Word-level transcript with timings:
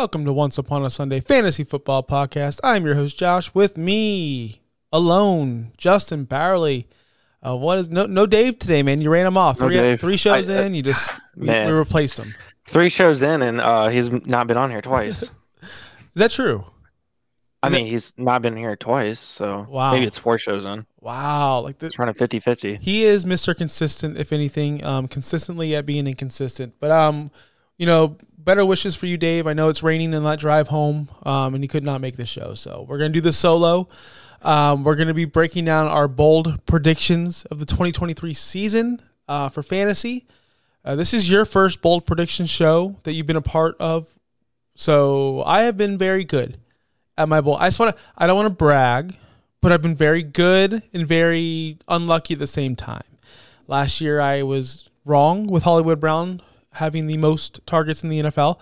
Welcome 0.00 0.24
to 0.24 0.32
Once 0.32 0.56
Upon 0.56 0.82
a 0.86 0.88
Sunday 0.88 1.20
Fantasy 1.20 1.62
Football 1.62 2.02
Podcast. 2.02 2.58
I'm 2.64 2.86
your 2.86 2.94
host 2.94 3.18
Josh. 3.18 3.54
With 3.54 3.76
me, 3.76 4.62
alone, 4.90 5.72
Justin 5.76 6.24
Barley. 6.24 6.86
Uh, 7.42 7.54
what 7.58 7.76
is 7.78 7.90
no 7.90 8.06
no 8.06 8.24
Dave 8.24 8.58
today, 8.58 8.82
man? 8.82 9.02
You 9.02 9.10
ran 9.10 9.26
him 9.26 9.36
off. 9.36 9.60
No 9.60 9.68
three, 9.68 9.96
three 9.98 10.16
shows 10.16 10.48
I- 10.48 10.54
I- 10.54 10.62
in, 10.64 10.72
you 10.72 10.82
just 10.82 11.12
we, 11.36 11.48
Man. 11.48 11.66
we 11.66 11.72
replaced 11.74 12.18
him. 12.18 12.34
Three 12.66 12.88
shows 12.88 13.20
in, 13.20 13.42
and 13.42 13.60
uh, 13.60 13.88
he's 13.88 14.10
not 14.10 14.46
been 14.46 14.56
on 14.56 14.70
here 14.70 14.80
twice. 14.80 15.22
Is 15.62 15.70
that 16.14 16.30
true? 16.30 16.64
I 17.62 17.66
Is 17.66 17.72
mean, 17.74 17.84
he's 17.86 18.14
not 18.16 18.40
been 18.40 18.56
here 18.56 18.76
twice, 18.76 19.20
so 19.20 19.66
Wow. 19.68 19.92
maybe 19.92 20.06
it's 20.06 20.16
four 20.16 20.38
shows 20.38 20.64
in. 20.64 20.86
Wow, 21.02 21.60
like 21.60 21.78
this. 21.78 21.98
Running 21.98 22.14
50 22.14 22.40
50. 22.40 22.76
He 22.76 23.04
is 23.04 23.26
Mr. 23.26 23.54
Consistent, 23.54 24.16
if 24.16 24.32
anything, 24.32 24.82
um, 24.82 25.08
consistently 25.08 25.76
at 25.76 25.84
being 25.84 26.06
inconsistent. 26.06 26.76
But 26.80 26.90
um, 26.90 27.30
you 27.76 27.84
know, 27.84 28.16
better 28.44 28.64
wishes 28.64 28.96
for 28.96 29.06
you, 29.06 29.16
Dave. 29.16 29.46
I 29.46 29.52
know 29.52 29.68
it's 29.68 29.82
raining 29.82 30.14
and 30.14 30.24
that 30.26 30.38
drive 30.38 30.68
home, 30.68 31.08
um, 31.24 31.54
and 31.54 31.62
you 31.62 31.68
could 31.68 31.84
not 31.84 32.00
make 32.00 32.16
the 32.16 32.26
show, 32.26 32.54
so 32.54 32.84
we're 32.88 32.98
gonna 32.98 33.10
do 33.10 33.20
this 33.20 33.38
solo. 33.38 33.88
Um, 34.42 34.84
we're 34.84 34.96
gonna 34.96 35.14
be 35.14 35.24
breaking 35.26 35.64
down 35.64 35.86
our 35.86 36.08
bold 36.08 36.64
predictions 36.66 37.44
of 37.46 37.58
the 37.58 37.66
2023 37.66 38.34
season 38.34 39.02
uh, 39.28 39.48
for 39.48 39.62
fantasy. 39.62 40.26
Uh, 40.84 40.96
this 40.96 41.12
is 41.12 41.28
your 41.28 41.44
first 41.44 41.82
bold 41.82 42.06
prediction 42.06 42.46
show 42.46 42.96
that 43.02 43.12
you've 43.12 43.26
been 43.26 43.36
a 43.36 43.42
part 43.42 43.76
of, 43.78 44.08
so 44.74 45.42
I 45.44 45.62
have 45.62 45.76
been 45.76 45.98
very 45.98 46.24
good 46.24 46.58
at 47.18 47.28
my 47.28 47.40
bold. 47.40 47.58
I 47.60 47.66
just 47.66 47.78
want 47.78 47.96
to. 47.96 48.02
I 48.16 48.26
don't 48.26 48.36
want 48.36 48.46
to 48.46 48.54
brag, 48.54 49.14
but 49.60 49.72
I've 49.72 49.82
been 49.82 49.96
very 49.96 50.22
good 50.22 50.82
and 50.92 51.06
very 51.06 51.78
unlucky 51.86 52.34
at 52.34 52.40
the 52.40 52.46
same 52.46 52.76
time. 52.76 53.04
Last 53.66 54.00
year, 54.00 54.20
I 54.20 54.42
was 54.42 54.88
wrong 55.04 55.46
with 55.46 55.62
Hollywood 55.62 56.00
Brown 56.00 56.40
having 56.72 57.06
the 57.06 57.16
most 57.16 57.60
targets 57.66 58.02
in 58.02 58.10
the 58.10 58.20
NFL, 58.20 58.60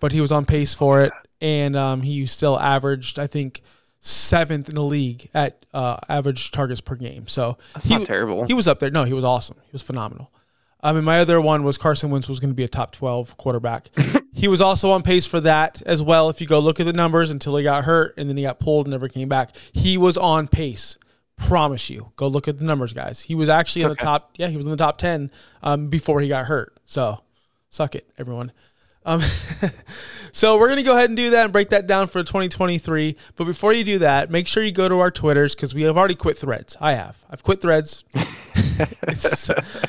but 0.00 0.12
he 0.12 0.20
was 0.20 0.32
on 0.32 0.44
pace 0.44 0.74
for 0.74 1.02
it, 1.02 1.12
and 1.40 1.76
um, 1.76 2.02
he 2.02 2.26
still 2.26 2.58
averaged, 2.58 3.18
I 3.18 3.26
think, 3.26 3.62
seventh 4.00 4.68
in 4.68 4.74
the 4.74 4.82
league 4.82 5.28
at 5.34 5.64
uh, 5.74 5.98
average 6.08 6.50
targets 6.50 6.80
per 6.80 6.94
game. 6.94 7.26
So 7.26 7.58
That's 7.72 7.86
he, 7.86 7.96
not 7.96 8.06
terrible. 8.06 8.46
he 8.46 8.54
was 8.54 8.68
up 8.68 8.80
there. 8.80 8.90
No, 8.90 9.04
he 9.04 9.12
was 9.12 9.24
awesome. 9.24 9.56
He 9.62 9.72
was 9.72 9.82
phenomenal. 9.82 10.30
I 10.80 10.92
mean, 10.92 11.02
my 11.02 11.18
other 11.18 11.40
one 11.40 11.64
was 11.64 11.76
Carson 11.76 12.10
Wentz 12.10 12.28
was 12.28 12.38
going 12.38 12.50
to 12.50 12.54
be 12.54 12.62
a 12.62 12.68
top 12.68 12.92
12 12.92 13.36
quarterback. 13.36 13.88
he 14.32 14.46
was 14.46 14.60
also 14.60 14.92
on 14.92 15.02
pace 15.02 15.26
for 15.26 15.40
that 15.40 15.82
as 15.84 16.02
well. 16.02 16.30
If 16.30 16.40
you 16.40 16.46
go 16.46 16.60
look 16.60 16.78
at 16.78 16.86
the 16.86 16.92
numbers 16.92 17.32
until 17.32 17.56
he 17.56 17.64
got 17.64 17.84
hurt 17.84 18.14
and 18.16 18.28
then 18.28 18.36
he 18.36 18.44
got 18.44 18.60
pulled 18.60 18.86
and 18.86 18.92
never 18.92 19.08
came 19.08 19.28
back, 19.28 19.56
he 19.72 19.98
was 19.98 20.16
on 20.16 20.46
pace. 20.46 20.96
Promise 21.36 21.90
you. 21.90 22.12
Go 22.16 22.28
look 22.28 22.46
at 22.46 22.58
the 22.58 22.64
numbers, 22.64 22.92
guys. 22.92 23.22
He 23.22 23.34
was 23.34 23.48
actually 23.48 23.82
in 23.82 23.88
the 23.88 23.96
top. 23.96 24.30
Yeah, 24.36 24.48
he 24.48 24.56
was 24.56 24.66
in 24.66 24.70
the 24.70 24.76
top 24.76 24.98
10 24.98 25.30
um, 25.62 25.88
before 25.88 26.20
he 26.20 26.28
got 26.28 26.46
hurt. 26.46 26.76
So 26.84 27.20
suck 27.70 27.94
it, 27.94 28.08
everyone. 28.18 28.52
Um, 29.04 29.20
so 30.32 30.58
we're 30.58 30.66
going 30.68 30.78
to 30.78 30.82
go 30.82 30.94
ahead 30.94 31.08
and 31.08 31.16
do 31.16 31.30
that 31.30 31.44
and 31.44 31.52
break 31.52 31.70
that 31.70 31.86
down 31.86 32.08
for 32.08 32.22
2023. 32.22 33.16
But 33.36 33.44
before 33.44 33.72
you 33.72 33.84
do 33.84 33.98
that, 34.00 34.30
make 34.30 34.46
sure 34.46 34.62
you 34.62 34.72
go 34.72 34.88
to 34.88 34.98
our 34.98 35.10
Twitters 35.10 35.54
because 35.54 35.74
we 35.74 35.82
have 35.82 35.96
already 35.96 36.14
quit 36.14 36.36
threads. 36.36 36.76
I 36.80 36.92
have. 36.92 37.16
I've 37.30 37.42
quit 37.42 37.60
threads. 37.60 38.04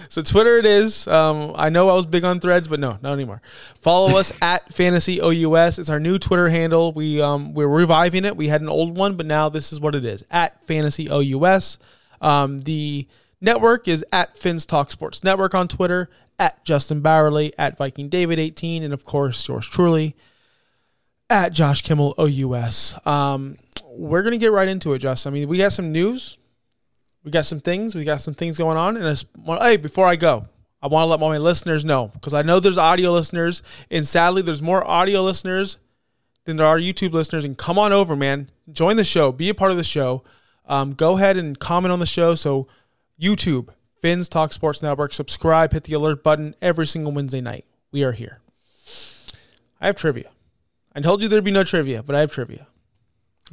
So 0.10 0.22
Twitter 0.24 0.58
it 0.58 0.66
is. 0.66 1.08
Um, 1.08 1.54
I 1.56 1.70
know 1.70 1.90
I 1.90 1.94
was 1.94 2.06
big 2.06 2.24
on 2.24 2.40
threads, 2.40 2.68
but 2.68 2.80
no, 2.80 2.98
not 3.02 3.14
anymore. 3.14 3.42
Follow 3.82 4.18
us 4.18 4.32
at 4.42 4.74
Fantasy 4.74 5.22
OUS. 5.22 5.78
It's 5.78 5.90
our 5.90 6.00
new 6.00 6.18
Twitter 6.18 6.50
handle. 6.50 6.92
We 6.94 7.22
um, 7.22 7.54
we're 7.54 7.68
reviving 7.68 8.26
it. 8.26 8.36
We 8.36 8.48
had 8.48 8.62
an 8.62 8.70
old 8.70 8.98
one, 8.98 9.16
but 9.16 9.26
now 9.28 9.50
this 9.50 9.72
is 9.72 9.80
what 9.80 9.94
it 9.94 10.04
is 10.04 10.24
at 10.32 10.66
Fantasy 10.66 11.10
OUS. 11.10 11.78
Um, 12.22 12.60
the 12.60 13.08
network 13.40 13.88
is 13.88 14.04
at 14.12 14.38
Fins 14.38 14.66
Talk 14.66 14.92
Sports 14.92 15.24
Network 15.24 15.54
on 15.54 15.68
Twitter. 15.68 16.10
At 16.40 16.64
Justin 16.64 17.02
Bowerly, 17.02 17.52
at 17.58 17.78
Viking 17.78 18.10
David 18.10 18.40
18, 18.40 18.82
and 18.82 18.94
of 18.94 19.04
course 19.04 19.48
yours 19.48 19.68
truly 19.68 20.16
at 21.30 21.54
Josh 21.54 21.84
Kimmel 21.84 22.16
OUS. 22.18 22.96
Um, 23.06 23.58
we're 23.86 24.24
gonna 24.24 24.38
get 24.38 24.52
right 24.52 24.68
into 24.68 24.94
it, 24.94 25.00
Justin. 25.00 25.32
I 25.32 25.36
mean, 25.36 25.48
we 25.50 25.58
got 25.58 25.74
some 25.74 25.92
news 25.92 26.40
we 27.24 27.32
got 27.32 27.46
some 27.46 27.60
things. 27.60 27.96
We 27.96 28.04
got 28.04 28.22
some 28.22 28.34
things 28.34 28.58
going 28.58 28.78
on. 28.78 28.98
And 28.98 29.06
I 29.06 29.12
just 29.12 29.28
want, 29.38 29.62
hey, 29.62 29.78
before 29.78 30.08
I 30.08 30.16
go, 30.16 30.48
I 30.82 30.88
want 30.88 31.04
to 31.04 31.08
let 31.08 31.20
my 31.20 31.38
listeners 31.38 31.84
know 31.84 32.08
because 32.08 32.34
I 32.34 32.42
know 32.42 32.60
there's 32.60 32.78
audio 32.78 33.12
listeners, 33.12 33.62
and 33.92 34.08
sadly, 34.08 34.42
there's 34.42 34.62
more 34.62 34.86
audio 34.86 35.22
listeners 35.22 35.78
than 36.46 36.58
there 36.58 36.68
are 36.68 36.80
YouTube 36.80 37.12
listeners. 37.12 37.44
And 37.44 37.58
come 37.58 37.78
on 37.78 37.92
over, 37.92 38.16
man. 38.16 38.50
Join 38.72 38.96
the 38.96 39.04
show. 39.04 39.32
Be 39.32 39.50
a 39.50 39.54
part 39.54 39.72
of 39.72 39.78
the 39.78 39.84
show. 39.84 40.24
Um, 40.66 40.94
go 40.94 41.18
ahead 41.18 41.36
and 41.36 41.60
comment 41.60 41.92
on 41.92 42.00
the 42.00 42.06
show. 42.06 42.36
So, 42.36 42.68
YouTube, 43.22 43.70
Fins 44.02 44.30
Talk 44.30 44.54
Sports 44.54 44.82
Network, 44.82 45.14
subscribe, 45.14 45.74
hit 45.74 45.84
the 45.86 45.94
alert 45.94 46.24
button 46.24 46.56
every 46.62 46.88
single 46.88 47.12
Wednesday 47.12 47.42
night. 47.42 47.66
We 47.92 48.04
are 48.04 48.12
here. 48.14 48.40
I 49.82 49.88
have 49.88 49.96
trivia. 49.96 50.30
I 50.96 51.02
told 51.02 51.22
you 51.22 51.28
there'd 51.30 51.44
be 51.44 51.52
no 51.52 51.64
trivia, 51.64 52.04
but 52.04 52.16
I 52.16 52.22
have 52.22 52.32
trivia. 52.32 52.68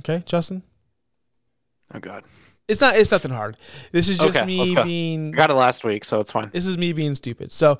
Okay, 0.01 0.23
Justin? 0.27 0.63
Oh, 1.95 1.99
God. 2.01 2.25
It's 2.69 2.81
not. 2.81 2.97
It's 2.97 3.13
nothing 3.13 3.31
hard. 3.31 3.57
This 3.93 4.09
is 4.09 4.19
just 4.19 4.37
Okay, 4.37 4.45
me 4.45 4.75
go. 4.75 4.83
being. 4.83 5.33
I 5.35 5.37
got 5.37 5.51
it 5.51 5.55
last 5.55 5.85
week, 5.85 6.05
so 6.05 6.19
it's 6.21 6.33
fine. 6.33 6.51
This 6.53 6.67
is 6.67 6.77
me 6.77 6.93
being 6.93 7.15
stupid. 7.15 7.53
So, 7.53 7.79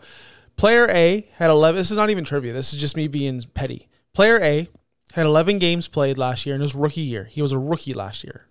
player 0.57 0.87
A 0.89 1.29
had 1.35 1.51
11. 1.51 1.77
This 1.77 1.91
is 1.91 1.97
not 1.97 2.11
even 2.11 2.25
trivia. 2.25 2.53
This 2.53 2.73
is 2.73 2.81
just 2.81 2.97
me 2.97 3.09
being 3.09 3.43
petty. 3.55 3.89
Player 4.15 4.41
A 4.41 4.69
had 5.13 5.27
11 5.27 5.59
games 5.59 5.89
played 5.89 6.19
last 6.19 6.47
year 6.47 6.55
in 6.55 6.61
his 6.61 6.75
rookie 6.75 7.01
year. 7.01 7.25
He 7.25 7.43
was 7.43 7.53
a 7.53 7.59
rookie 7.59 7.95
last 7.95 8.23
year. 8.23 8.47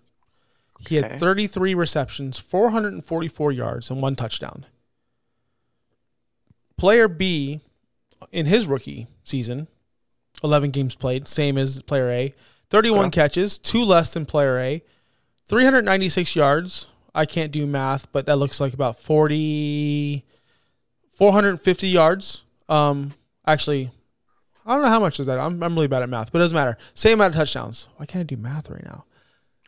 He 0.80 0.98
Okay. 0.98 1.08
had 1.08 1.18
33 1.20 1.74
receptions, 1.74 2.38
444 2.38 3.50
yards, 3.52 3.90
and 3.90 4.02
one 4.02 4.14
touchdown. 4.16 4.66
Player 6.76 7.08
B 7.08 7.60
in 8.32 8.46
his 8.46 8.66
rookie 8.66 9.06
season, 9.24 9.68
11 10.44 10.70
games 10.70 10.94
played, 10.94 11.26
same 11.28 11.56
as 11.56 11.80
player 11.82 12.10
A, 12.10 12.34
31 12.70 13.06
Okay. 13.06 13.22
catches, 13.22 13.58
two 13.58 13.82
less 13.84 14.12
than 14.12 14.26
player 14.26 14.58
A, 14.58 14.82
396 15.46 16.36
yards. 16.36 16.88
I 17.14 17.24
can't 17.24 17.50
do 17.52 17.66
math, 17.66 18.10
but 18.12 18.26
that 18.26 18.36
looks 18.36 18.60
like 18.60 18.74
about 18.74 18.98
40, 19.00 20.22
450 21.12 21.88
yards. 21.88 22.44
Um, 22.68 23.12
actually, 23.46 23.90
I 24.66 24.74
don't 24.74 24.82
know 24.82 24.88
how 24.90 25.00
much 25.00 25.18
is 25.18 25.26
that. 25.26 25.38
I'm, 25.38 25.62
I'm 25.62 25.74
really 25.74 25.86
bad 25.86 26.02
at 26.02 26.10
math, 26.10 26.30
but 26.30 26.40
it 26.40 26.42
doesn't 26.42 26.54
matter. 26.56 26.76
Same 26.92 27.14
amount 27.14 27.34
of 27.34 27.38
touchdowns. 27.38 27.88
Why 27.96 28.04
can't 28.04 28.20
I 28.20 28.24
do 28.24 28.36
math 28.36 28.68
right 28.68 28.84
now? 28.84 29.04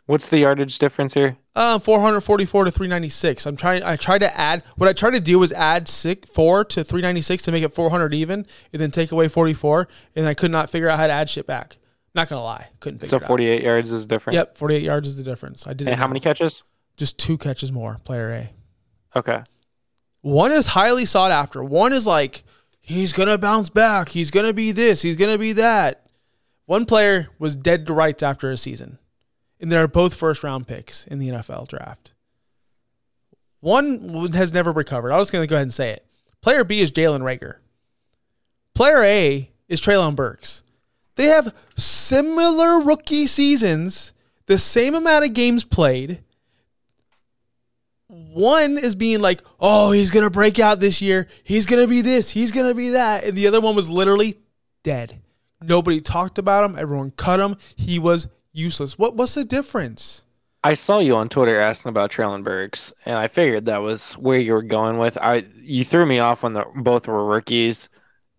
What's 0.09 0.27
the 0.27 0.39
yardage 0.39 0.79
difference 0.79 1.13
here? 1.13 1.37
Uh, 1.55 1.77
444 1.77 2.65
to 2.65 2.71
396. 2.71 3.45
I'm 3.45 3.55
trying. 3.55 3.83
I 3.83 3.95
tried 3.95 4.17
to 4.17 4.35
add. 4.35 4.63
What 4.75 4.89
I 4.89 4.93
tried 4.93 5.11
to 5.11 5.19
do 5.19 5.37
was 5.37 5.51
add 5.51 5.87
six, 5.87 6.27
four 6.31 6.65
to 6.65 6.83
396 6.83 7.43
to 7.43 7.51
make 7.51 7.63
it 7.63 7.71
400 7.75 8.15
even, 8.15 8.47
and 8.73 8.81
then 8.81 8.89
take 8.89 9.11
away 9.11 9.27
44. 9.27 9.87
And 10.15 10.25
I 10.25 10.33
could 10.33 10.49
not 10.49 10.71
figure 10.71 10.89
out 10.89 10.97
how 10.97 11.05
to 11.05 11.13
add 11.13 11.29
shit 11.29 11.45
back. 11.45 11.77
Not 12.15 12.27
gonna 12.27 12.41
lie, 12.41 12.69
couldn't 12.79 12.97
figure 13.01 13.17
out. 13.17 13.21
So 13.21 13.25
it 13.25 13.27
48 13.27 13.61
yards 13.61 13.91
is 13.91 14.07
different. 14.07 14.33
Yep, 14.33 14.57
48 14.57 14.81
yards 14.81 15.09
is 15.09 15.17
the 15.17 15.23
difference. 15.23 15.67
I 15.67 15.73
did. 15.73 15.87
And 15.87 15.99
how 15.99 16.07
many 16.07 16.19
catches? 16.19 16.63
Just 16.97 17.19
two 17.19 17.37
catches 17.37 17.71
more. 17.71 17.99
Player 18.03 18.31
A. 18.31 18.49
Okay. 19.15 19.43
One 20.21 20.51
is 20.51 20.65
highly 20.65 21.05
sought 21.05 21.31
after. 21.31 21.63
One 21.63 21.93
is 21.93 22.07
like 22.07 22.41
he's 22.81 23.13
gonna 23.13 23.37
bounce 23.37 23.69
back. 23.69 24.09
He's 24.09 24.31
gonna 24.31 24.53
be 24.53 24.71
this. 24.71 25.03
He's 25.03 25.15
gonna 25.15 25.37
be 25.37 25.53
that. 25.53 26.07
One 26.65 26.85
player 26.85 27.27
was 27.37 27.55
dead 27.55 27.85
to 27.85 27.93
rights 27.93 28.23
after 28.23 28.51
a 28.51 28.57
season, 28.57 28.97
and 29.59 29.71
they're 29.71 29.87
both 29.87 30.15
first 30.15 30.43
round 30.43 30.67
picks 30.67 31.05
in 31.05 31.19
the 31.19 31.29
NFL 31.29 31.67
draft. 31.67 32.13
One 33.59 34.31
has 34.33 34.53
never 34.53 34.71
recovered. 34.71 35.11
I 35.11 35.17
was 35.17 35.31
gonna 35.31 35.47
go 35.47 35.55
ahead 35.55 35.63
and 35.63 35.73
say 35.73 35.91
it. 35.91 36.05
Player 36.41 36.63
B 36.63 36.79
is 36.79 36.91
Jalen 36.91 37.21
Reagor. 37.21 37.55
Player 38.73 39.03
A 39.03 39.51
is 39.67 39.81
Treylon 39.81 40.15
Burks. 40.15 40.63
They 41.15 41.25
have 41.25 41.53
similar 41.75 42.79
rookie 42.79 43.27
seasons, 43.27 44.13
the 44.45 44.57
same 44.57 44.95
amount 44.95 45.25
of 45.25 45.33
games 45.33 45.65
played 45.65 46.23
one 48.09 48.77
is 48.77 48.95
being 48.95 49.19
like, 49.19 49.41
oh, 49.59 49.91
he's 49.91 50.09
gonna 50.09 50.29
break 50.29 50.59
out 50.59 50.79
this 50.79 51.01
year. 51.01 51.27
He's 51.43 51.65
gonna 51.65 51.87
be 51.87 52.01
this. 52.01 52.29
He's 52.31 52.51
gonna 52.51 52.73
be 52.73 52.89
that. 52.89 53.23
And 53.23 53.37
the 53.37 53.47
other 53.47 53.61
one 53.61 53.75
was 53.75 53.89
literally 53.89 54.39
dead. 54.83 55.21
Nobody 55.61 56.01
talked 56.01 56.37
about 56.37 56.65
him. 56.65 56.77
Everyone 56.77 57.11
cut 57.11 57.39
him. 57.39 57.57
He 57.75 57.99
was 57.99 58.27
useless. 58.53 58.97
What? 58.97 59.15
What's 59.15 59.35
the 59.35 59.45
difference? 59.45 60.25
I 60.63 60.73
saw 60.73 60.99
you 60.99 61.15
on 61.15 61.29
Twitter 61.29 61.59
asking 61.59 61.89
about 61.89 62.11
Treylon 62.11 62.43
Burks, 62.43 62.93
and 63.05 63.17
I 63.17 63.27
figured 63.27 63.65
that 63.65 63.77
was 63.81 64.13
where 64.13 64.37
you 64.37 64.53
were 64.53 64.61
going 64.61 64.97
with. 64.97 65.17
I 65.17 65.45
you 65.61 65.85
threw 65.85 66.05
me 66.05 66.19
off 66.19 66.43
when 66.43 66.53
the 66.53 66.65
both 66.75 67.07
were 67.07 67.25
rookies, 67.25 67.87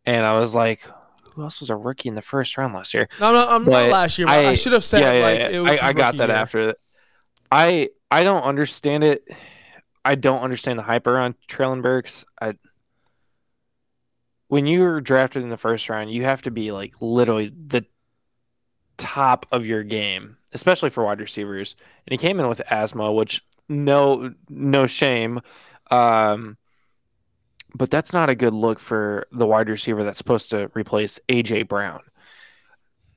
and 0.04 0.26
I 0.26 0.38
was 0.38 0.54
like, 0.54 0.86
who 1.22 1.42
else 1.42 1.60
was 1.60 1.70
a 1.70 1.76
rookie 1.76 2.08
in 2.08 2.14
the 2.14 2.22
first 2.22 2.58
round 2.58 2.74
last 2.74 2.92
year? 2.92 3.08
No, 3.18 3.32
no, 3.32 3.48
I'm 3.48 3.64
not 3.64 3.88
last 3.90 4.18
year. 4.18 4.26
But 4.26 4.44
I, 4.44 4.50
I- 4.50 4.54
should 4.54 4.72
have 4.72 4.84
said 4.84 5.00
yeah, 5.00 5.12
yeah, 5.12 5.22
like 5.22 5.40
yeah. 5.40 5.48
it 5.48 5.58
was. 5.60 5.80
I, 5.80 5.88
I 5.88 5.92
got 5.92 6.16
that 6.18 6.28
year. 6.28 6.36
after. 6.36 6.74
I 7.50 7.88
I 8.10 8.24
don't 8.24 8.42
understand 8.42 9.04
it. 9.04 9.26
I 10.04 10.14
don't 10.14 10.40
understand 10.40 10.78
the 10.78 10.82
hype 10.82 11.06
around 11.06 11.34
Treylon 11.48 11.82
Burks. 11.82 12.24
I 12.40 12.54
when 14.48 14.66
you're 14.66 15.00
drafted 15.00 15.42
in 15.42 15.48
the 15.48 15.56
first 15.56 15.88
round, 15.88 16.12
you 16.12 16.24
have 16.24 16.42
to 16.42 16.50
be 16.50 16.72
like 16.72 16.94
literally 17.00 17.48
the 17.48 17.86
top 19.00 19.46
of 19.52 19.66
your 19.66 19.82
game, 19.82 20.36
especially 20.52 20.90
for 20.90 21.04
wide 21.04 21.20
receivers. 21.20 21.76
And 22.06 22.12
he 22.12 22.18
came 22.18 22.40
in 22.40 22.48
with 22.48 22.60
asthma, 22.70 23.12
which 23.12 23.42
no 23.68 24.34
no 24.48 24.86
shame. 24.86 25.40
Um, 25.90 26.56
but 27.74 27.90
that's 27.90 28.12
not 28.12 28.30
a 28.30 28.34
good 28.34 28.54
look 28.54 28.78
for 28.78 29.26
the 29.32 29.46
wide 29.46 29.68
receiver 29.68 30.04
that's 30.04 30.18
supposed 30.18 30.50
to 30.50 30.70
replace 30.74 31.18
AJ 31.28 31.68
Brown. 31.68 32.00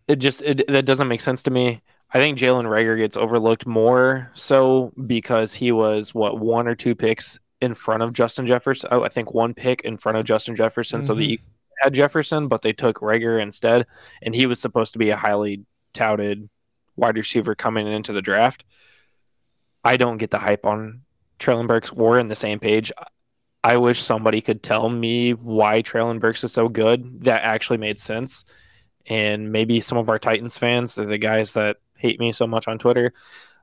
it 0.08 0.18
just 0.18 0.42
it, 0.42 0.66
that 0.68 0.86
doesn't 0.86 1.08
make 1.08 1.22
sense 1.22 1.44
to 1.44 1.52
me. 1.52 1.82
I 2.14 2.20
think 2.20 2.38
Jalen 2.38 2.66
Reagor 2.66 2.98
gets 2.98 3.18
overlooked 3.18 3.66
more 3.66 4.30
so 4.36 4.94
because 5.08 5.54
he 5.56 5.72
was 5.72 6.14
what 6.14 6.40
one 6.40 6.68
or 6.68 6.76
two 6.76 6.94
picks 6.94 7.40
in 7.60 7.74
front 7.74 8.04
of 8.04 8.14
Justin 8.14 8.46
Jefferson. 8.46 8.90
Oh, 8.92 9.04
I 9.04 9.10
think 9.10 9.34
one 9.34 9.54
pick 9.54 9.82
in 9.82 9.98
front 9.98 10.18
of 10.18 10.26
Justin 10.26 10.56
Jefferson. 10.56 11.00
Mm-hmm. 11.00 11.08
So 11.08 11.16
the 11.16 11.38
mm-hmm. 11.38 11.46
had 11.82 11.94
Jefferson, 11.94 12.48
but 12.48 12.62
they 12.62 12.74
took 12.74 13.00
Reagor 13.00 13.42
instead, 13.42 13.88
and 14.22 14.36
he 14.36 14.46
was 14.46 14.60
supposed 14.60 14.94
to 14.94 15.00
be 15.00 15.10
a 15.10 15.18
highly 15.18 15.62
touted 15.94 16.50
wide 16.96 17.18
receiver 17.18 17.56
coming 17.56 17.88
into 17.88 18.14
the 18.14 18.22
draft. 18.22 18.64
I 19.84 19.98
don't 19.98 20.18
get 20.18 20.32
the 20.32 20.40
hype 20.40 20.66
on 20.66 21.02
Treylon 21.40 21.68
Burks. 21.68 21.92
We're 21.92 22.20
in 22.20 22.28
the 22.28 22.36
same 22.36 22.60
page. 22.60 22.92
I 23.64 23.78
wish 23.78 24.02
somebody 24.02 24.42
could 24.42 24.62
tell 24.62 24.90
me 24.90 25.32
why 25.32 25.82
Treylon 25.82 26.20
Burks 26.20 26.44
is 26.44 26.54
so 26.54 26.70
good. 26.70 27.22
That 27.24 27.44
actually 27.44 27.78
made 27.78 28.00
sense. 28.00 28.46
And 29.08 29.52
maybe 29.52 29.80
some 29.80 29.98
of 29.98 30.10
our 30.10 30.20
Titans 30.20 30.58
fans, 30.58 30.96
the 30.96 31.18
guys 31.18 31.54
that 31.54 31.78
hate 31.96 32.20
me 32.20 32.32
so 32.32 32.48
much 32.48 32.68
on 32.68 32.78
Twitter, 32.78 33.14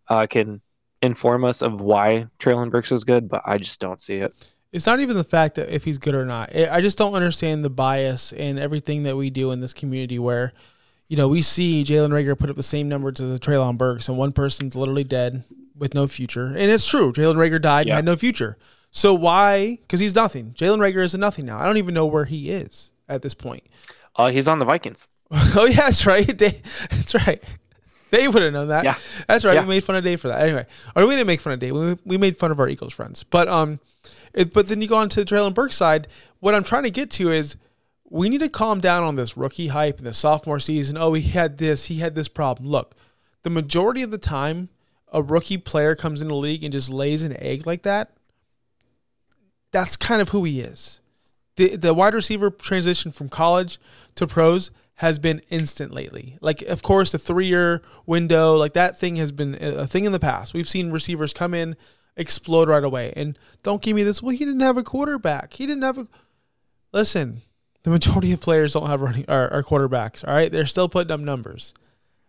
uh, 0.08 0.26
can 0.26 0.60
inform 1.02 1.44
us 1.44 1.62
of 1.62 1.80
why 1.80 2.26
Treylon 2.38 2.70
Burks 2.70 2.92
is 2.92 3.04
good, 3.04 3.28
but 3.28 3.42
I 3.46 3.58
just 3.58 3.80
don't 3.80 4.00
see 4.00 4.16
it. 4.16 4.34
It's 4.72 4.86
not 4.86 5.00
even 5.00 5.16
the 5.16 5.24
fact 5.24 5.56
that 5.56 5.74
if 5.74 5.84
he's 5.84 5.98
good 5.98 6.14
or 6.14 6.26
not. 6.26 6.54
I 6.54 6.80
just 6.80 6.98
don't 6.98 7.14
understand 7.14 7.64
the 7.64 7.70
bias 7.70 8.32
in 8.32 8.58
everything 8.58 9.02
that 9.02 9.16
we 9.16 9.30
do 9.30 9.50
in 9.50 9.60
this 9.60 9.74
community 9.74 10.18
where, 10.18 10.52
you 11.10 11.16
know, 11.16 11.26
we 11.26 11.42
see 11.42 11.82
Jalen 11.82 12.10
Reagor 12.10 12.38
put 12.38 12.50
up 12.50 12.56
the 12.56 12.62
same 12.62 12.88
numbers 12.88 13.18
as 13.18 13.34
a 13.34 13.38
Treylon 13.38 13.76
Burks, 13.76 14.08
and 14.08 14.16
one 14.16 14.30
person's 14.30 14.76
literally 14.76 15.02
dead 15.02 15.42
with 15.76 15.92
no 15.92 16.06
future. 16.06 16.46
And 16.46 16.70
it's 16.70 16.86
true. 16.86 17.12
Jalen 17.12 17.34
Reagor 17.34 17.60
died 17.60 17.88
and 17.88 17.96
had 17.96 18.04
no 18.04 18.14
future. 18.14 18.56
So 18.92 19.12
why? 19.12 19.78
Because 19.82 19.98
he's 19.98 20.14
nothing. 20.14 20.52
Jalen 20.52 20.78
Reagor 20.78 21.02
is 21.02 21.12
a 21.12 21.18
nothing 21.18 21.46
now. 21.46 21.58
I 21.58 21.66
don't 21.66 21.78
even 21.78 21.94
know 21.94 22.06
where 22.06 22.26
he 22.26 22.52
is 22.52 22.92
at 23.08 23.22
this 23.22 23.34
point. 23.34 23.64
Uh, 24.14 24.28
he's 24.28 24.46
on 24.46 24.60
the 24.60 24.64
Vikings. 24.64 25.08
oh 25.32 25.66
yeah, 25.66 25.76
that's 25.78 26.06
right. 26.06 26.26
They, 26.38 26.62
that's 26.90 27.14
right. 27.16 27.42
They 28.10 28.28
would 28.28 28.42
have 28.42 28.52
known 28.52 28.68
that. 28.68 28.84
Yeah, 28.84 28.94
that's 29.26 29.44
right. 29.44 29.54
Yeah. 29.54 29.62
We 29.62 29.68
made 29.68 29.84
fun 29.84 29.96
of 29.96 30.04
Dave 30.04 30.20
for 30.20 30.28
that. 30.28 30.42
Anyway, 30.42 30.64
or 30.94 31.06
we 31.06 31.16
didn't 31.16 31.26
make 31.26 31.40
fun 31.40 31.54
of 31.54 31.58
Dave. 31.58 31.72
We, 31.72 31.96
we 32.04 32.18
made 32.18 32.36
fun 32.36 32.52
of 32.52 32.60
our 32.60 32.68
Eagles 32.68 32.92
friends. 32.92 33.24
But 33.24 33.48
um, 33.48 33.80
it, 34.32 34.52
but 34.52 34.68
then 34.68 34.80
you 34.80 34.86
go 34.86 34.96
on 34.96 35.08
to 35.08 35.24
the 35.24 35.26
Treylon 35.26 35.54
Burks 35.54 35.74
side. 35.74 36.06
What 36.38 36.54
I'm 36.54 36.64
trying 36.64 36.84
to 36.84 36.90
get 36.90 37.10
to 37.12 37.32
is 37.32 37.56
we 38.10 38.28
need 38.28 38.40
to 38.40 38.48
calm 38.48 38.80
down 38.80 39.02
on 39.02 39.16
this 39.16 39.36
rookie 39.36 39.68
hype 39.68 39.98
and 39.98 40.06
the 40.06 40.12
sophomore 40.12 40.60
season. 40.60 40.98
Oh, 40.98 41.14
he 41.14 41.22
had 41.22 41.56
this. 41.56 41.86
He 41.86 42.00
had 42.00 42.14
this 42.14 42.28
problem. 42.28 42.68
Look, 42.68 42.94
the 43.42 43.50
majority 43.50 44.02
of 44.02 44.10
the 44.10 44.18
time, 44.18 44.68
a 45.12 45.22
rookie 45.22 45.56
player 45.56 45.94
comes 45.94 46.20
in 46.20 46.28
the 46.28 46.34
league 46.34 46.62
and 46.62 46.72
just 46.72 46.90
lays 46.90 47.24
an 47.24 47.36
egg 47.40 47.66
like 47.66 47.82
that 47.82 48.12
that's 49.72 49.96
kind 49.96 50.20
of 50.20 50.30
who 50.30 50.44
he 50.44 50.60
is. 50.60 51.00
The 51.56 51.76
the 51.76 51.94
wide 51.94 52.14
receiver 52.14 52.50
transition 52.50 53.12
from 53.12 53.28
college 53.28 53.78
to 54.16 54.26
pros 54.26 54.70
has 54.96 55.18
been 55.18 55.40
instant 55.48 55.92
lately. 55.92 56.36
Like 56.40 56.62
of 56.62 56.82
course 56.82 57.12
the 57.12 57.18
3-year 57.18 57.82
window, 58.06 58.56
like 58.56 58.74
that 58.74 58.98
thing 58.98 59.16
has 59.16 59.32
been 59.32 59.56
a 59.60 59.86
thing 59.86 60.04
in 60.04 60.12
the 60.12 60.20
past. 60.20 60.52
We've 60.54 60.68
seen 60.68 60.90
receivers 60.90 61.32
come 61.32 61.54
in 61.54 61.76
explode 62.16 62.68
right 62.68 62.84
away. 62.84 63.12
And 63.16 63.38
don't 63.62 63.82
give 63.82 63.96
me 63.96 64.02
this, 64.02 64.22
well 64.22 64.36
he 64.36 64.44
didn't 64.44 64.60
have 64.60 64.76
a 64.76 64.82
quarterback. 64.82 65.54
He 65.54 65.66
didn't 65.66 65.82
have 65.82 65.98
a 65.98 66.08
Listen, 66.92 67.42
the 67.82 67.90
majority 67.90 68.32
of 68.32 68.40
players 68.40 68.72
don't 68.74 68.88
have 68.88 69.00
running 69.00 69.24
are, 69.28 69.52
are 69.52 69.62
quarterbacks, 69.62 70.26
all 70.26 70.34
right? 70.34 70.50
They're 70.50 70.66
still 70.66 70.88
putting 70.88 71.12
up 71.12 71.20
numbers. 71.20 71.74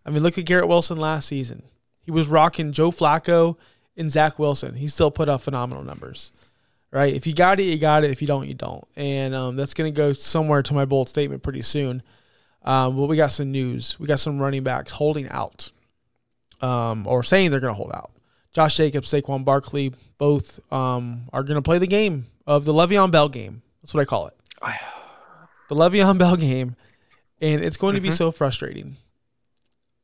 I 0.06 0.10
mean, 0.10 0.24
look 0.24 0.38
at 0.38 0.46
Garrett 0.46 0.68
Wilson 0.68 0.98
last 0.98 1.28
season. 1.28 1.64
He 2.02 2.12
was 2.12 2.28
rocking 2.28 2.72
Joe 2.72 2.92
Flacco 2.92 3.58
and 3.96 4.12
Zach 4.12 4.40
Wilson. 4.40 4.76
He 4.76 4.88
still 4.88 5.12
put 5.12 5.30
up 5.30 5.42
phenomenal 5.42 5.84
numbers 5.84 6.32
right? 6.92 7.14
If 7.14 7.26
you 7.26 7.34
got 7.34 7.60
it, 7.60 7.64
you 7.64 7.78
got 7.78 8.04
it. 8.04 8.12
If 8.12 8.22
you 8.22 8.28
don't, 8.28 8.48
you 8.48 8.54
don't. 8.54 8.86
And 8.96 9.34
um, 9.34 9.56
that's 9.56 9.74
going 9.74 9.92
to 9.92 9.98
go 9.98 10.14
somewhere 10.14 10.62
to 10.64 10.74
my 10.74 10.86
bold 10.86 11.10
statement 11.10 11.42
pretty 11.42 11.62
soon. 11.62 12.04
Um, 12.64 12.96
but 12.96 13.06
we 13.06 13.16
got 13.16 13.32
some 13.32 13.52
news. 13.52 14.00
We 14.00 14.08
got 14.08 14.20
some 14.20 14.38
running 14.38 14.64
backs 14.64 14.92
holding 14.92 15.28
out, 15.30 15.72
um, 16.62 17.08
or 17.08 17.24
saying 17.24 17.50
they're 17.50 17.60
going 17.60 17.74
to 17.74 17.78
hold 17.78 17.92
out. 17.92 18.12
Josh 18.54 18.76
Jacobs, 18.76 19.12
Saquon 19.12 19.44
Barkley, 19.44 19.94
both 20.18 20.60
um, 20.72 21.24
are 21.34 21.42
going 21.42 21.56
to 21.56 21.62
play 21.62 21.80
the 21.80 21.88
game 21.88 22.28
of 22.46 22.66
the 22.66 22.74
Le'Veon 22.74 23.10
Bell 23.10 23.30
game. 23.30 23.64
That's 23.82 23.94
what 23.94 24.02
I 24.02 24.06
call 24.06 24.28
it. 24.28 24.36
The 25.72 25.78
Le'Veon 25.78 26.18
Bell 26.18 26.36
game, 26.36 26.76
and 27.40 27.64
it's 27.64 27.78
going 27.78 27.94
mm-hmm. 27.94 27.96
to 27.96 28.02
be 28.02 28.08
mm-hmm. 28.10 28.16
so 28.16 28.32
frustrating. 28.34 28.98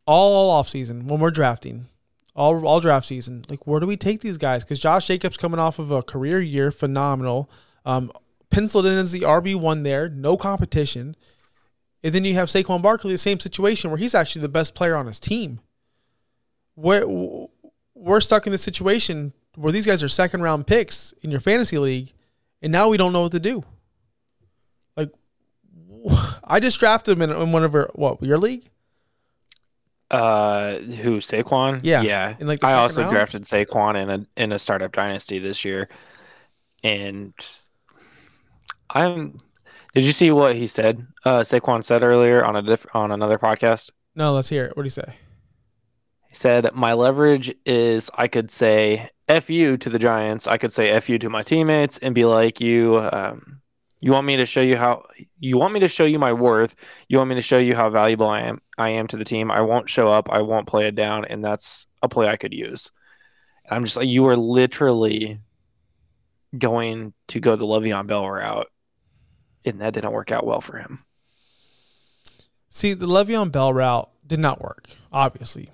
All, 0.06 0.34
all 0.34 0.50
off 0.50 0.70
season 0.70 1.08
when 1.08 1.20
we're 1.20 1.30
drafting, 1.30 1.88
all 2.34 2.66
all 2.66 2.80
draft 2.80 3.06
season. 3.06 3.44
Like, 3.50 3.68
where 3.68 3.82
do 3.82 3.86
we 3.86 3.98
take 3.98 4.22
these 4.22 4.38
guys? 4.38 4.64
Because 4.64 4.80
Josh 4.80 5.08
Jacobs 5.08 5.36
coming 5.36 5.60
off 5.60 5.78
of 5.78 5.92
a 5.92 6.02
career 6.02 6.40
year, 6.40 6.72
phenomenal. 6.72 7.50
Um, 7.84 8.14
penciled 8.50 8.86
in 8.86 8.98
as 8.98 9.12
the 9.12 9.24
RB 9.24 9.60
one 9.60 9.84
there, 9.84 10.08
no 10.08 10.38
competition. 10.38 11.18
And 12.02 12.16
then 12.16 12.24
you 12.24 12.36
have 12.36 12.48
Saquon 12.48 12.82
Barkley, 12.82 13.12
the 13.12 13.18
same 13.18 13.42
situation 13.42 13.92
where 13.92 13.98
he's 13.98 14.16
actually 14.16 14.44
the 14.44 14.48
best 14.48 14.74
player 14.74 14.96
on 14.96 15.06
his 15.06 15.20
team. 15.20 15.60
We're 16.78 17.06
we're 17.94 18.22
stuck 18.22 18.48
in 18.48 18.54
this 18.54 18.64
situation 18.64 19.34
where 19.56 19.74
these 19.74 19.86
guys 19.86 20.02
are 20.02 20.08
second 20.08 20.44
round 20.44 20.66
picks 20.66 21.14
in 21.24 21.30
your 21.30 21.42
fantasy 21.42 21.78
league, 21.78 22.14
and 22.62 22.72
now 22.72 22.88
we 22.88 22.96
don't 22.96 23.12
know 23.12 23.24
what 23.24 23.34
to 23.34 23.40
do. 23.42 23.66
I 26.44 26.60
just 26.60 26.80
drafted 26.80 27.18
him 27.18 27.22
in, 27.22 27.32
in 27.32 27.52
one 27.52 27.64
of 27.64 27.76
our 27.76 27.90
what 27.96 28.22
your 28.22 28.38
league. 28.38 28.70
Uh, 30.10 30.78
who 30.78 31.18
Saquon? 31.18 31.82
Yeah, 31.84 32.02
yeah. 32.02 32.36
In 32.40 32.48
like 32.48 32.64
I 32.64 32.74
also 32.74 33.02
round? 33.02 33.14
drafted 33.14 33.44
Saquon 33.44 34.02
in 34.02 34.10
a 34.10 34.26
in 34.42 34.52
a 34.54 34.60
startup 34.60 34.94
dynasty 34.94 35.40
this 35.40 35.66
year, 35.66 35.90
and 36.84 37.34
I'm. 38.90 39.38
Did 39.94 40.06
you 40.06 40.12
see 40.12 40.32
what 40.32 40.56
he 40.56 40.68
said? 40.68 41.06
Uh, 41.26 41.40
Saquon 41.40 41.84
said 41.84 42.04
earlier 42.04 42.46
on 42.46 42.56
a 42.56 42.62
diff- 42.62 42.86
on 42.94 43.12
another 43.12 43.38
podcast. 43.38 43.90
No, 44.16 44.32
let's 44.34 44.50
hear 44.50 44.66
it. 44.66 44.78
What 44.78 44.84
did 44.84 44.92
he 44.92 45.02
say? 45.02 45.14
He 46.30 46.36
said, 46.36 46.70
"My 46.74 46.94
leverage 46.94 47.54
is 47.66 48.10
I 48.16 48.28
could 48.28 48.50
say 48.50 49.10
f 49.28 49.50
you 49.50 49.76
to 49.78 49.90
the 49.90 50.00
Giants. 50.00 50.48
I 50.48 50.58
could 50.58 50.72
say 50.72 50.90
f 50.90 51.10
you 51.10 51.20
to 51.20 51.30
my 51.30 51.44
teammates 51.44 51.98
and 51.98 52.16
be 52.16 52.24
like 52.26 52.62
you." 52.62 52.98
Um, 53.12 53.62
you 54.00 54.12
want 54.12 54.28
me 54.28 54.38
to 54.38 54.46
show 54.46 54.62
you 54.62 54.78
how 54.78 55.06
you 55.40 55.58
want 55.58 55.74
me 55.74 55.80
to 55.80 55.88
show 55.88 56.06
you 56.06 56.20
my 56.20 56.34
worth. 56.34 56.76
You 57.08 57.18
want 57.18 57.30
me 57.30 57.36
to 57.36 57.42
show 57.42 57.58
you 57.58 57.76
how 57.76 57.90
valuable 57.90 58.28
I 58.28 58.42
am 58.42 58.62
I 58.78 58.90
am 58.90 59.08
to 59.08 59.18
the 59.18 59.26
team. 59.26 59.50
I 59.50 59.62
won't 59.62 59.90
show 59.90 60.10
up. 60.10 60.30
I 60.32 60.42
won't 60.42 60.68
play 60.68 60.88
it 60.88 60.96
down, 60.96 61.26
and 61.26 61.44
that's 61.44 61.88
a 62.04 62.10
play 62.10 62.28
I 62.28 62.38
could 62.38 62.54
use. 62.54 62.92
And 63.66 63.76
I'm 63.76 63.84
just 63.84 63.98
like 63.98 64.08
you 64.08 64.28
are 64.28 64.38
literally 64.38 65.40
going 66.58 67.14
to 67.28 67.40
go 67.40 67.56
the 67.56 67.66
Le'Veon 67.66 68.08
Bell 68.08 68.30
route, 68.30 68.68
and 69.66 69.82
that 69.82 69.94
didn't 69.94 70.12
work 70.12 70.32
out 70.32 70.46
well 70.46 70.62
for 70.62 70.78
him. 70.78 71.04
See, 72.70 72.94
the 72.94 73.08
Le'Veon 73.08 73.52
Bell 73.52 73.74
route 73.74 74.10
did 74.26 74.40
not 74.40 74.62
work. 74.62 74.90
Obviously, 75.12 75.72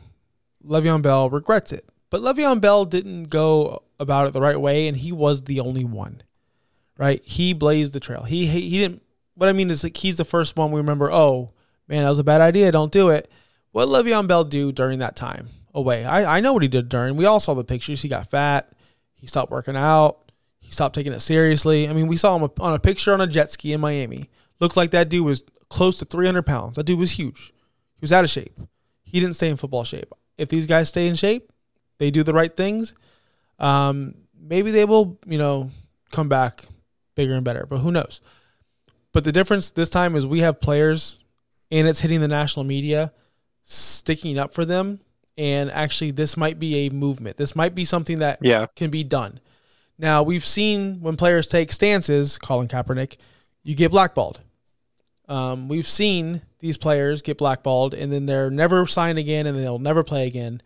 Le'Veon 0.65 1.01
Bell 1.01 1.29
regrets 1.29 1.73
it, 1.73 1.85
but 2.09 2.21
Le'Veon 2.21 2.61
Bell 2.61 2.85
didn't 2.85 3.23
go 3.23 3.83
about 3.99 4.27
it 4.27 4.33
the 4.33 4.41
right 4.41 4.59
way, 4.59 4.87
and 4.87 4.95
he 4.95 5.11
was 5.11 5.43
the 5.43 5.59
only 5.59 5.83
one 5.83 6.23
right? 6.97 7.21
He 7.23 7.53
blazed 7.53 7.93
the 7.93 7.99
trail. 7.99 8.23
He 8.23 8.45
he, 8.47 8.69
he 8.69 8.79
didn't. 8.79 9.01
What 9.35 9.49
I 9.49 9.53
mean 9.53 9.71
is 9.71 9.83
like 9.83 9.97
he's 9.97 10.17
the 10.17 10.25
first 10.25 10.55
one 10.55 10.71
we 10.71 10.79
remember. 10.79 11.11
Oh 11.11 11.51
man, 11.87 12.03
that 12.03 12.09
was 12.09 12.19
a 12.19 12.23
bad 12.23 12.41
idea. 12.41 12.71
Don't 12.71 12.91
do 12.91 13.09
it. 13.09 13.29
What 13.71 13.87
Le'Veon 13.87 14.27
Bell 14.27 14.43
do 14.43 14.71
during 14.71 14.99
that 14.99 15.15
time 15.15 15.47
away? 15.73 16.05
I 16.05 16.37
I 16.37 16.39
know 16.39 16.53
what 16.53 16.61
he 16.61 16.67
did 16.67 16.89
during. 16.89 17.15
We 17.15 17.25
all 17.25 17.39
saw 17.39 17.53
the 17.53 17.63
pictures. 17.63 18.01
He 18.01 18.09
got 18.09 18.29
fat. 18.29 18.71
He 19.13 19.27
stopped 19.27 19.51
working 19.51 19.75
out. 19.75 20.31
He 20.59 20.71
stopped 20.71 20.95
taking 20.95 21.13
it 21.13 21.21
seriously. 21.21 21.87
I 21.87 21.93
mean, 21.93 22.07
we 22.07 22.17
saw 22.17 22.37
him 22.37 22.49
on 22.59 22.73
a 22.73 22.79
picture 22.79 23.13
on 23.13 23.21
a 23.21 23.27
jet 23.27 23.51
ski 23.51 23.73
in 23.73 23.81
Miami. 23.81 24.29
Looked 24.59 24.77
like 24.77 24.91
that 24.91 25.09
dude 25.09 25.25
was 25.25 25.43
close 25.69 25.97
to 25.99 26.05
300 26.05 26.43
pounds. 26.43 26.75
That 26.75 26.85
dude 26.85 26.99
was 26.99 27.11
huge. 27.11 27.53
He 27.95 28.01
was 28.01 28.13
out 28.13 28.23
of 28.23 28.29
shape. 28.29 28.57
He 29.01 29.19
didn't 29.19 29.35
stay 29.35 29.49
in 29.49 29.57
football 29.57 29.83
shape. 29.83 30.11
If 30.37 30.49
these 30.49 30.67
guys 30.67 30.89
stay 30.89 31.07
in 31.07 31.15
shape, 31.15 31.51
they 31.97 32.11
do 32.11 32.23
the 32.23 32.33
right 32.33 32.55
things. 32.55 32.93
Um, 33.59 34.15
maybe 34.39 34.71
they 34.71 34.85
will, 34.85 35.19
you 35.25 35.37
know, 35.37 35.69
come 36.11 36.29
back 36.29 36.65
bigger 37.15 37.33
and 37.33 37.43
better, 37.43 37.65
but 37.65 37.79
who 37.79 37.91
knows? 37.91 38.21
But 39.11 39.23
the 39.23 39.31
difference 39.31 39.71
this 39.71 39.89
time 39.89 40.15
is 40.15 40.25
we 40.25 40.39
have 40.39 40.59
players 40.59 41.19
and 41.71 41.87
it's 41.87 42.01
hitting 42.01 42.21
the 42.21 42.27
national 42.27 42.65
media 42.65 43.13
sticking 43.63 44.37
up 44.37 44.53
for 44.53 44.65
them. 44.65 44.99
And 45.37 45.71
actually, 45.71 46.11
this 46.11 46.37
might 46.37 46.59
be 46.59 46.85
a 46.85 46.89
movement. 46.89 47.37
This 47.37 47.55
might 47.55 47.73
be 47.73 47.85
something 47.85 48.19
that 48.19 48.39
yeah. 48.41 48.67
can 48.75 48.91
be 48.91 49.03
done. 49.03 49.39
Now, 49.97 50.21
we've 50.21 50.45
seen 50.45 51.01
when 51.01 51.17
players 51.17 51.47
take 51.47 51.71
stances, 51.71 52.37
Colin 52.37 52.67
Kaepernick, 52.67 53.17
you 53.63 53.75
get 53.75 53.89
blackballed. 53.89 54.41
Um, 55.27 55.67
we've 55.67 55.87
seen 55.87 56.41
these 56.59 56.77
players 56.77 57.21
get 57.21 57.37
blackballed 57.37 57.93
and 57.93 58.11
then 58.11 58.25
they're 58.25 58.51
never 58.51 58.85
signed 58.85 59.17
again 59.17 59.47
and 59.47 59.57
they'll 59.57 59.79
never 59.79 60.03
play 60.03 60.27
again. 60.27 60.61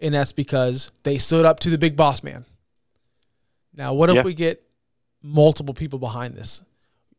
And 0.00 0.14
that's 0.14 0.32
because 0.32 0.92
they 1.02 1.18
stood 1.18 1.44
up 1.44 1.60
to 1.60 1.70
the 1.70 1.78
big 1.78 1.96
boss 1.96 2.22
man. 2.22 2.44
Now, 3.74 3.94
what 3.94 4.10
if 4.10 4.16
yeah. 4.16 4.22
we 4.22 4.34
get 4.34 4.62
multiple 5.22 5.74
people 5.74 5.98
behind 5.98 6.34
this. 6.34 6.62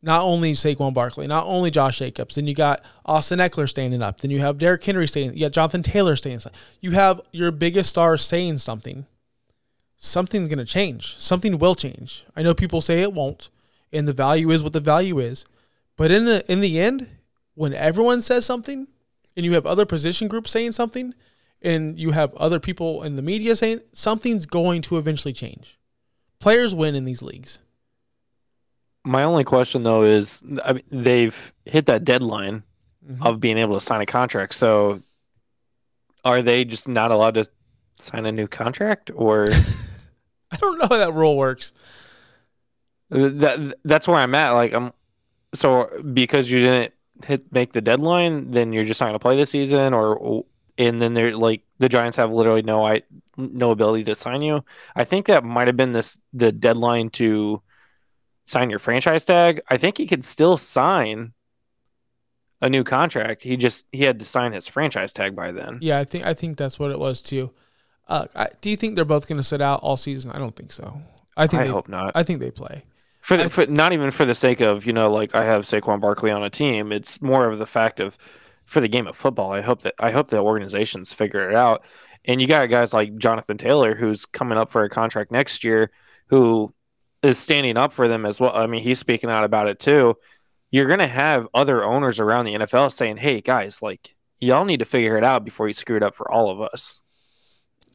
Not 0.01 0.23
only 0.23 0.51
Saquon 0.51 0.93
Barkley, 0.93 1.27
not 1.27 1.45
only 1.45 1.71
Josh 1.71 1.99
Jacobs, 1.99 2.35
then 2.35 2.45
you 2.45 2.53
got 2.53 2.83
Austin 3.05 3.39
Ekeler 3.39 3.69
standing 3.69 4.01
up, 4.01 4.19
then 4.19 4.31
you 4.31 4.39
have 4.41 4.57
Derrick 4.57 4.83
Henry 4.83 5.07
standing, 5.07 5.37
you 5.37 5.45
got 5.45 5.53
Jonathan 5.53 5.81
Taylor 5.81 6.15
standing. 6.17 6.51
You 6.81 6.91
have 6.91 7.21
your 7.31 7.51
biggest 7.51 7.91
stars 7.91 8.21
saying 8.21 8.57
something. 8.57 9.05
Something's 9.95 10.49
going 10.49 10.59
to 10.59 10.65
change. 10.65 11.17
Something 11.17 11.57
will 11.57 11.75
change. 11.75 12.25
I 12.35 12.43
know 12.43 12.53
people 12.53 12.81
say 12.81 13.01
it 13.01 13.13
won't, 13.13 13.49
and 13.93 14.05
the 14.05 14.11
value 14.11 14.51
is 14.51 14.61
what 14.61 14.73
the 14.73 14.81
value 14.81 15.19
is. 15.19 15.45
But 15.95 16.11
in 16.11 16.25
the 16.25 16.51
in 16.51 16.59
the 16.59 16.79
end, 16.79 17.09
when 17.55 17.73
everyone 17.73 18.21
says 18.21 18.45
something, 18.45 18.87
and 19.37 19.45
you 19.45 19.53
have 19.53 19.65
other 19.65 19.85
position 19.85 20.27
groups 20.27 20.51
saying 20.51 20.73
something, 20.73 21.13
and 21.61 21.97
you 21.97 22.11
have 22.11 22.33
other 22.35 22.59
people 22.59 23.03
in 23.03 23.15
the 23.15 23.21
media 23.21 23.55
saying 23.55 23.81
something's 23.93 24.45
going 24.45 24.81
to 24.83 24.97
eventually 24.97 25.33
change. 25.33 25.79
Players 26.39 26.75
win 26.75 26.95
in 26.95 27.05
these 27.05 27.21
leagues. 27.21 27.59
My 29.05 29.23
only 29.23 29.43
question 29.43 29.83
though 29.83 30.03
is 30.03 30.41
I 30.63 30.73
mean, 30.73 30.83
they've 30.91 31.53
hit 31.65 31.85
that 31.87 32.03
deadline 32.05 32.63
Mhm. 33.05 33.25
of 33.25 33.39
being 33.41 33.57
able 33.57 33.77
to 33.77 33.83
sign 33.85 33.99
a 34.01 34.05
contract. 34.05 34.53
So 34.53 35.01
are 36.23 36.41
they 36.41 36.63
just 36.63 36.87
not 36.87 37.11
allowed 37.11 37.33
to 37.33 37.45
sign 37.97 38.25
a 38.25 38.31
new 38.31 38.47
contract 38.47 39.11
or 39.13 39.45
I 40.51 40.55
don't 40.57 40.77
know 40.77 40.87
how 40.89 40.97
that 40.97 41.13
rule 41.13 41.35
works. 41.37 41.73
that 43.09 43.75
that's 43.83 44.07
where 44.07 44.17
I'm 44.17 44.33
at 44.35 44.51
like 44.51 44.73
I'm 44.73 44.93
so 45.53 45.89
because 46.13 46.49
you 46.49 46.59
didn't 46.61 46.93
hit 47.25 47.51
make 47.51 47.73
the 47.73 47.81
deadline 47.81 48.51
then 48.51 48.73
you're 48.73 48.83
just 48.85 48.99
not 49.01 49.07
going 49.07 49.15
to 49.15 49.19
play 49.19 49.35
this 49.35 49.51
season 49.51 49.93
or 49.93 50.43
and 50.77 51.01
then 51.01 51.13
they're 51.13 51.35
like 51.37 51.61
the 51.79 51.89
Giants 51.89 52.17
have 52.17 52.31
literally 52.31 52.61
no 52.63 52.85
I 52.85 53.03
no 53.37 53.71
ability 53.71 54.05
to 54.05 54.15
sign 54.15 54.41
you. 54.41 54.63
I 54.95 55.03
think 55.03 55.25
that 55.27 55.43
might 55.43 55.67
have 55.67 55.75
been 55.77 55.91
this 55.93 56.19
the 56.31 56.51
deadline 56.51 57.09
to 57.11 57.61
sign 58.45 58.69
your 58.69 58.79
franchise 58.79 59.25
tag. 59.25 59.61
I 59.69 59.77
think 59.77 59.97
he 59.97 60.07
could 60.07 60.23
still 60.23 60.57
sign 60.57 61.33
a 62.61 62.69
new 62.69 62.83
contract. 62.83 63.41
He 63.41 63.57
just 63.57 63.87
he 63.91 64.03
had 64.03 64.19
to 64.19 64.25
sign 64.25 64.53
his 64.53 64.67
franchise 64.67 65.13
tag 65.13 65.35
by 65.35 65.51
then. 65.51 65.79
Yeah, 65.81 65.99
I 65.99 66.05
think 66.05 66.25
I 66.25 66.33
think 66.33 66.57
that's 66.57 66.79
what 66.79 66.91
it 66.91 66.99
was 66.99 67.21
too. 67.21 67.51
Uh, 68.07 68.27
I, 68.35 68.49
do 68.61 68.69
you 68.69 68.75
think 68.75 68.95
they're 68.95 69.05
both 69.05 69.27
going 69.27 69.37
to 69.37 69.43
sit 69.43 69.61
out 69.61 69.81
all 69.81 69.97
season? 69.97 70.31
I 70.31 70.37
don't 70.37 70.55
think 70.55 70.71
so. 70.71 71.01
I 71.37 71.47
think 71.47 71.61
I 71.61 71.65
they, 71.65 71.71
hope 71.71 71.87
not. 71.87 72.11
I 72.15 72.23
think 72.23 72.39
they 72.39 72.51
play. 72.51 72.83
For, 73.21 73.37
the, 73.37 73.49
for 73.49 73.65
not 73.67 73.93
even 73.93 74.11
for 74.11 74.25
the 74.25 74.35
sake 74.35 74.59
of 74.59 74.85
you 74.85 74.93
know 74.93 75.11
like 75.11 75.33
I 75.35 75.45
have 75.45 75.63
Saquon 75.63 76.01
Barkley 76.01 76.31
on 76.31 76.43
a 76.43 76.49
team. 76.49 76.91
It's 76.91 77.21
more 77.21 77.49
of 77.49 77.57
the 77.59 77.65
fact 77.65 77.99
of 77.99 78.17
for 78.65 78.81
the 78.81 78.87
game 78.87 79.07
of 79.07 79.15
football. 79.15 79.51
I 79.51 79.61
hope 79.61 79.81
that 79.81 79.95
I 79.99 80.11
hope 80.11 80.27
the 80.27 80.39
organizations 80.39 81.11
figure 81.11 81.49
it 81.49 81.55
out. 81.55 81.83
And 82.25 82.41
you 82.41 82.47
got 82.47 82.69
guys 82.69 82.93
like 82.93 83.17
Jonathan 83.17 83.57
Taylor 83.57 83.95
who's 83.95 84.25
coming 84.25 84.57
up 84.57 84.69
for 84.69 84.83
a 84.83 84.89
contract 84.89 85.31
next 85.31 85.63
year, 85.63 85.91
who 86.27 86.73
is 87.23 87.39
standing 87.39 87.77
up 87.77 87.91
for 87.91 88.07
them 88.07 88.25
as 88.25 88.39
well. 88.39 88.55
I 88.55 88.67
mean, 88.67 88.83
he's 88.83 88.99
speaking 88.99 89.29
out 89.29 89.43
about 89.43 89.67
it 89.67 89.79
too. 89.79 90.17
You're 90.69 90.87
gonna 90.87 91.07
have 91.07 91.47
other 91.53 91.83
owners 91.83 92.19
around 92.19 92.45
the 92.45 92.55
NFL 92.55 92.91
saying, 92.91 93.17
"Hey 93.17 93.41
guys, 93.41 93.81
like 93.81 94.15
y'all 94.39 94.65
need 94.65 94.79
to 94.79 94.85
figure 94.85 95.17
it 95.17 95.23
out 95.23 95.45
before 95.45 95.67
you 95.67 95.73
screw 95.73 95.97
it 95.97 96.03
up 96.03 96.13
for 96.13 96.29
all 96.31 96.49
of 96.49 96.61
us." 96.61 97.01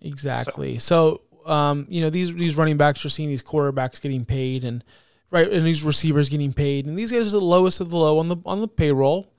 Exactly. 0.00 0.78
So, 0.78 1.22
um, 1.44 1.86
you 1.88 2.00
know, 2.00 2.10
these 2.10 2.34
these 2.34 2.56
running 2.56 2.76
backs 2.76 3.04
are 3.04 3.10
seeing 3.10 3.28
these 3.28 3.42
quarterbacks 3.42 4.00
getting 4.00 4.24
paid 4.24 4.64
and 4.64 4.82
right 5.30 5.50
and 5.50 5.66
these 5.66 5.82
receivers 5.82 6.28
getting 6.28 6.52
paid 6.52 6.86
and 6.86 6.98
these 6.98 7.12
guys 7.12 7.28
are 7.28 7.38
the 7.38 7.40
lowest 7.40 7.80
of 7.80 7.90
the 7.90 7.96
low 7.96 8.18
on 8.18 8.28
the 8.28 8.36
on 8.46 8.60
the 8.60 8.68
payroll. 8.68 9.32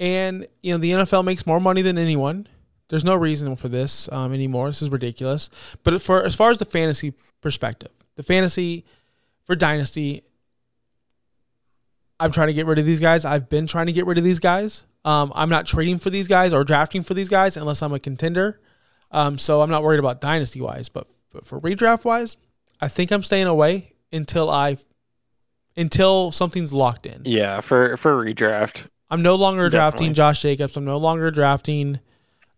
And 0.00 0.46
you 0.62 0.72
know, 0.72 0.78
the 0.78 0.92
NFL 0.92 1.24
makes 1.24 1.46
more 1.46 1.60
money 1.60 1.82
than 1.82 1.98
anyone. 1.98 2.46
There's 2.88 3.04
no 3.04 3.16
reason 3.16 3.54
for 3.56 3.68
this 3.68 4.10
um, 4.12 4.32
anymore. 4.32 4.68
This 4.68 4.80
is 4.80 4.90
ridiculous. 4.90 5.50
But 5.82 6.00
for 6.00 6.22
as 6.22 6.34
far 6.34 6.50
as 6.50 6.58
the 6.58 6.64
fantasy 6.64 7.12
perspective, 7.40 7.90
the 8.16 8.22
fantasy 8.22 8.84
for 9.48 9.56
dynasty, 9.56 10.22
I'm 12.20 12.30
trying 12.30 12.48
to 12.48 12.52
get 12.52 12.66
rid 12.66 12.78
of 12.78 12.84
these 12.86 13.00
guys. 13.00 13.24
I've 13.24 13.48
been 13.48 13.66
trying 13.66 13.86
to 13.86 13.92
get 13.92 14.06
rid 14.06 14.18
of 14.18 14.24
these 14.24 14.38
guys. 14.38 14.84
Um, 15.04 15.32
I'm 15.34 15.48
not 15.48 15.66
trading 15.66 15.98
for 15.98 16.10
these 16.10 16.28
guys 16.28 16.52
or 16.52 16.64
drafting 16.64 17.02
for 17.02 17.14
these 17.14 17.30
guys 17.30 17.56
unless 17.56 17.82
I'm 17.82 17.94
a 17.94 17.98
contender. 17.98 18.60
Um, 19.10 19.38
so 19.38 19.62
I'm 19.62 19.70
not 19.70 19.82
worried 19.82 20.00
about 20.00 20.20
dynasty 20.20 20.60
wise, 20.60 20.90
but, 20.90 21.06
but 21.32 21.46
for 21.46 21.58
redraft 21.60 22.04
wise, 22.04 22.36
I 22.78 22.88
think 22.88 23.10
I'm 23.10 23.22
staying 23.22 23.46
away 23.46 23.94
until 24.12 24.50
I 24.50 24.76
until 25.76 26.30
something's 26.30 26.72
locked 26.72 27.06
in. 27.06 27.22
Yeah, 27.24 27.60
for 27.60 27.96
for 27.96 28.12
redraft. 28.22 28.84
I'm 29.10 29.22
no 29.22 29.36
longer 29.36 29.70
drafting 29.70 30.12
Josh 30.12 30.42
Jacobs. 30.42 30.76
I'm 30.76 30.84
no 30.84 30.98
longer 30.98 31.30
drafting 31.30 32.00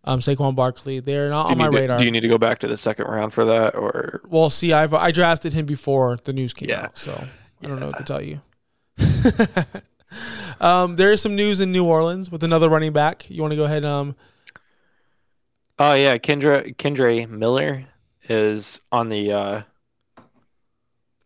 um, 0.03 0.19
Saquon 0.19 0.55
Barkley. 0.55 0.99
They're 0.99 1.29
not 1.29 1.47
on 1.51 1.57
my 1.57 1.65
to, 1.69 1.71
radar. 1.77 1.97
do 1.97 2.05
you 2.05 2.11
need 2.11 2.21
to 2.21 2.27
go 2.27 2.37
back 2.37 2.59
to 2.59 2.67
the 2.67 2.77
second 2.77 3.05
round 3.07 3.33
for 3.33 3.45
that, 3.45 3.75
or 3.75 4.21
well, 4.27 4.49
see, 4.49 4.73
I've 4.73 4.93
I 4.93 5.11
drafted 5.11 5.53
him 5.53 5.65
before 5.65 6.17
the 6.23 6.33
news 6.33 6.53
came 6.53 6.69
Yeah. 6.69 6.85
out, 6.85 6.97
so 6.97 7.27
I 7.63 7.67
don't 7.67 7.79
know 7.79 7.87
what 7.87 7.97
to 7.97 8.03
tell 8.03 8.21
you. 8.21 8.41
um, 10.59 10.95
there 10.95 11.11
is 11.11 11.21
some 11.21 11.35
news 11.35 11.61
in 11.61 11.71
New 11.71 11.85
Orleans 11.85 12.31
with 12.31 12.43
another 12.43 12.69
running 12.69 12.93
back. 12.93 13.29
You 13.29 13.41
want 13.41 13.51
to 13.51 13.57
go 13.57 13.63
ahead? 13.65 13.85
Um, 13.85 14.15
Oh 15.79 15.93
yeah, 15.93 16.17
Kendre 16.19 16.75
Kendre 16.75 17.27
Miller 17.27 17.85
is 18.29 18.81
on 18.91 19.09
the 19.09 19.31
uh, 19.31 19.61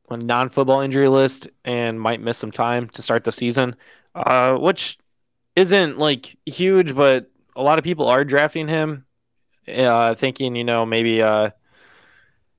on 0.10 0.26
non-football 0.26 0.80
injury 0.82 1.10
list 1.10 1.50
and 1.66 2.00
might 2.00 2.22
miss 2.22 2.38
some 2.38 2.52
time 2.52 2.88
to 2.90 3.02
start 3.02 3.26
the 3.26 3.34
season, 3.34 3.76
uh, 4.14 4.56
which 4.56 4.98
isn't 5.58 5.98
like 6.00 6.38
huge, 6.46 6.96
but 6.96 7.30
a 7.56 7.64
lot 7.64 7.78
of 7.78 7.84
people 7.84 8.08
are 8.08 8.26
drafting 8.26 8.68
him, 8.68 9.06
uh, 9.68 10.16
thinking 10.16 10.56
you 10.56 10.64
know 10.64 10.86
maybe 10.86 11.22
uh, 11.22 11.52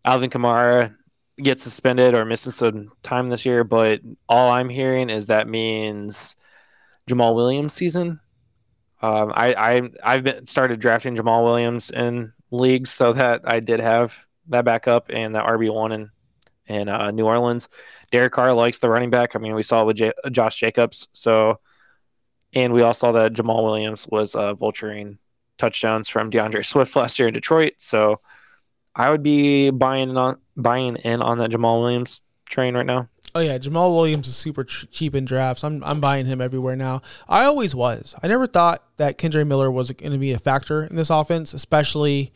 Alvin 0.05 0.31
Kamara 0.31 0.95
gets 1.39 1.63
suspended 1.63 2.15
or 2.15 2.25
misses 2.25 2.57
some 2.57 2.93
time 3.03 3.29
this 3.29 3.45
year. 3.45 3.65
But 3.65 4.01
all 4.29 4.51
I'm 4.51 4.69
hearing 4.69 5.11
is 5.11 5.27
that 5.27 5.49
means 5.49 6.37
Jamaal 7.09 7.35
Williams 7.35 7.75
season. 7.75 8.21
Um, 9.03 9.33
I, 9.35 9.55
I 9.55 9.83
I've 10.03 10.25
been 10.25 10.47
started 10.47 10.81
drafting 10.81 11.17
Jamaal 11.17 11.45
Williams 11.45 11.91
in 11.91 12.33
leagues 12.51 12.91
so 12.91 13.13
that 13.13 13.43
I 13.45 13.61
did 13.61 13.81
have 13.81 14.27
that 14.49 14.65
backup 14.65 15.11
and 15.11 15.35
that 15.35 15.45
RB 15.45 15.73
one 15.73 15.93
in 15.93 16.11
in 16.67 16.89
uh, 16.89 17.11
New 17.11 17.27
Orleans. 17.27 17.69
Derek 18.11 18.33
Carr 18.33 18.53
likes 18.53 18.79
the 18.79 18.89
running 18.89 19.11
back. 19.11 19.35
I 19.35 19.39
mean, 19.39 19.55
we 19.55 19.63
saw 19.63 19.83
it 19.83 19.87
with 19.87 19.97
J- 19.97 20.13
Josh 20.31 20.59
Jacobs. 20.59 21.09
So, 21.13 21.61
and 22.55 22.73
we 22.73 22.83
all 22.83 22.95
saw 22.95 23.13
that 23.13 23.33
Jamaal 23.33 23.65
Williams 23.65 24.07
was 24.11 24.35
uh, 24.35 24.55
vulturing 24.55 25.19
touchdowns 25.59 26.09
from 26.09 26.31
D'Andre 26.31 26.63
Swift 26.63 26.95
last 26.97 27.19
year 27.19 27.29
in 27.29 27.35
Detroit. 27.35 27.75
So, 27.79 28.21
I 28.97 29.11
would 29.11 29.23
be 29.23 29.71
buying 29.71 30.09
in 30.09 30.17
on 30.17 30.39
buying 30.57 30.97
in 30.97 31.21
on 31.21 31.39
that 31.39 31.51
Jamaal 31.51 31.83
Williams 31.83 32.23
train 32.47 32.75
right 32.75 32.87
now. 32.87 33.09
Oh 33.35 33.41
yeah, 33.41 33.59
Jamaal 33.59 33.95
Williams 33.95 34.29
is 34.29 34.37
super 34.37 34.65
ch- 34.65 34.91
cheap 34.91 35.15
in 35.15 35.27
drafts. 35.27 35.63
I'm 35.63 35.85
I'm 35.85 36.01
buying 36.01 36.25
him 36.25 36.41
everywhere 36.41 36.75
now. 36.75 37.03
I 37.29 37.45
always 37.45 37.75
was. 37.75 38.15
I 38.23 38.29
never 38.29 38.47
thought 38.47 38.83
that 38.97 39.19
Kendre 39.19 39.47
Miller 39.47 39.71
was 39.71 39.91
going 39.93 40.13
to 40.13 40.19
be 40.19 40.33
a 40.33 40.39
factor 40.39 40.85
in 40.85 40.97
this 40.97 41.11
offense, 41.11 41.53
especially 41.53 42.33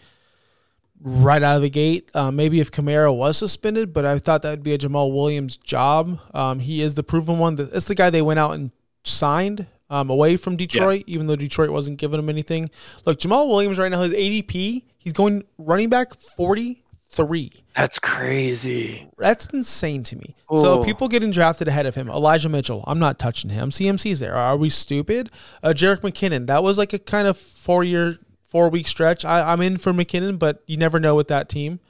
right 1.01 1.43
out 1.43 1.57
of 1.57 1.63
the 1.63 1.71
gate. 1.71 2.11
Um, 2.15 2.37
maybe 2.37 2.61
if 2.61 2.71
Kamara 2.71 3.17
was 3.17 3.39
suspended, 3.39 3.95
but 3.95 4.05
I 4.05 4.19
thought 4.19 4.43
that 4.43 4.51
would 4.51 4.63
be 4.63 4.75
a 4.75 4.79
Jamaal 4.79 5.15
Williams 5.15 5.57
job. 5.57 6.21
Um, 6.35 6.59
he 6.59 6.83
is 6.83 6.95
the 6.95 7.03
proven 7.03 7.39
one. 7.39 7.55
That, 7.55 7.73
it's 7.73 7.87
the 7.87 7.95
guy 7.95 8.11
they 8.11 8.21
went 8.21 8.39
out 8.39 8.53
and 8.53 8.71
signed 9.03 9.67
um, 9.91 10.09
away 10.09 10.37
from 10.37 10.57
Detroit, 10.57 11.05
even 11.07 11.27
though 11.27 11.37
Detroit 11.37 11.71
wasn't 11.71 11.99
giving 11.99 12.19
him 12.19 12.29
anything. 12.31 12.71
Look, 13.05 13.19
Jamaal 13.19 13.49
Williams 13.49 13.79
right 13.79 13.91
now 13.91 14.01
his 14.03 14.13
ADP, 14.15 14.85
he's 14.99 15.13
going 15.13 15.45
running 15.59 15.89
back 15.89 16.15
forty 16.19 16.85
three. 17.13 17.51
That's 17.75 17.99
crazy. 17.99 19.09
That's 19.19 19.47
insane 19.49 20.05
to 20.05 20.17
me. 20.17 20.37
So 20.55 20.79
Oh. 20.81 20.85
people 20.85 21.09
getting 21.09 21.33
drafted 21.33 21.67
ahead 21.67 21.85
of 21.87 21.97
him. 21.97 22.09
Elijah 22.09 22.49
Mitchell, 22.49 22.85
I'm 22.87 23.01
not 23.01 23.19
touching 23.19 23.51
him. 23.51 23.71
CMC's 23.71 24.21
there. 24.21 24.37
Are 24.37 24.57
we 24.57 24.71
stupid? 24.71 25.29
Uh, 25.63 25.71
Jerick 25.71 26.03
McKinnon, 26.03 26.47
that 26.47 26.63
was 26.63 26.79
like 26.79 26.93
a 26.93 27.01
kind 27.01 27.27
of 27.27 27.37
four 27.37 27.83
year, 27.83 28.19
four 28.49 28.69
week 28.69 28.87
stretch. 28.87 29.25
I, 29.25 29.53
I'm 29.53 29.61
in 29.61 29.77
for 29.77 29.93
McKinnon, 29.93 30.39
but 30.39 30.63
you 30.67 30.77
never 30.77 31.01
know 31.01 31.17
with 31.17 31.27
that 31.29 31.49
team. 31.49 31.81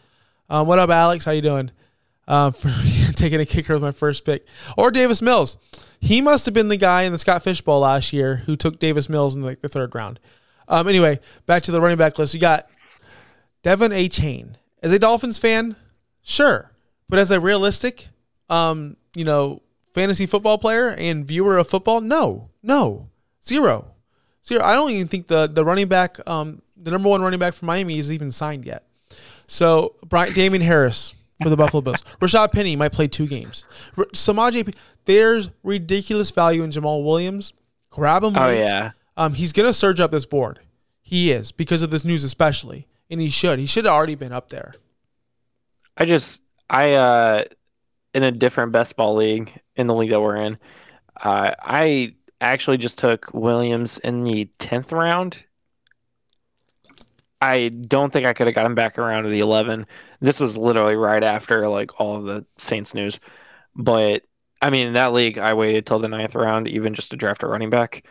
Um, 0.48 0.66
what 0.66 0.78
up, 0.78 0.88
Alex? 0.88 1.26
How 1.26 1.32
you 1.32 1.42
doing? 1.42 1.70
Uh, 2.26 2.50
for 2.52 2.68
taking 3.16 3.40
a 3.40 3.46
kicker 3.46 3.74
with 3.74 3.82
my 3.82 3.90
first 3.90 4.24
pick, 4.24 4.46
or 4.76 4.90
Davis 4.90 5.22
Mills. 5.22 5.56
He 6.00 6.20
must 6.20 6.46
have 6.46 6.54
been 6.54 6.68
the 6.68 6.76
guy 6.76 7.02
in 7.02 7.12
the 7.12 7.18
Scott 7.18 7.42
Fish 7.42 7.60
Bowl 7.60 7.80
last 7.80 8.12
year 8.12 8.36
who 8.46 8.56
took 8.56 8.78
Davis 8.78 9.08
Mills 9.08 9.36
in 9.36 9.42
like 9.42 9.60
the 9.60 9.68
third 9.68 9.94
round. 9.94 10.18
Um, 10.68 10.88
anyway, 10.88 11.20
back 11.46 11.62
to 11.64 11.72
the 11.72 11.80
running 11.80 11.98
back 11.98 12.18
list. 12.18 12.32
You 12.32 12.40
got 12.40 12.68
De'Von 13.64 13.90
Achane. 13.90 14.54
As 14.82 14.92
a 14.92 14.98
Dolphins 14.98 15.36
fan, 15.36 15.76
sure. 16.22 16.72
But 17.08 17.18
as 17.18 17.30
a 17.30 17.40
realistic, 17.40 18.08
um, 18.48 18.96
you 19.14 19.24
know, 19.24 19.62
fantasy 19.94 20.26
football 20.26 20.58
player 20.58 20.88
and 20.88 21.26
viewer 21.26 21.58
of 21.58 21.68
football, 21.68 22.00
no, 22.00 22.50
no, 22.62 23.08
zero, 23.44 23.92
zero. 24.46 24.62
I 24.62 24.74
don't 24.74 24.90
even 24.90 25.08
think 25.08 25.26
the 25.26 25.48
the 25.48 25.64
running 25.64 25.88
back, 25.88 26.18
um, 26.28 26.62
the 26.76 26.90
number 26.90 27.08
one 27.08 27.20
running 27.20 27.40
back 27.40 27.54
for 27.54 27.66
Miami 27.66 27.98
is 27.98 28.12
even 28.12 28.32
signed 28.32 28.64
yet. 28.64 28.84
So 29.46 29.96
Brian 30.06 30.32
Damien 30.32 30.62
Harris 30.62 31.14
for 31.42 31.50
the 31.50 31.56
Buffalo 31.56 31.80
Bills, 31.80 32.02
Rashaad 32.20 32.52
Penny 32.52 32.76
might 32.76 32.92
play 32.92 33.08
two 33.08 33.26
games. 33.26 33.64
R- 33.96 34.06
Samaje, 34.06 34.66
P- 34.66 34.74
there's 35.04 35.50
ridiculous 35.62 36.30
value 36.30 36.62
in 36.62 36.70
Jamaal 36.70 37.04
Williams. 37.04 37.52
Grab 37.90 38.22
him. 38.24 38.36
Oh 38.36 38.46
late. 38.46 38.60
yeah. 38.60 38.92
Um, 39.16 39.34
he's 39.34 39.52
gonna 39.52 39.72
surge 39.72 40.00
up 40.00 40.10
this 40.10 40.26
board. 40.26 40.60
He 41.02 41.30
is 41.32 41.50
because 41.52 41.82
of 41.82 41.90
this 41.90 42.04
news, 42.04 42.22
especially, 42.24 42.86
and 43.10 43.20
he 43.20 43.28
should. 43.28 43.58
He 43.58 43.66
should 43.66 43.84
have 43.84 43.94
already 43.94 44.14
been 44.14 44.32
up 44.32 44.50
there. 44.50 44.74
I 45.96 46.04
just 46.04 46.42
I 46.68 46.92
uh 46.94 47.44
in 48.14 48.22
a 48.22 48.30
different 48.30 48.72
best 48.72 48.96
ball 48.96 49.16
league 49.16 49.52
in 49.76 49.86
the 49.86 49.94
league 49.94 50.10
that 50.10 50.20
we're 50.20 50.36
in. 50.36 50.58
Uh, 51.22 51.54
I 51.60 52.14
actually 52.40 52.78
just 52.78 52.98
took 52.98 53.32
Williams 53.34 53.98
in 53.98 54.24
the 54.24 54.46
tenth 54.58 54.92
round. 54.92 55.44
I 57.40 57.68
don't 57.68 58.12
think 58.12 58.26
I 58.26 58.32
could 58.32 58.46
have 58.46 58.54
got 58.54 58.66
him 58.66 58.74
back 58.74 58.98
around 58.98 59.24
to 59.24 59.30
the 59.30 59.40
eleven. 59.40 59.86
This 60.20 60.40
was 60.40 60.56
literally 60.56 60.96
right 60.96 61.22
after 61.22 61.68
like 61.68 62.00
all 62.00 62.16
of 62.16 62.24
the 62.24 62.44
Saints 62.58 62.94
news, 62.94 63.20
but 63.74 64.22
I 64.60 64.70
mean 64.70 64.88
in 64.88 64.92
that 64.94 65.12
league 65.12 65.38
I 65.38 65.54
waited 65.54 65.86
till 65.86 65.98
the 65.98 66.08
ninth 66.08 66.34
round 66.34 66.68
even 66.68 66.94
just 66.94 67.10
to 67.10 67.16
draft 67.16 67.42
a 67.42 67.46
running 67.46 67.70
back. 67.70 68.04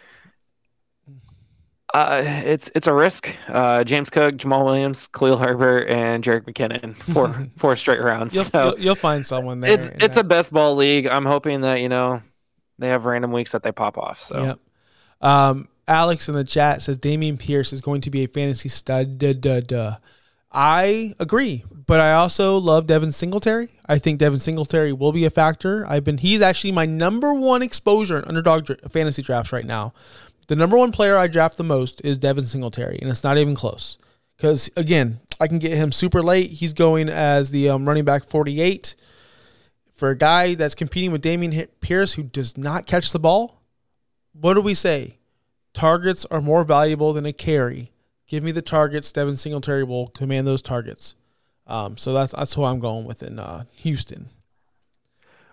Uh, 1.94 2.22
it's 2.24 2.70
it's 2.76 2.86
a 2.86 2.94
risk. 2.94 3.36
Uh, 3.48 3.84
James 3.84 4.12
Cook, 4.12 4.36
Jamaal 4.36 4.64
Williams, 4.64 5.08
Khalil 5.08 5.38
Herbert, 5.38 5.88
and 5.88 6.24
Jerick 6.24 6.46
McKinnon 6.46 6.96
for 7.14 7.48
four 7.56 7.76
straight 7.76 8.02
rounds. 8.02 8.36
You'll, 8.36 8.44
so 8.44 8.64
you'll, 8.66 8.80
you'll 8.80 8.96
find 8.96 9.26
someone 9.26 9.60
there. 9.60 9.72
it's 9.72 9.88
it's 9.88 10.16
that. 10.16 10.18
a 10.18 10.24
best 10.24 10.54
ball 10.54 10.76
league. 10.76 11.08
I'm 11.08 11.26
hoping 11.26 11.62
that 11.62 11.82
you 11.82 11.90
know 11.90 12.22
they 12.78 12.90
have 12.90 13.06
random 13.06 13.32
weeks 13.32 13.54
that 13.54 13.64
they 13.64 13.72
pop 13.72 13.98
off. 13.98 14.22
So 14.22 14.44
Yep. 14.44 14.60
Um, 15.22 15.68
Alex 15.90 16.30
in 16.30 16.36
the 16.36 16.44
chat 16.44 16.82
says 16.82 17.00
Dameon 17.00 17.40
Pierce 17.40 17.74
is 17.74 17.82
going 17.82 18.02
to 18.02 18.12
be 18.12 18.24
a 18.24 18.28
fantasy 18.28 18.70
stud. 18.70 19.18
Duh, 19.18 19.34
duh, 19.34 19.62
duh. 19.62 19.98
I 20.52 21.14
agree, 21.20 21.64
but 21.86 22.00
I 22.00 22.14
also 22.14 22.58
love 22.58 22.88
Devin 22.88 23.12
Singletary. 23.12 23.70
I 23.88 24.00
think 24.00 24.20
Devin 24.20 24.40
Singletary 24.40 24.94
will 24.94 25.12
be 25.12 25.26
a 25.26 25.30
factor. 25.30 25.86
I've 25.88 26.04
been 26.04 26.20
he's 26.20 26.42
actually 26.42 26.72
my 26.72 26.86
number 26.86 27.34
one 27.34 27.62
exposure 27.62 28.18
in 28.18 28.26
underdog 28.26 28.66
dra- 28.66 28.90
fantasy 28.90 29.22
drafts 29.22 29.52
right 29.52 29.66
now. 29.66 29.94
The 30.48 30.56
number 30.56 30.78
one 30.78 30.92
player 30.92 31.18
I 31.18 31.28
draft 31.28 31.58
the 31.58 31.64
most 31.64 32.02
is 32.04 32.18
Devin 32.18 32.46
Singletary, 32.46 32.98
and 33.00 33.12
it's 33.12 33.24
not 33.24 33.38
even 33.38 33.54
close. 33.54 34.00
Because 34.38 34.72
again, 34.76 35.20
I 35.40 35.48
can 35.48 35.60
get 35.60 35.74
him 35.74 35.92
super 35.92 36.24
late. 36.24 36.52
He's 36.52 36.74
going 36.74 37.10
as 37.10 37.52
the 37.52 37.70
um, 37.70 37.88
running 37.88 38.06
back 38.06 38.24
48 38.24 38.96
for 39.94 40.10
a 40.10 40.18
guy 40.18 40.56
that's 40.56 40.76
competing 40.76 41.12
with 41.12 41.22
Dameon 41.22 41.68
Pierce, 41.82 42.14
who 42.14 42.24
does 42.24 42.58
not 42.58 42.88
catch 42.88 43.12
the 43.12 43.20
ball. 43.20 43.62
What 44.34 44.56
do 44.56 44.62
we 44.62 44.74
say? 44.74 45.19
Targets 45.74 46.26
are 46.32 46.42
more 46.42 46.64
valuable 46.64 47.14
than 47.14 47.26
a 47.26 47.34
carry. 47.34 47.92
Give 48.28 48.44
me 48.44 48.52
the 48.52 48.62
targets. 48.62 49.12
Devin 49.12 49.36
Singletary 49.36 49.84
will 49.84 50.08
command 50.08 50.46
those 50.48 50.62
targets. 50.62 51.16
Um, 51.68 51.98
so 51.98 52.14
that's 52.14 52.32
that's 52.34 52.54
who 52.56 52.64
I'm 52.64 52.80
going 52.80 53.06
with 53.06 53.22
in 53.24 53.38
uh, 53.40 53.66
Houston. 53.72 54.30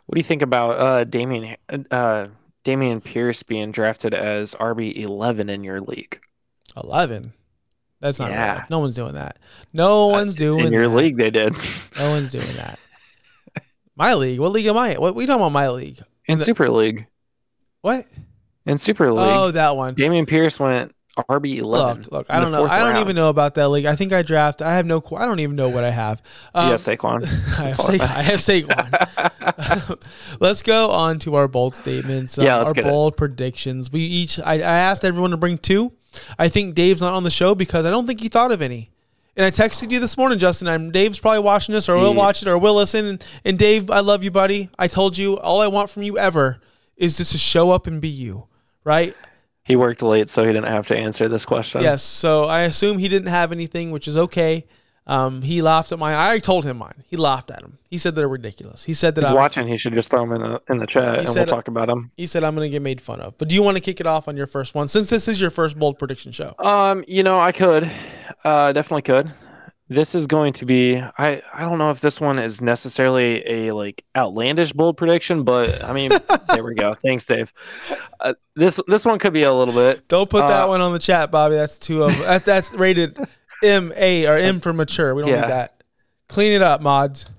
what 0.07 0.15
do 0.17 0.19
you 0.19 0.25
think 0.25 0.43
about 0.43 0.71
uh, 0.79 1.05
Dameon 1.05 1.57
uh, 1.91 2.29
Dameon 2.65 3.03
Pierce 3.05 3.43
being 3.43 3.71
drafted 3.73 4.15
as 4.15 4.55
RB 4.55 4.97
11 4.97 5.49
in 5.51 5.63
your 5.65 5.81
league? 5.81 6.21
Eleven. 6.77 7.33
That's 8.01 8.19
not 8.19 8.31
Yeah. 8.31 8.55
real. 8.55 8.65
No 8.71 8.79
one's 8.81 8.95
doing 8.95 9.15
that. 9.15 9.39
No 9.73 10.07
one's 10.09 10.35
doing 10.35 10.67
in 10.67 10.73
your 10.73 10.89
that. 10.89 10.95
league, 10.95 11.17
they 11.17 11.31
did. 11.31 11.55
No 11.99 12.11
one's 12.11 12.31
doing 12.31 12.55
that. 12.57 12.79
My 13.97 14.13
league. 14.15 14.39
What 14.39 14.53
league 14.53 14.67
am 14.67 14.77
I? 14.77 14.95
in? 14.95 15.01
What 15.01 15.15
we 15.15 15.25
talking 15.25 15.41
about? 15.41 15.53
My 15.53 15.71
league. 15.71 15.99
In 16.27 16.39
the- 16.39 16.45
Super 16.45 16.69
League. 16.69 17.07
What? 17.81 18.07
In 18.67 18.79
Super 18.79 19.13
League, 19.13 19.25
Oh, 19.27 19.51
that 19.53 19.77
one. 19.77 19.95
Dameon 19.95 20.27
Pierce 20.27 20.59
went 20.59 20.93
RB 21.17 21.57
11. 21.59 22.03
Look, 22.03 22.13
look. 22.13 22.27
I 22.29 22.41
don't 22.41 22.53
know. 22.53 22.67
I 22.67 22.79
don't 22.81 23.01
even 23.01 23.17
know 23.17 23.31
about 23.31 23.55
that 23.55 23.69
league. 23.69 23.87
I 23.87 23.97
think 23.97 24.13
I 24.13 24.23
draft. 24.23 24.61
I 24.61 24.77
have 24.77 24.85
no. 24.85 25.03
I 25.17 25.25
don't 25.25 25.41
even 25.41 25.57
know 25.57 25.69
what 25.69 25.85
I 25.85 25.91
have. 25.91 26.21
Um, 26.55 26.69
yeah, 26.71 26.75
Saquon. 26.75 27.23
I 27.59 27.63
have, 27.63 27.75
Sa- 27.75 27.93
I 27.93 28.23
have 28.23 28.41
Saquon. 28.41 30.07
let's 30.41 30.63
go 30.63 30.91
on 30.91 31.19
to 31.21 31.37
our 31.37 31.49
bold 31.49 31.75
statements. 31.75 32.37
Yeah, 32.37 32.57
let's 32.59 32.69
our 32.69 32.75
get 32.75 32.87
it. 32.87 32.91
bold 32.91 33.17
predictions. 33.17 33.91
We 33.91 34.01
each. 34.01 34.39
I, 34.41 34.55
I 34.55 34.59
asked 34.59 35.05
everyone 35.05 35.31
to 35.31 35.37
bring 35.37 35.59
two. 35.59 35.93
I 36.39 36.49
think 36.49 36.75
Dave's 36.75 37.01
not 37.01 37.15
on 37.15 37.23
the 37.23 37.31
show 37.31 37.55
because 37.55 37.87
I 37.87 37.91
don't 37.91 38.07
think 38.07 38.21
he 38.21 38.29
thought 38.29 38.53
of 38.53 38.61
any. 38.61 38.91
And 39.37 39.45
I 39.45 39.51
texted 39.51 39.91
you 39.91 40.01
this 40.01 40.17
morning, 40.17 40.39
Justin. 40.39 40.67
I'm 40.67 40.91
Dave's 40.91 41.19
probably 41.19 41.41
watching 41.41 41.75
this, 41.75 41.89
or 41.89 41.97
will 41.97 42.15
watch 42.15 42.41
it, 42.43 42.49
or 42.49 42.57
will 42.59 42.75
listen. 42.75 43.05
And, 43.05 43.25
and 43.45 43.59
Dave, 43.59 43.91
I 43.91 44.01
love 44.01 44.25
you, 44.25 44.31
buddy. 44.31 44.71
I 44.79 44.89
told 44.89 45.17
you 45.19 45.39
all 45.39 45.61
I 45.61 45.67
want 45.67 45.91
from 45.91 46.03
you 46.03 46.19
ever 46.19 46.59
is 46.97 47.19
just 47.19 47.33
to 47.33 47.39
show 47.39 47.71
up 47.71 47.87
and 47.87 48.01
be 48.01 48.09
you, 48.09 48.47
right? 48.87 49.15
He 49.65 49.75
worked 49.77 50.01
late, 50.01 50.31
so 50.31 50.45
he 50.45 50.53
didn't 50.53 50.69
have 50.69 50.87
to 50.87 50.97
answer 50.97 51.29
this 51.29 51.45
question. 51.45 51.83
Yes. 51.83 52.03
So 52.03 52.45
I 52.45 52.61
assume 52.63 52.99
he 52.99 53.09
didn't 53.09 53.29
have 53.29 53.51
anything, 53.51 53.91
which 53.91 54.07
is 54.07 54.17
okay. 54.17 54.65
Um, 55.09 55.43
he 55.43 55.61
laughed 55.63 55.93
at 55.93 55.99
mine. 55.99 56.15
I 56.15 56.39
told 56.39 56.65
him 56.65 56.79
mine. 56.79 57.05
He 57.07 57.17
laughed 57.17 57.51
at 57.51 57.63
him. 57.63 57.79
He 57.91 57.99
said 57.99 58.15
they're 58.17 58.29
ridiculous. 58.29 58.85
He 58.85 58.95
said 58.95 59.15
that 59.17 59.23
He's 59.25 59.31
I, 59.31 59.35
watching. 59.35 59.69
He 59.69 59.77
should 59.79 59.93
just 59.95 60.09
throw 60.11 60.21
them 60.21 60.33
in 60.33 60.41
the 60.41 60.61
in 60.69 60.79
the 60.79 60.87
chat, 60.87 61.19
and 61.19 61.25
we'll 61.25 61.35
said- 61.35 61.49
talk 61.49 61.69
about 61.69 61.89
them. 61.89 62.11
he 62.17 62.27
said 62.27 62.43
I'm 62.45 62.55
going 62.57 62.69
to 62.69 62.73
get 62.73 62.83
made 62.83 63.01
fun 63.01 63.21
of. 63.21 63.37
But 63.39 63.49
do 63.49 63.55
you 63.55 63.63
want 63.63 63.77
to 63.77 63.81
kick 63.81 64.01
it 64.01 64.07
off 64.07 64.27
on 64.29 64.37
your 64.37 64.47
first 64.47 64.75
one 64.75 64.89
since 64.89 65.11
this 65.11 65.29
is 65.29 65.41
your 65.41 65.51
first 65.51 65.79
bold 65.79 65.99
prediction 65.99 66.33
show? 66.33 66.55
Um, 66.59 67.05
you 67.07 67.23
know, 67.23 67.39
I 67.41 67.53
could, 67.53 67.91
uh, 68.45 68.73
definitely 68.73 69.03
could. 69.03 69.33
This 69.89 70.17
is 70.17 70.27
going 70.27 70.53
to 70.55 70.67
be. 70.67 70.97
I 70.97 71.43
I 71.55 71.61
don't 71.61 71.79
know 71.79 71.91
if 71.91 72.01
this 72.01 72.21
one 72.21 72.41
is 72.41 72.61
necessarily 72.61 73.47
a 73.69 73.73
like 73.73 74.05
outlandish 74.17 74.73
bold 74.73 74.97
prediction, 74.97 75.45
but 75.45 75.85
I 75.85 75.93
mean, 75.93 76.11
there 76.53 76.65
we 76.65 76.75
go. 76.75 76.95
Thanks, 76.95 77.25
Dave. 77.25 77.53
Uh, 78.19 78.35
this 78.57 78.81
this 78.89 79.05
one 79.05 79.21
could 79.21 79.33
be 79.33 79.45
a 79.45 79.53
little 79.55 79.75
bit. 79.75 80.09
Don't 80.09 80.29
put 80.29 80.47
that 80.49 80.65
Uh, 80.65 80.69
one 80.69 80.81
on 80.81 80.93
the 80.93 80.99
chat, 80.99 81.31
Bobby. 81.31 81.55
That's 81.55 81.79
two 81.79 82.03
of 82.03 82.17
that's 82.19 82.45
that's 82.45 82.73
rated 82.73 83.17
M 83.63 83.93
A 83.95 84.27
or 84.27 84.37
M 84.37 84.59
for 84.59 84.73
mature. 84.73 85.15
We 85.15 85.23
don't 85.23 85.31
Yeah. 85.31 85.43
need 85.43 85.51
that. 85.51 85.83
Clean 86.29 86.53
it 86.53 86.63
up, 86.63 86.81
mods. 86.81 87.31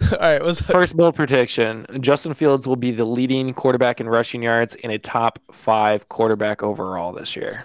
All 0.12 0.18
right, 0.18 0.42
what's 0.44 0.60
First 0.60 0.94
bold 0.94 1.14
prediction: 1.14 1.86
Justin 2.00 2.34
Fields 2.34 2.68
will 2.68 2.76
be 2.76 2.90
the 2.90 3.06
leading 3.06 3.54
quarterback 3.54 3.98
in 4.00 4.08
rushing 4.10 4.42
yards 4.42 4.74
and 4.82 4.92
a 4.92 4.98
top 4.98 5.38
five 5.52 6.08
quarterback 6.10 6.62
overall 6.62 7.12
this 7.12 7.34
year. 7.34 7.64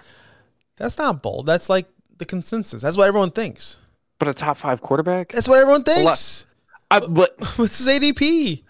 that's 0.76 0.96
not 0.96 1.22
bold. 1.22 1.44
That's 1.44 1.68
like 1.68 1.86
the 2.20 2.24
consensus. 2.24 2.82
That's 2.82 2.96
what 2.96 3.08
everyone 3.08 3.32
thinks. 3.32 3.78
But 4.20 4.28
a 4.28 4.34
top 4.34 4.56
five 4.56 4.80
quarterback? 4.80 5.32
That's 5.32 5.48
what 5.48 5.58
everyone 5.58 5.82
thinks. 5.82 6.46
I, 6.90 7.00
but 7.00 7.34
What's 7.56 7.78
his 7.78 7.88
ADP? 7.88 8.62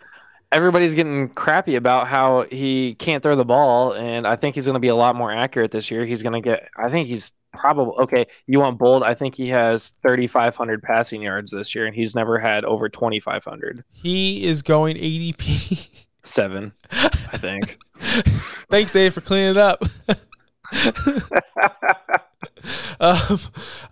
everybody's 0.52 0.94
getting 0.94 1.28
crappy 1.28 1.76
about 1.76 2.08
how 2.08 2.44
he 2.50 2.94
can't 2.94 3.22
throw 3.22 3.36
the 3.36 3.44
ball, 3.44 3.92
and 3.92 4.26
I 4.26 4.36
think 4.36 4.54
he's 4.54 4.66
going 4.66 4.74
to 4.74 4.80
be 4.80 4.88
a 4.88 4.96
lot 4.96 5.16
more 5.16 5.32
accurate 5.32 5.70
this 5.70 5.90
year. 5.90 6.04
He's 6.04 6.22
going 6.22 6.32
to 6.32 6.40
get. 6.40 6.68
I 6.76 6.90
think 6.90 7.08
he's 7.08 7.32
probably 7.52 7.94
okay. 8.04 8.26
You 8.46 8.60
want 8.60 8.78
bold? 8.78 9.02
I 9.02 9.14
think 9.14 9.36
he 9.36 9.48
has 9.48 9.90
3,500 10.02 10.82
passing 10.82 11.22
yards 11.22 11.52
this 11.52 11.74
year, 11.74 11.86
and 11.86 11.94
he's 11.94 12.14
never 12.14 12.38
had 12.38 12.64
over 12.64 12.88
2,500. 12.88 13.84
He 13.92 14.44
is 14.44 14.62
going 14.62 14.96
ADP. 14.96 16.06
Seven, 16.22 16.72
I 16.90 17.38
think. 17.38 17.78
Thanks, 18.70 18.92
Dave, 18.92 19.14
for 19.14 19.22
cleaning 19.22 19.52
it 19.52 19.56
up. 19.56 19.82
um, 23.00 23.38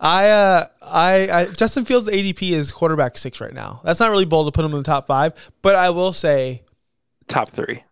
I, 0.00 0.28
uh, 0.30 0.66
I, 0.82 1.28
I, 1.30 1.44
Justin 1.46 1.84
Fields' 1.84 2.08
ADP 2.08 2.50
is 2.52 2.72
quarterback 2.72 3.18
six 3.18 3.40
right 3.40 3.52
now. 3.52 3.80
That's 3.84 4.00
not 4.00 4.10
really 4.10 4.24
bold 4.24 4.46
to 4.46 4.52
put 4.52 4.64
him 4.64 4.72
in 4.72 4.78
the 4.78 4.84
top 4.84 5.06
five, 5.06 5.32
but 5.62 5.76
I 5.76 5.90
will 5.90 6.12
say, 6.12 6.62
Top 7.26 7.50
three. 7.50 7.84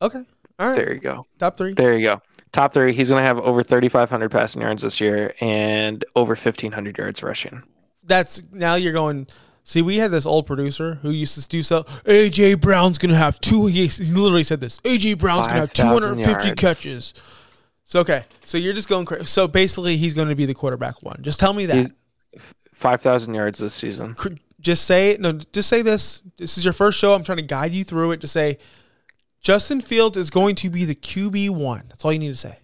okay, 0.00 0.22
all 0.58 0.68
right, 0.68 0.76
There 0.76 0.92
you 0.94 1.00
go. 1.00 1.26
top 1.38 1.56
three. 1.56 1.72
There 1.74 1.96
you 1.98 2.06
go. 2.06 2.22
Top 2.52 2.72
three. 2.72 2.94
He's 2.94 3.10
going 3.10 3.20
to 3.20 3.26
have 3.26 3.38
over 3.40 3.62
3,500 3.62 4.30
passing 4.30 4.62
yards 4.62 4.82
this 4.82 5.00
year 5.00 5.34
and 5.40 6.04
over 6.14 6.30
1,500 6.34 6.96
yards 6.96 7.22
rushing. 7.22 7.62
That's 8.04 8.40
now 8.52 8.76
you're 8.76 8.92
going. 8.94 9.26
See, 9.64 9.82
we 9.82 9.96
had 9.98 10.12
this 10.12 10.24
old 10.24 10.46
producer 10.46 10.94
who 11.02 11.10
used 11.10 11.34
to 11.42 11.46
do 11.48 11.62
so. 11.64 11.82
AJ 12.04 12.60
Brown's 12.60 12.98
gonna 12.98 13.16
have 13.16 13.40
two. 13.40 13.66
He, 13.66 13.88
he 13.88 14.04
literally 14.12 14.44
said 14.44 14.60
this. 14.60 14.80
AJ 14.82 15.18
Brown's 15.18 15.48
gonna 15.48 15.58
have 15.60 15.72
250 15.72 16.46
yards. 16.46 16.60
catches. 16.60 17.14
So 17.88 18.00
okay, 18.00 18.24
so 18.44 18.58
you're 18.58 18.74
just 18.74 18.88
going 18.88 19.06
crazy. 19.06 19.26
So 19.26 19.46
basically, 19.46 19.96
he's 19.96 20.12
going 20.12 20.28
to 20.28 20.34
be 20.34 20.44
the 20.44 20.54
quarterback 20.54 21.02
one. 21.04 21.18
Just 21.22 21.38
tell 21.40 21.52
me 21.52 21.66
that. 21.66 21.76
He's 21.76 21.94
5,000 22.74 23.32
yards 23.32 23.60
this 23.60 23.74
season. 23.74 24.16
just 24.60 24.84
say 24.84 25.10
it. 25.10 25.20
No, 25.20 25.32
just 25.32 25.68
say 25.68 25.82
this. 25.82 26.20
This 26.36 26.58
is 26.58 26.64
your 26.64 26.72
first 26.74 26.98
show. 26.98 27.14
I'm 27.14 27.22
trying 27.24 27.38
to 27.38 27.42
guide 27.44 27.72
you 27.72 27.84
through 27.84 28.10
it. 28.10 28.20
To 28.22 28.26
say, 28.26 28.58
Justin 29.40 29.80
Fields 29.80 30.16
is 30.18 30.30
going 30.30 30.56
to 30.56 30.68
be 30.68 30.84
the 30.84 30.96
QB 30.96 31.50
one. 31.50 31.84
That's 31.88 32.04
all 32.04 32.12
you 32.12 32.18
need 32.18 32.28
to 32.28 32.34
say. 32.34 32.58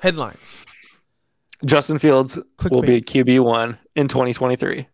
Headlines. 0.00 0.64
Justin 1.64 1.98
Fields 1.98 2.36
will 2.70 2.82
be 2.82 3.00
QB 3.00 3.40
one 3.40 3.78
in 3.94 4.08
2023. 4.08 4.86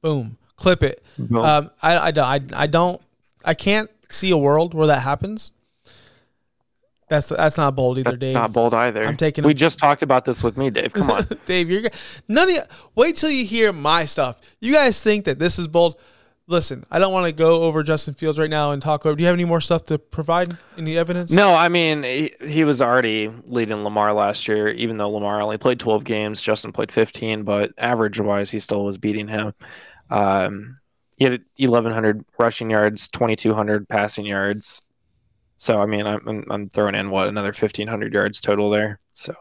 Boom. 0.00 0.38
Clip 0.56 0.82
it. 0.84 1.04
Boom. 1.18 1.38
Um, 1.44 1.70
I, 1.82 1.98
I, 1.98 2.10
don't- 2.12 2.54
I, 2.54 2.62
I 2.62 2.66
don't. 2.68 3.02
I 3.44 3.54
can't 3.54 3.90
see 4.08 4.30
a 4.30 4.36
world 4.38 4.74
where 4.74 4.86
that 4.86 5.00
happens. 5.00 5.50
That's 7.08 7.28
that's 7.30 7.56
not 7.56 7.74
bold 7.74 7.98
either, 7.98 8.10
That's 8.10 8.20
Dave. 8.20 8.34
not 8.34 8.52
bold 8.52 8.74
either. 8.74 9.04
I'm 9.06 9.16
taking 9.16 9.44
We 9.44 9.52
him- 9.52 9.56
just 9.56 9.78
talked 9.78 10.02
about 10.02 10.24
this 10.24 10.42
with 10.42 10.56
me, 10.56 10.70
Dave. 10.70 10.92
Come 10.92 11.10
on. 11.10 11.26
Dave, 11.46 11.70
you're 11.70 11.82
none 12.28 12.48
of 12.50 12.54
you. 12.54 12.62
Wait 12.94 13.16
till 13.16 13.30
you 13.30 13.44
hear 13.44 13.72
my 13.72 14.04
stuff. 14.04 14.40
You 14.60 14.72
guys 14.72 15.02
think 15.02 15.24
that 15.24 15.38
this 15.38 15.58
is 15.58 15.66
bold. 15.66 15.96
Listen, 16.50 16.86
I 16.90 16.98
don't 16.98 17.12
want 17.12 17.26
to 17.26 17.32
go 17.32 17.62
over 17.64 17.82
Justin 17.82 18.14
Fields 18.14 18.38
right 18.38 18.48
now 18.48 18.72
and 18.72 18.80
talk 18.80 19.04
over. 19.04 19.14
Do 19.14 19.20
you 19.22 19.26
have 19.26 19.34
any 19.34 19.44
more 19.44 19.60
stuff 19.60 19.84
to 19.86 19.98
provide? 19.98 20.56
Any 20.78 20.96
evidence? 20.96 21.30
no, 21.30 21.54
I 21.54 21.68
mean 21.68 22.02
he, 22.04 22.32
he 22.42 22.64
was 22.64 22.80
already 22.80 23.30
leading 23.44 23.84
Lamar 23.84 24.14
last 24.14 24.48
year, 24.48 24.68
even 24.68 24.96
though 24.96 25.10
Lamar 25.10 25.42
only 25.42 25.58
played 25.58 25.78
12 25.78 26.04
games. 26.04 26.40
Justin 26.40 26.72
played 26.72 26.90
15, 26.90 27.42
but 27.42 27.72
average 27.76 28.18
wise, 28.18 28.50
he 28.50 28.60
still 28.60 28.82
was 28.84 28.96
beating 28.96 29.28
him. 29.28 29.52
Um, 30.10 30.78
he 31.18 31.24
had 31.24 31.42
1,100 31.58 32.24
rushing 32.38 32.70
yards, 32.70 33.08
2,200 33.08 33.88
passing 33.88 34.24
yards. 34.24 34.80
So 35.58 35.82
I 35.82 35.86
mean, 35.86 36.06
I'm 36.06 36.44
I'm- 36.50 36.66
throwing 36.68 36.94
in 36.94 37.10
what 37.10 37.28
another 37.28 37.48
1,500 37.52 38.12
yards 38.14 38.40
total 38.40 38.70
there. 38.70 39.00
So 39.14 39.34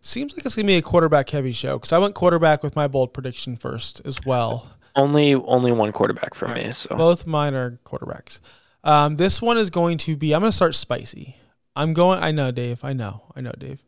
Seems 0.00 0.36
like 0.36 0.44
it's 0.46 0.54
gonna 0.54 0.66
be 0.66 0.76
a 0.76 0.82
quarterback 0.82 1.30
heavy 1.30 1.52
show 1.52 1.76
because 1.78 1.92
I 1.92 1.98
went 1.98 2.14
quarterback 2.14 2.62
with 2.62 2.74
my 2.76 2.88
bold 2.88 3.12
prediction 3.12 3.56
first 3.56 4.00
as 4.04 4.20
well. 4.24 4.70
only 4.94 5.34
only 5.34 5.72
one 5.72 5.92
quarterback 5.92 6.34
for 6.34 6.48
me. 6.48 6.72
So 6.72 6.96
Both 6.96 7.26
mine 7.26 7.54
are 7.54 7.78
quarterbacks. 7.84 8.40
Um, 8.84 9.16
this 9.16 9.42
one 9.42 9.58
is 9.58 9.68
going 9.70 9.98
to 9.98 10.16
be. 10.16 10.32
I'm 10.32 10.40
gonna 10.42 10.52
start 10.52 10.74
spicy. 10.76 11.36
I'm 11.74 11.92
going. 11.92 12.20
I 12.20 12.30
know, 12.30 12.50
Dave. 12.52 12.84
I 12.84 12.92
know. 12.92 13.24
I 13.34 13.40
know, 13.40 13.52
Dave. 13.58 13.82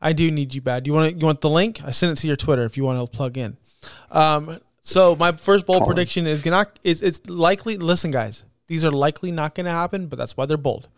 I 0.00 0.12
do 0.12 0.30
need 0.30 0.54
you 0.54 0.60
bad. 0.60 0.86
You 0.86 0.92
want 0.94 1.18
you 1.20 1.26
want 1.26 1.40
the 1.40 1.50
link? 1.50 1.82
I 1.84 1.90
sent 1.90 2.12
it 2.12 2.20
to 2.22 2.28
your 2.28 2.36
Twitter 2.36 2.64
if 2.64 2.76
you 2.76 2.84
want 2.84 3.00
to 3.10 3.16
plug 3.16 3.36
in. 3.36 3.56
Um, 4.12 4.60
so 4.80 5.16
my 5.16 5.32
first 5.32 5.66
bold 5.66 5.80
Colin. 5.82 5.94
prediction 5.96 6.26
is 6.28 6.40
gonna. 6.40 6.68
It's 6.84 7.00
it's 7.02 7.20
likely. 7.28 7.76
Listen, 7.78 8.12
guys, 8.12 8.44
these 8.68 8.84
are 8.84 8.90
likely 8.90 9.32
not 9.32 9.54
gonna 9.54 9.70
happen, 9.70 10.06
but 10.06 10.16
that's 10.16 10.36
why 10.36 10.46
they're 10.46 10.56
bold. 10.56 10.88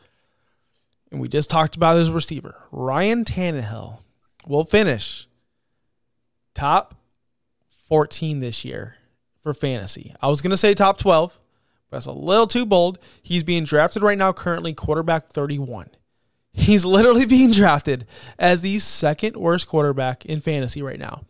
And 1.11 1.21
we 1.21 1.29
just 1.29 1.51
talked 1.51 1.77
about 1.77 1.99
his 1.99 2.11
receiver, 2.11 2.57
Ryan 2.71 3.25
Tannehill. 3.25 3.99
will 4.47 4.65
finish 4.65 5.27
top 6.55 6.95
14 7.89 8.41
this 8.41 8.65
year 8.65 8.97
for 9.41 9.53
fantasy. 9.53 10.15
I 10.23 10.29
was 10.29 10.41
going 10.41 10.51
to 10.51 10.57
say 10.57 10.75
top 10.75 10.99
12, 10.99 11.39
but 11.91 11.97
that's 11.97 12.07
a 12.07 12.13
little 12.13 12.47
too 12.47 12.65
bold. 12.65 12.99
He's 13.23 13.43
being 13.43 13.65
drafted 13.65 14.03
right 14.03 14.19
now, 14.19 14.33
currently 14.33 14.73
quarterback 14.73 15.29
31. 15.31 15.91
He's 16.53 16.85
literally 16.85 17.27
being 17.27 17.51
drafted 17.51 18.07
as 18.39 18.61
the 18.61 18.79
second 18.79 19.37
worst 19.37 19.67
quarterback 19.67 20.25
in 20.25 20.41
fantasy 20.41 20.83
right 20.83 20.99
now. 20.99 21.25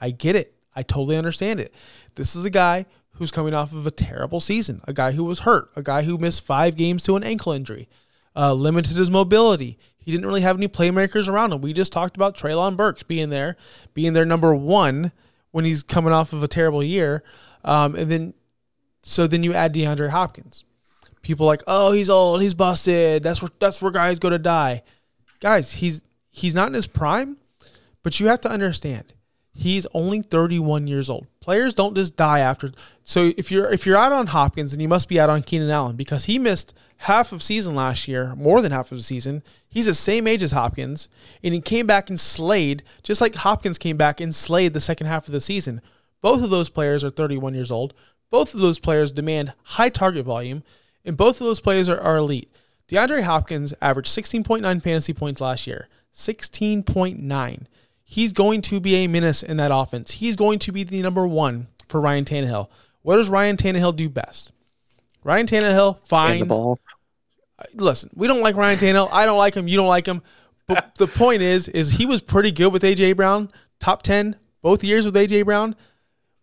I 0.00 0.10
get 0.10 0.34
it. 0.34 0.54
I 0.74 0.82
totally 0.82 1.16
understand 1.16 1.60
it. 1.60 1.72
This 2.14 2.34
is 2.34 2.44
a 2.44 2.50
guy 2.50 2.86
who's 3.20 3.30
coming 3.30 3.52
off 3.52 3.74
of 3.74 3.86
a 3.86 3.90
terrible 3.90 4.40
season, 4.40 4.80
a 4.84 4.94
guy 4.94 5.12
who 5.12 5.22
was 5.22 5.40
hurt, 5.40 5.70
a 5.76 5.82
guy 5.82 6.04
who 6.04 6.16
missed 6.16 6.42
five 6.42 6.74
games 6.74 7.02
to 7.02 7.16
an 7.16 7.22
ankle 7.22 7.52
injury, 7.52 7.86
uh, 8.34 8.50
limited 8.54 8.96
his 8.96 9.10
mobility. 9.10 9.78
He 9.98 10.10
didn't 10.10 10.24
really 10.24 10.40
have 10.40 10.56
any 10.56 10.68
playmakers 10.68 11.28
around 11.28 11.52
him. 11.52 11.60
We 11.60 11.74
just 11.74 11.92
talked 11.92 12.16
about 12.16 12.34
Treylon 12.34 12.78
Burks 12.78 13.02
being 13.02 13.28
there, 13.28 13.58
being 13.92 14.14
their 14.14 14.24
number 14.24 14.54
one 14.54 15.12
when 15.50 15.66
he's 15.66 15.82
coming 15.82 16.14
off 16.14 16.32
of 16.32 16.42
a 16.42 16.48
terrible 16.48 16.82
year. 16.82 17.22
Um, 17.62 17.94
and 17.94 18.10
then, 18.10 18.34
so 19.02 19.26
then 19.26 19.44
you 19.44 19.52
add 19.52 19.74
DeAndre 19.74 20.08
Hopkins. 20.08 20.64
People 21.20 21.44
like, 21.44 21.62
oh, 21.66 21.92
he's 21.92 22.08
old, 22.08 22.40
he's 22.40 22.54
busted. 22.54 23.22
That's 23.22 23.42
where 23.42 23.50
that's 23.58 23.82
where 23.82 23.92
guys 23.92 24.18
go 24.18 24.30
to 24.30 24.38
die. 24.38 24.82
Guys, 25.40 25.72
he's 25.74 26.02
he's 26.30 26.54
not 26.54 26.68
in 26.68 26.74
his 26.74 26.86
prime, 26.86 27.36
but 28.02 28.18
you 28.18 28.28
have 28.28 28.40
to 28.40 28.50
understand, 28.50 29.12
he's 29.52 29.86
only 29.94 30.22
31 30.22 30.86
years 30.86 31.10
old. 31.10 31.26
Players 31.40 31.74
don't 31.74 31.94
just 31.94 32.16
die 32.16 32.40
after. 32.40 32.72
So 33.04 33.32
if 33.36 33.50
you're 33.50 33.70
if 33.72 33.86
you're 33.86 33.96
out 33.96 34.12
on 34.12 34.28
Hopkins, 34.28 34.70
then 34.70 34.80
you 34.80 34.88
must 34.88 35.08
be 35.08 35.18
out 35.18 35.30
on 35.30 35.42
Keenan 35.42 35.70
Allen 35.70 35.96
because 35.96 36.24
he 36.24 36.38
missed 36.38 36.74
half 36.98 37.32
of 37.32 37.42
season 37.42 37.74
last 37.74 38.06
year, 38.06 38.34
more 38.36 38.60
than 38.60 38.72
half 38.72 38.92
of 38.92 38.98
the 38.98 39.04
season. 39.04 39.42
He's 39.68 39.86
the 39.86 39.94
same 39.94 40.26
age 40.26 40.42
as 40.42 40.52
Hopkins, 40.52 41.08
and 41.42 41.54
he 41.54 41.60
came 41.60 41.86
back 41.86 42.10
and 42.10 42.20
slayed, 42.20 42.82
just 43.02 43.20
like 43.20 43.34
Hopkins 43.36 43.78
came 43.78 43.96
back 43.96 44.20
and 44.20 44.34
slayed 44.34 44.74
the 44.74 44.80
second 44.80 45.06
half 45.06 45.26
of 45.26 45.32
the 45.32 45.40
season. 45.40 45.80
Both 46.20 46.42
of 46.44 46.50
those 46.50 46.68
players 46.68 47.02
are 47.02 47.10
31 47.10 47.54
years 47.54 47.70
old. 47.70 47.94
Both 48.30 48.54
of 48.54 48.60
those 48.60 48.78
players 48.78 49.12
demand 49.12 49.54
high 49.62 49.88
target 49.88 50.26
volume, 50.26 50.62
and 51.04 51.16
both 51.16 51.40
of 51.40 51.46
those 51.46 51.60
players 51.60 51.88
are, 51.88 52.00
are 52.00 52.18
elite. 52.18 52.52
DeAndre 52.88 53.22
Hopkins 53.22 53.72
averaged 53.80 54.08
16.9 54.08 54.82
fantasy 54.82 55.14
points 55.14 55.40
last 55.40 55.66
year. 55.66 55.88
16.9. 56.14 57.66
He's 58.10 58.32
going 58.32 58.60
to 58.62 58.80
be 58.80 58.96
a 58.96 59.06
menace 59.06 59.40
in 59.40 59.58
that 59.58 59.70
offense. 59.72 60.10
He's 60.10 60.34
going 60.34 60.58
to 60.58 60.72
be 60.72 60.82
the 60.82 61.00
number 61.00 61.28
one 61.28 61.68
for 61.86 62.00
Ryan 62.00 62.24
Tannehill. 62.24 62.68
What 63.02 63.18
does 63.18 63.28
Ryan 63.28 63.56
Tannehill 63.56 63.94
do 63.94 64.08
best? 64.08 64.50
Ryan 65.22 65.46
Tannehill 65.46 66.00
finds. 66.00 66.52
Listen, 67.72 68.10
we 68.16 68.26
don't 68.26 68.40
like 68.40 68.56
Ryan 68.56 68.80
Tannehill. 68.80 69.10
I 69.12 69.26
don't 69.26 69.38
like 69.38 69.54
him. 69.54 69.68
You 69.68 69.76
don't 69.76 69.86
like 69.86 70.06
him. 70.06 70.22
But 70.66 70.92
the 70.96 71.06
point 71.06 71.42
is, 71.42 71.68
is 71.68 71.92
he 71.92 72.04
was 72.04 72.20
pretty 72.20 72.50
good 72.50 72.72
with 72.72 72.82
AJ 72.82 73.14
Brown, 73.14 73.48
top 73.78 74.02
ten 74.02 74.34
both 74.60 74.82
years 74.82 75.06
with 75.06 75.14
AJ 75.14 75.44
Brown. 75.44 75.76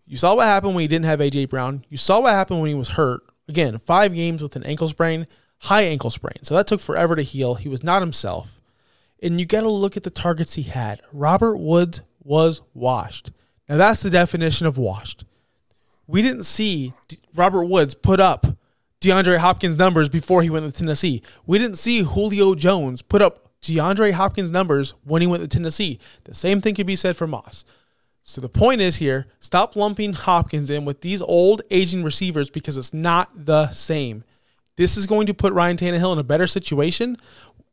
You 0.06 0.16
saw 0.16 0.36
what 0.36 0.46
happened 0.46 0.74
when 0.74 0.84
he 0.84 0.88
didn't 0.88 1.04
have 1.04 1.20
AJ 1.20 1.50
Brown. 1.50 1.84
You 1.90 1.98
saw 1.98 2.22
what 2.22 2.32
happened 2.32 2.62
when 2.62 2.70
he 2.70 2.76
was 2.76 2.92
hurt. 2.92 3.24
Again, 3.50 3.78
five 3.78 4.16
games 4.16 4.42
with 4.42 4.56
an 4.56 4.64
ankle 4.64 4.88
sprain, 4.88 5.28
high 5.58 5.82
ankle 5.82 6.12
sprain. 6.12 6.44
So 6.44 6.56
that 6.56 6.66
took 6.66 6.80
forever 6.80 7.18
to 7.18 7.24
heal. 7.24 7.56
He 7.56 7.68
was 7.68 7.84
not 7.84 8.02
himself. 8.02 8.62
And 9.22 9.40
you 9.40 9.46
got 9.46 9.62
to 9.62 9.70
look 9.70 9.98
at 9.98 10.04
the 10.04 10.10
targets 10.10 10.56
he 10.56 10.64
had. 10.64 11.02
Robert 11.12 11.58
Woods 11.58 12.02
was 12.24 12.62
washed. 12.74 13.32
Now 13.68 13.78
that's 13.78 14.02
the 14.02 14.10
definition 14.10 14.68
of 14.68 14.78
washed. 14.78 15.24
We 16.06 16.22
didn't 16.22 16.44
see 16.44 16.94
Robert 17.36 17.66
Woods 17.66 17.94
put 17.94 18.20
up 18.20 18.48
DeAndre 19.02 19.38
Hopkins 19.38 19.78
numbers 19.78 20.10
before 20.10 20.42
he 20.42 20.50
went 20.50 20.66
to 20.66 20.72
Tennessee. 20.72 21.22
We 21.46 21.60
didn't 21.60 21.78
see 21.78 22.04
Julio 22.04 22.56
Jones 22.56 23.02
put 23.02 23.22
up 23.22 23.52
DeAndre 23.62 24.14
Hopkins 24.14 24.52
numbers 24.52 24.94
when 25.04 25.22
he 25.22 25.28
went 25.28 25.42
to 25.42 25.48
Tennessee. 25.48 26.00
The 26.24 26.34
same 26.34 26.62
thing 26.62 26.76
could 26.76 26.88
be 26.88 26.96
said 26.96 27.18
for 27.18 27.28
Moss. 27.28 27.66
So 28.24 28.42
the 28.42 28.50
point 28.50 28.82
is 28.82 28.98
here, 28.98 29.28
stop 29.40 29.76
lumping 29.76 30.14
Hopkins 30.14 30.70
in 30.70 30.84
with 30.84 31.02
these 31.02 31.22
old 31.22 31.62
aging 31.72 32.04
receivers 32.04 32.50
because 32.50 32.76
it's 32.76 32.94
not 32.94 33.46
the 33.46 33.70
same. 33.70 34.24
This 34.76 34.98
is 34.98 35.08
going 35.08 35.28
to 35.28 35.34
put 35.34 35.54
Ryan 35.54 35.78
Tannehill 35.78 36.14
in 36.14 36.20
a 36.20 36.24
better 36.24 36.46
situation. 36.46 37.18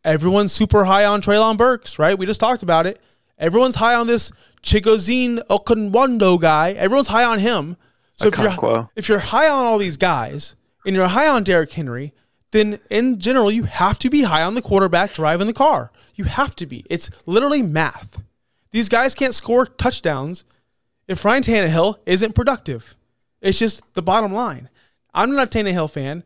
Everyone's 0.04 0.52
super 0.52 0.84
high 0.84 1.04
on 1.04 1.22
Treylon 1.22 1.56
Burks, 1.56 1.98
right? 1.98 2.18
We 2.18 2.26
just 2.26 2.40
talked 2.40 2.62
about 2.62 2.86
it. 2.86 3.00
Everyone's 3.38 3.76
high 3.76 3.94
on 3.94 4.06
this 4.06 4.30
Chigoziem 4.62 5.38
Okonkwo 5.48 6.40
guy. 6.40 6.72
Everyone's 6.72 7.08
high 7.08 7.24
on 7.24 7.38
him. 7.38 7.76
So 8.16 8.28
if 8.28 8.38
you're, 8.38 8.90
if 8.96 9.08
you're 9.08 9.18
high 9.18 9.48
on 9.48 9.64
all 9.64 9.78
these 9.78 9.96
guys, 9.96 10.54
and 10.84 10.94
you're 10.94 11.08
high 11.08 11.28
on 11.28 11.42
Derrick 11.44 11.72
Henry, 11.72 12.12
then 12.52 12.78
in 12.90 13.18
general, 13.18 13.50
you 13.50 13.64
have 13.64 13.98
to 14.00 14.10
be 14.10 14.22
high 14.22 14.42
on 14.42 14.54
the 14.54 14.62
quarterback 14.62 15.14
driving 15.14 15.46
the 15.46 15.52
car. 15.52 15.90
You 16.14 16.24
have 16.24 16.54
to 16.56 16.66
be. 16.66 16.84
It's 16.88 17.10
literally 17.26 17.62
math. 17.62 18.22
These 18.70 18.88
guys 18.88 19.14
can't 19.14 19.34
score 19.34 19.66
touchdowns 19.66 20.44
if 21.08 21.24
Ryan 21.24 21.42
Tannehill 21.42 21.96
isn't 22.06 22.34
productive. 22.34 22.94
It's 23.40 23.58
just 23.58 23.82
the 23.94 24.02
bottom 24.02 24.32
line. 24.32 24.68
I'm 25.12 25.34
not 25.34 25.54
a 25.54 25.58
Tannehill 25.58 25.90
fan, 25.90 26.22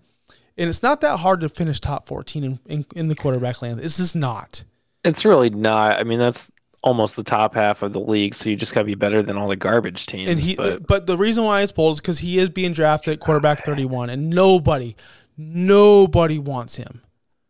and 0.59 0.69
it's 0.69 0.83
not 0.83 1.01
that 1.01 1.19
hard 1.19 1.41
to 1.41 1.49
finish 1.49 1.81
top 1.81 2.07
14 2.07 2.45
in, 2.45 2.61
in, 2.67 2.87
in 2.97 3.09
the 3.09 3.15
quarterback 3.15 3.63
land. 3.63 3.81
It's 3.81 3.97
just 3.97 4.17
not. 4.17 4.65
It's 5.05 5.25
really 5.25 5.51
not. 5.51 5.99
I 5.99 6.03
mean, 6.03 6.19
that's 6.19 6.51
almost 6.83 7.17
the 7.17 7.23
top 7.23 7.55
half 7.55 7.83
of 7.83 7.93
the 7.93 8.01
league, 8.01 8.35
so 8.35 8.51
you 8.51 8.57
just 8.57 8.75
got 8.75 8.81
to 8.81 8.87
be 8.87 8.97
better 8.97 9.23
than 9.23 9.37
all 9.37 9.49
the 9.49 9.57
garbage 9.57 10.07
teams. 10.07 10.29
And 10.29 10.41
he, 10.41 10.57
but, 10.57 10.87
but 10.87 11.07
the 11.07 11.17
reason 11.17 11.45
why 11.45 11.63
it's 11.63 11.73
bold 11.73 11.95
is 11.95 12.01
because 12.01 12.19
he 12.19 12.39
is 12.39 12.51
being 12.51 12.73
drafted 12.73 13.15
at 13.15 13.21
quarterback 13.21 13.65
31, 13.65 14.11
and 14.11 14.31
nobody, 14.31 14.97
nobody 15.37 16.39
wants 16.39 16.77
him. 16.77 17.03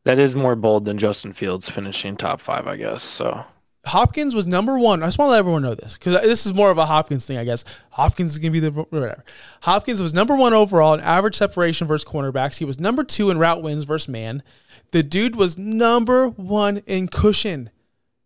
That 0.05 0.19
is 0.19 0.37
more 0.37 0.55
bold 0.55 0.85
than 0.85 0.99
Justin 0.99 1.33
Fields 1.33 1.69
finishing 1.69 2.17
top 2.17 2.41
five, 2.41 2.67
I 2.67 2.77
guess. 2.77 3.03
So 3.03 3.45
Hopkins 3.89 4.35
was 4.35 4.47
number 4.47 4.79
one. 4.79 5.03
I 5.03 5.07
just 5.07 5.19
want 5.19 5.29
to 5.29 5.33
let 5.33 5.39
everyone 5.39 5.63
know 5.63 5.75
this 5.75 5.99
because 5.99 6.21
this 6.23 6.47
is 6.47 6.55
more 6.55 6.71
of 6.71 6.79
a 6.79 6.87
Hopkins 6.87 7.27
thing, 7.27 7.39
I 7.39 7.45
guess. 7.45 7.65
Hopkins 7.91 8.33
is 8.33 8.39
going 8.39 8.53
to 8.53 8.61
be 8.61 8.69
the 8.69 8.71
whatever. 8.71 9.25
Hopkins 9.63 10.01
was 10.01 10.15
number 10.15 10.35
one 10.37 10.53
overall 10.55 10.95
in 10.95 11.01
average 11.01 11.37
separation 11.37 11.87
versus 11.87 12.09
cornerbacks. 12.09 12.59
He 12.59 12.65
was 12.65 12.79
number 12.79 13.05
two 13.05 13.31
in 13.31 13.39
route 13.39 13.63
wins 13.63 13.85
versus 13.85 14.09
man. 14.09 14.43
The 14.91 15.03
dude 15.03 15.37
was 15.37 15.59
number 15.59 16.29
one 16.29 16.79
in 16.87 17.09
cushion. 17.09 17.71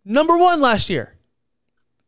Number 0.04 0.36
one 0.36 0.60
last 0.60 0.90
year. 0.90 1.14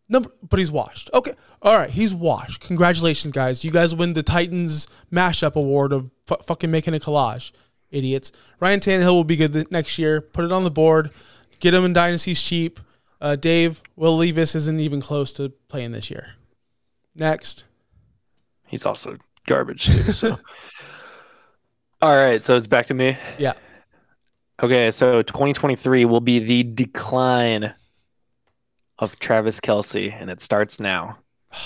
Number, 0.08 0.30
but 0.48 0.58
he's 0.58 0.70
washed. 0.70 1.08
Okay, 1.14 1.32
all 1.62 1.78
right, 1.78 1.90
he's 1.90 2.12
washed. 2.12 2.60
Congratulations, 2.60 3.32
guys! 3.32 3.64
You 3.64 3.70
guys 3.70 3.94
win 3.94 4.12
the 4.12 4.22
Titans 4.22 4.86
mashup 5.10 5.54
award 5.54 5.92
of 5.94 6.10
f- 6.30 6.44
fucking 6.44 6.70
making 6.70 6.94
a 6.94 6.98
collage, 6.98 7.52
idiots. 7.90 8.30
Ryan 8.60 8.80
Tannehill 8.80 9.14
will 9.14 9.24
be 9.24 9.36
good 9.36 9.70
next 9.72 9.98
year. 9.98 10.20
Put 10.20 10.44
it 10.44 10.52
on 10.52 10.64
the 10.64 10.70
board. 10.70 11.10
Get 11.60 11.72
him 11.72 11.86
in 11.86 11.94
dynasties 11.94 12.42
cheap. 12.42 12.78
Uh, 13.24 13.36
Dave 13.36 13.82
Will 13.96 14.18
Levis 14.18 14.54
isn't 14.54 14.80
even 14.80 15.00
close 15.00 15.32
to 15.32 15.48
playing 15.68 15.92
this 15.92 16.10
year. 16.10 16.34
Next, 17.16 17.64
he's 18.66 18.84
also 18.84 19.16
garbage 19.46 19.86
too. 19.86 20.12
So, 20.12 20.38
all 22.02 22.14
right, 22.14 22.42
so 22.42 22.54
it's 22.54 22.66
back 22.66 22.84
to 22.88 22.94
me. 22.94 23.16
Yeah. 23.38 23.54
Okay, 24.62 24.90
so 24.90 25.22
2023 25.22 26.04
will 26.04 26.20
be 26.20 26.38
the 26.38 26.64
decline 26.64 27.72
of 28.98 29.18
Travis 29.18 29.58
Kelce, 29.58 30.12
and 30.12 30.28
it 30.28 30.42
starts 30.42 30.78
now. 30.78 31.16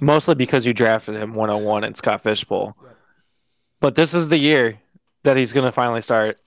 Mostly 0.00 0.34
because 0.34 0.64
you 0.64 0.72
drafted 0.72 1.16
him 1.16 1.34
101 1.34 1.84
in 1.84 1.94
Scott 1.94 2.22
Fish 2.22 2.44
Bowl. 2.44 2.74
But 3.80 3.96
this 3.96 4.14
is 4.14 4.30
the 4.30 4.38
year 4.38 4.80
that 5.24 5.36
he's 5.36 5.52
going 5.52 5.66
to 5.66 5.72
finally 5.72 6.00
start. 6.00 6.38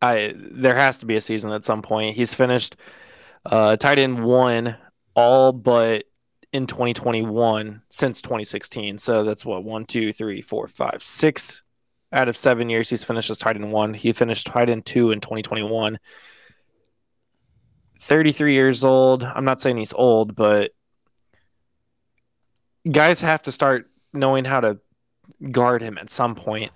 I 0.00 0.34
there 0.36 0.76
has 0.76 1.00
to 1.00 1.06
be 1.06 1.16
a 1.16 1.20
season 1.20 1.50
at 1.50 1.64
some 1.64 1.82
point. 1.82 2.14
He's 2.14 2.32
finished 2.32 2.76
uh, 3.48 3.76
tight 3.76 3.98
end 3.98 4.22
one 4.24 4.76
all 5.14 5.52
but 5.52 6.04
in 6.52 6.66
2021 6.66 7.82
since 7.90 8.22
2016. 8.22 8.98
So 8.98 9.24
that's 9.24 9.44
what 9.44 9.64
one, 9.64 9.84
two, 9.84 10.12
three, 10.12 10.40
four, 10.42 10.68
five, 10.68 11.02
six 11.02 11.62
out 12.10 12.28
of 12.28 12.36
seven 12.36 12.70
years 12.70 12.88
he's 12.88 13.04
finished 13.04 13.30
as 13.30 13.38
tight 13.38 13.56
end 13.56 13.72
one. 13.72 13.94
He 13.94 14.12
finished 14.12 14.46
tight 14.46 14.70
end 14.70 14.86
two 14.86 15.10
in 15.10 15.20
2021. 15.20 15.98
33 18.00 18.54
years 18.54 18.84
old. 18.84 19.24
I'm 19.24 19.44
not 19.44 19.60
saying 19.60 19.76
he's 19.76 19.92
old, 19.92 20.34
but 20.34 20.70
guys 22.90 23.20
have 23.20 23.42
to 23.42 23.52
start 23.52 23.90
knowing 24.12 24.44
how 24.44 24.60
to 24.60 24.78
guard 25.50 25.82
him 25.82 25.98
at 25.98 26.10
some 26.10 26.34
point. 26.34 26.72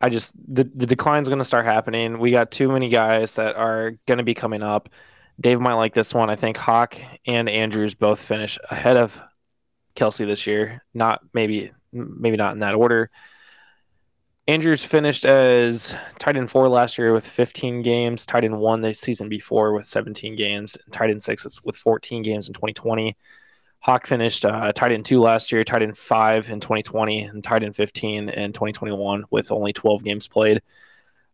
I 0.00 0.08
just 0.08 0.32
the 0.52 0.64
the 0.74 0.86
decline's 0.86 1.28
going 1.28 1.38
to 1.38 1.44
start 1.44 1.64
happening. 1.64 2.18
We 2.18 2.30
got 2.30 2.50
too 2.50 2.68
many 2.68 2.88
guys 2.88 3.36
that 3.36 3.56
are 3.56 3.92
going 4.06 4.18
to 4.18 4.24
be 4.24 4.34
coming 4.34 4.62
up. 4.62 4.88
Dave 5.40 5.60
might 5.60 5.74
like 5.74 5.94
this 5.94 6.14
one. 6.14 6.30
I 6.30 6.36
think 6.36 6.56
Hock 6.56 6.96
and 7.26 7.48
Andrews 7.48 7.94
both 7.94 8.20
finish 8.20 8.58
ahead 8.70 8.96
of 8.96 9.20
Kelce 9.96 10.26
this 10.26 10.46
year. 10.46 10.82
Not 10.94 11.20
maybe 11.32 11.72
maybe 11.92 12.36
not 12.36 12.54
in 12.54 12.60
that 12.60 12.74
order. 12.74 13.10
Andrews 14.46 14.84
finished 14.84 15.24
as 15.24 15.96
tight 16.18 16.36
end 16.36 16.50
four 16.50 16.68
last 16.68 16.98
year 16.98 17.14
with 17.14 17.26
15 17.26 17.80
games, 17.80 18.26
tight 18.26 18.44
end 18.44 18.58
one 18.58 18.82
the 18.82 18.92
season 18.92 19.28
before 19.28 19.72
with 19.72 19.86
17 19.86 20.36
games, 20.36 20.76
tight 20.90 21.08
end 21.08 21.22
six 21.22 21.46
with 21.64 21.76
14 21.76 22.22
games 22.22 22.46
in 22.46 22.52
2020. 22.52 23.16
Hock 23.80 24.06
finished 24.06 24.44
uh, 24.44 24.72
tight 24.72 24.92
end 24.92 25.06
two 25.06 25.20
last 25.20 25.50
year, 25.50 25.64
tight 25.64 25.82
end 25.82 25.96
five 25.96 26.50
in 26.50 26.60
2020, 26.60 27.22
and 27.22 27.42
tight 27.42 27.62
end 27.62 27.74
15 27.74 28.28
in 28.28 28.52
2021 28.52 29.24
with 29.30 29.50
only 29.50 29.72
12 29.72 30.04
games 30.04 30.28
played. 30.28 30.60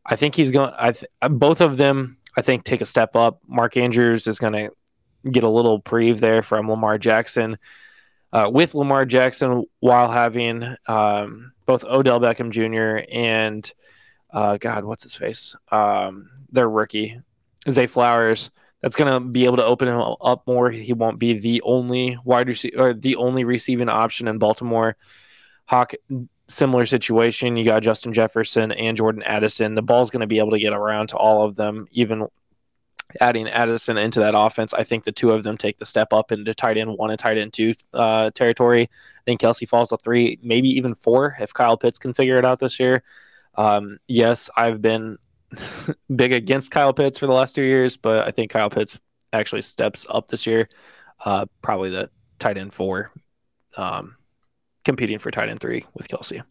I 0.06 0.16
think 0.16 0.34
he's 0.34 0.50
going. 0.50 0.72
I 0.78 0.92
th- 0.92 1.10
both 1.30 1.60
of 1.60 1.76
them, 1.76 2.18
I 2.40 2.42
think, 2.42 2.64
take 2.64 2.80
a 2.80 2.86
step 2.86 3.16
up. 3.16 3.38
Mark 3.46 3.76
Andrews 3.76 4.26
is 4.26 4.38
going 4.38 4.54
to 4.54 4.70
get 5.30 5.44
a 5.44 5.48
little 5.50 5.78
preve 5.78 6.20
there 6.20 6.42
from 6.42 6.70
Lamar 6.70 6.96
Jackson. 6.96 7.58
Uh, 8.32 8.48
with 8.50 8.74
Lamar 8.74 9.04
Jackson, 9.04 9.66
while 9.80 10.10
having 10.10 10.64
um, 10.86 11.52
both 11.66 11.84
Odell 11.84 12.18
Beckham 12.18 12.48
Jr. 12.48 13.04
and 13.12 13.70
uh, 14.32 14.56
God, 14.56 14.84
what's 14.84 15.02
his 15.02 15.14
face? 15.14 15.54
Um, 15.70 16.30
their 16.50 16.66
rookie, 16.66 17.20
Zay 17.68 17.86
Flowers. 17.86 18.50
That's 18.80 18.96
going 18.96 19.12
to 19.12 19.20
be 19.20 19.44
able 19.44 19.58
to 19.58 19.64
open 19.66 19.88
him 19.88 20.00
up 20.00 20.46
more. 20.46 20.70
He 20.70 20.94
won't 20.94 21.18
be 21.18 21.34
the 21.34 21.60
only 21.60 22.16
wide 22.24 22.48
receiver 22.48 22.78
or 22.78 22.94
the 22.94 23.16
only 23.16 23.44
receiving 23.44 23.90
option 23.90 24.28
in 24.28 24.38
Baltimore. 24.38 24.96
Hock, 25.66 25.92
similar 26.50 26.84
situation. 26.84 27.56
You 27.56 27.64
got 27.64 27.82
Justin 27.82 28.12
Jefferson 28.12 28.72
and 28.72 28.96
Jordan 28.96 29.22
Addison. 29.22 29.74
The 29.74 29.82
ball's 29.82 30.10
going 30.10 30.20
to 30.20 30.26
be 30.26 30.38
able 30.38 30.50
to 30.50 30.58
get 30.58 30.72
around 30.72 31.08
to 31.08 31.16
all 31.16 31.44
of 31.44 31.56
them, 31.56 31.86
even 31.92 32.26
adding 33.20 33.48
Addison 33.48 33.96
into 33.96 34.20
that 34.20 34.34
offense. 34.36 34.74
I 34.74 34.84
think 34.84 35.04
the 35.04 35.12
two 35.12 35.30
of 35.30 35.42
them 35.42 35.56
take 35.56 35.78
the 35.78 35.86
step 35.86 36.12
up 36.12 36.32
into 36.32 36.54
tight 36.54 36.76
end 36.76 36.96
one 36.96 37.10
and 37.10 37.18
tight 37.18 37.38
end 37.38 37.52
two 37.52 37.74
uh, 37.94 38.30
territory. 38.30 38.82
I 38.82 39.22
think 39.24 39.40
Kelce 39.40 39.68
falls 39.68 39.90
to 39.90 39.96
three, 39.96 40.38
maybe 40.42 40.68
even 40.70 40.94
four 40.94 41.36
if 41.40 41.54
Kyle 41.54 41.76
Pitts 41.76 41.98
can 41.98 42.12
figure 42.12 42.38
it 42.38 42.44
out 42.44 42.58
this 42.60 42.78
year. 42.78 43.02
Um, 43.54 43.98
yes, 44.06 44.50
I've 44.56 44.82
been 44.82 45.18
big 46.14 46.32
against 46.32 46.70
Kyle 46.70 46.92
Pitts 46.92 47.18
for 47.18 47.26
the 47.26 47.32
last 47.32 47.54
two 47.54 47.62
years, 47.62 47.96
but 47.96 48.26
I 48.26 48.30
think 48.30 48.50
Kyle 48.50 48.70
Pitts 48.70 48.98
actually 49.32 49.62
steps 49.62 50.06
up 50.08 50.28
this 50.28 50.46
year. 50.46 50.68
Uh, 51.24 51.46
probably 51.62 51.90
the 51.90 52.10
tight 52.38 52.56
end 52.56 52.72
four, 52.72 53.12
um, 53.76 54.16
competing 54.84 55.18
for 55.18 55.30
tight 55.30 55.48
end 55.48 55.60
three 55.60 55.84
with 55.94 56.08
Kelce. 56.08 56.42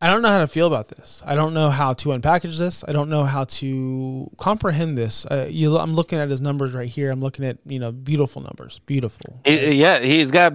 I 0.00 0.08
don't 0.08 0.20
know 0.20 0.28
how 0.28 0.40
to 0.40 0.46
feel 0.46 0.66
about 0.66 0.88
this. 0.88 1.22
I 1.24 1.34
don't 1.34 1.54
know 1.54 1.70
how 1.70 1.94
to 1.94 2.10
unpackage 2.10 2.58
this. 2.58 2.84
I 2.86 2.92
don't 2.92 3.08
know 3.08 3.24
how 3.24 3.44
to 3.44 4.30
comprehend 4.36 4.98
this. 4.98 5.24
Uh, 5.24 5.46
you, 5.48 5.78
I'm 5.78 5.94
looking 5.94 6.18
at 6.18 6.28
his 6.28 6.42
numbers 6.42 6.72
right 6.72 6.88
here. 6.88 7.10
I'm 7.10 7.20
looking 7.20 7.44
at 7.44 7.56
you 7.64 7.78
know 7.78 7.90
beautiful 7.90 8.42
numbers, 8.42 8.80
beautiful. 8.84 9.40
It, 9.44 9.74
yeah, 9.74 10.00
he's 10.00 10.30
got 10.30 10.52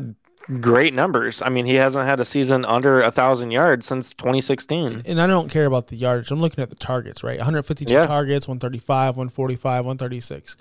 great 0.61 0.93
numbers. 0.93 1.41
I 1.41 1.49
mean, 1.49 1.65
he 1.65 1.75
hasn't 1.75 2.05
had 2.05 2.19
a 2.19 2.25
season 2.25 2.65
under 2.65 3.01
a 3.01 3.11
thousand 3.11 3.51
yards 3.51 3.87
since 3.87 4.13
2016. 4.13 5.03
And 5.05 5.21
I 5.21 5.27
don't 5.27 5.49
care 5.49 5.65
about 5.65 5.87
the 5.87 5.95
yardage. 5.95 6.31
I'm 6.31 6.39
looking 6.39 6.61
at 6.61 6.69
the 6.69 6.75
targets, 6.75 7.23
right? 7.23 7.37
152 7.37 7.91
yeah. 7.91 8.05
targets, 8.05 8.47
135, 8.47 9.17
145, 9.17 9.85
136. 9.85 10.57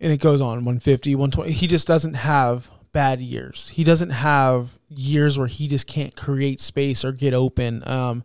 And 0.00 0.12
it 0.12 0.18
goes 0.18 0.40
on 0.40 0.64
150, 0.64 1.14
120. 1.14 1.52
He 1.52 1.66
just 1.66 1.86
doesn't 1.86 2.14
have 2.14 2.70
bad 2.96 3.20
years. 3.20 3.68
He 3.68 3.84
doesn't 3.84 4.08
have 4.08 4.78
years 4.88 5.36
where 5.36 5.48
he 5.48 5.68
just 5.68 5.86
can't 5.86 6.16
create 6.16 6.62
space 6.62 7.04
or 7.04 7.12
get 7.12 7.34
open. 7.34 7.86
Um, 7.86 8.24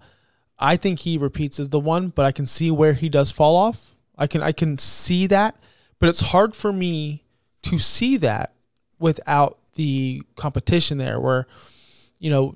I 0.58 0.78
think 0.78 1.00
he 1.00 1.18
repeats 1.18 1.60
as 1.60 1.68
the 1.68 1.80
one, 1.80 2.08
but 2.08 2.26
I 2.26 2.32
can 2.32 2.48
see 2.48 2.72
where 2.72 2.94
he 2.94 3.10
does 3.10 3.32
fall 3.32 3.58
off. 3.58 3.98
I 4.18 4.28
can 4.28 4.42
I 4.42 4.54
can 4.54 4.78
see 4.78 5.28
that, 5.28 5.58
but 6.00 6.08
it's 6.08 6.22
hard 6.22 6.56
for 6.56 6.72
me 6.72 7.26
to 7.64 7.80
see 7.80 8.16
that 8.18 8.54
without 8.98 9.58
the 9.76 10.24
competition 10.38 10.98
there 10.98 11.20
where 11.20 11.48
you 12.20 12.30
know 12.30 12.56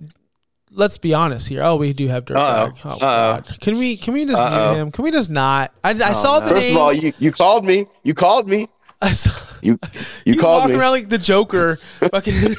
let's 0.71 0.97
be 0.97 1.13
honest 1.13 1.49
here. 1.49 1.63
Oh, 1.63 1.75
we 1.75 1.91
do 1.91 2.07
have 2.07 2.23
Dirtbag. 2.23 2.77
Oh 2.85 2.89
Uh-oh. 2.91 2.99
God. 2.99 3.59
Can 3.59 3.77
we 3.77 3.97
can 3.97 4.13
we 4.13 4.23
just 4.23 4.41
Uh-oh. 4.41 4.71
mute 4.71 4.81
him? 4.81 4.91
Can 4.91 5.03
we 5.03 5.11
just 5.11 5.29
not? 5.29 5.73
I, 5.83 5.89
I 5.89 6.11
oh, 6.11 6.13
saw 6.13 6.39
no. 6.39 6.45
the 6.45 6.51
First 6.51 6.67
names. 6.67 6.75
of 6.77 6.81
all, 6.81 6.93
you, 6.93 7.11
you 7.19 7.33
called 7.33 7.65
me. 7.65 7.87
You 8.03 8.13
called 8.13 8.47
me. 8.47 8.69
I 9.05 9.11
saw, 9.11 9.31
you 9.61 9.77
you 10.25 10.33
He's 10.33 10.41
called 10.41 10.61
walking 10.63 10.75
me. 10.75 10.81
around 10.81 10.91
like 10.91 11.09
the 11.09 11.17
Joker. 11.17 11.75
Fucking 12.11 12.33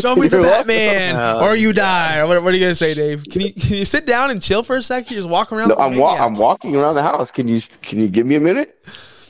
Show 0.00 0.16
me 0.16 0.28
the 0.28 0.38
You're 0.38 0.42
Batman, 0.42 1.14
welcome. 1.16 1.46
or 1.48 1.54
you 1.54 1.72
die. 1.72 2.24
What, 2.24 2.42
what, 2.42 2.52
are 2.52 2.56
you 2.56 2.64
gonna 2.64 2.74
say, 2.74 2.94
Dave? 2.94 3.22
Can 3.30 3.40
you 3.42 3.52
can 3.52 3.76
you 3.76 3.84
sit 3.84 4.04
down 4.06 4.30
and 4.30 4.42
chill 4.42 4.62
for 4.62 4.76
a 4.76 4.82
second? 4.82 5.10
You 5.10 5.16
just 5.18 5.28
walk 5.28 5.52
around. 5.52 5.68
No, 5.68 5.76
I'm 5.76 5.96
wa- 5.96 6.14
I'm 6.16 6.36
walking 6.36 6.74
around 6.76 6.94
the 6.96 7.02
house. 7.02 7.30
Can 7.30 7.46
you 7.48 7.60
can 7.82 8.00
you 8.00 8.08
give 8.08 8.26
me 8.26 8.34
a 8.36 8.40
minute? 8.40 8.84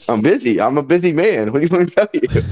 I'm 0.09 0.21
busy. 0.23 0.61
I'm 0.61 0.79
a 0.79 0.83
busy 0.83 1.13
man. 1.13 1.53
What 1.53 1.61
do 1.61 1.67
you 1.67 1.71
want 1.77 1.85
me 1.85 1.91
to 1.91 1.95
tell 1.95 2.09
you? 2.15 2.43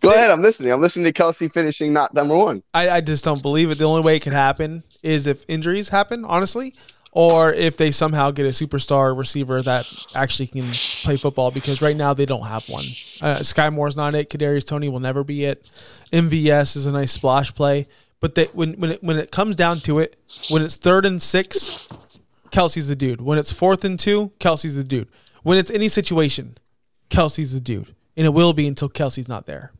Go 0.00 0.10
ahead. 0.10 0.30
I'm 0.30 0.40
listening. 0.42 0.72
I'm 0.72 0.80
listening 0.80 1.12
to 1.12 1.22
Kelce 1.22 1.52
finishing 1.52 1.92
not 1.92 2.14
number 2.14 2.36
one. 2.36 2.62
I, 2.72 2.88
I 2.88 3.00
just 3.02 3.22
don't 3.24 3.42
believe 3.42 3.70
it. 3.70 3.76
The 3.78 3.84
only 3.84 4.00
way 4.02 4.16
it 4.16 4.20
could 4.20 4.32
happen 4.32 4.82
is 5.02 5.26
if 5.26 5.44
injuries 5.48 5.90
happen, 5.90 6.24
honestly, 6.24 6.74
or 7.12 7.52
if 7.52 7.76
they 7.76 7.90
somehow 7.90 8.30
get 8.30 8.46
a 8.46 8.50
superstar 8.50 9.16
receiver 9.16 9.62
that 9.62 9.86
actually 10.14 10.46
can 10.46 10.70
play 11.02 11.16
football. 11.16 11.50
Because 11.50 11.82
right 11.82 11.96
now 11.96 12.14
they 12.14 12.26
don't 12.26 12.46
have 12.46 12.68
one. 12.68 12.84
Uh, 13.20 13.38
Skyy 13.40 13.72
Moore's 13.72 13.96
not 13.96 14.14
it. 14.14 14.30
Kadarius 14.30 14.66
Toney 14.66 14.88
will 14.88 15.00
never 15.00 15.24
be 15.24 15.44
it. 15.44 15.64
MVS 16.12 16.76
is 16.76 16.86
a 16.86 16.92
nice 16.92 17.12
splash 17.12 17.54
play, 17.54 17.86
but 18.20 18.34
they, 18.34 18.46
when 18.46 18.74
when 18.74 18.92
it, 18.92 19.02
when 19.02 19.18
it 19.18 19.30
comes 19.30 19.56
down 19.56 19.78
to 19.80 19.98
it, 19.98 20.16
when 20.50 20.62
it's 20.62 20.76
third 20.76 21.04
and 21.04 21.22
six, 21.22 21.88
Kelce's 22.50 22.88
the 22.88 22.96
dude. 22.96 23.20
When 23.20 23.38
it's 23.38 23.52
fourth 23.52 23.84
and 23.84 23.98
two, 23.98 24.32
Kelce's 24.40 24.76
the 24.76 24.84
dude. 24.84 25.08
When 25.42 25.56
it's 25.58 25.70
any 25.70 25.88
situation, 25.88 26.58
Kelce's 27.08 27.52
the 27.52 27.60
dude 27.60 27.94
and 28.20 28.26
it 28.26 28.30
will 28.34 28.52
be 28.52 28.66
until 28.66 28.90
Kelce's 28.90 29.28
not 29.28 29.46
there. 29.46 29.72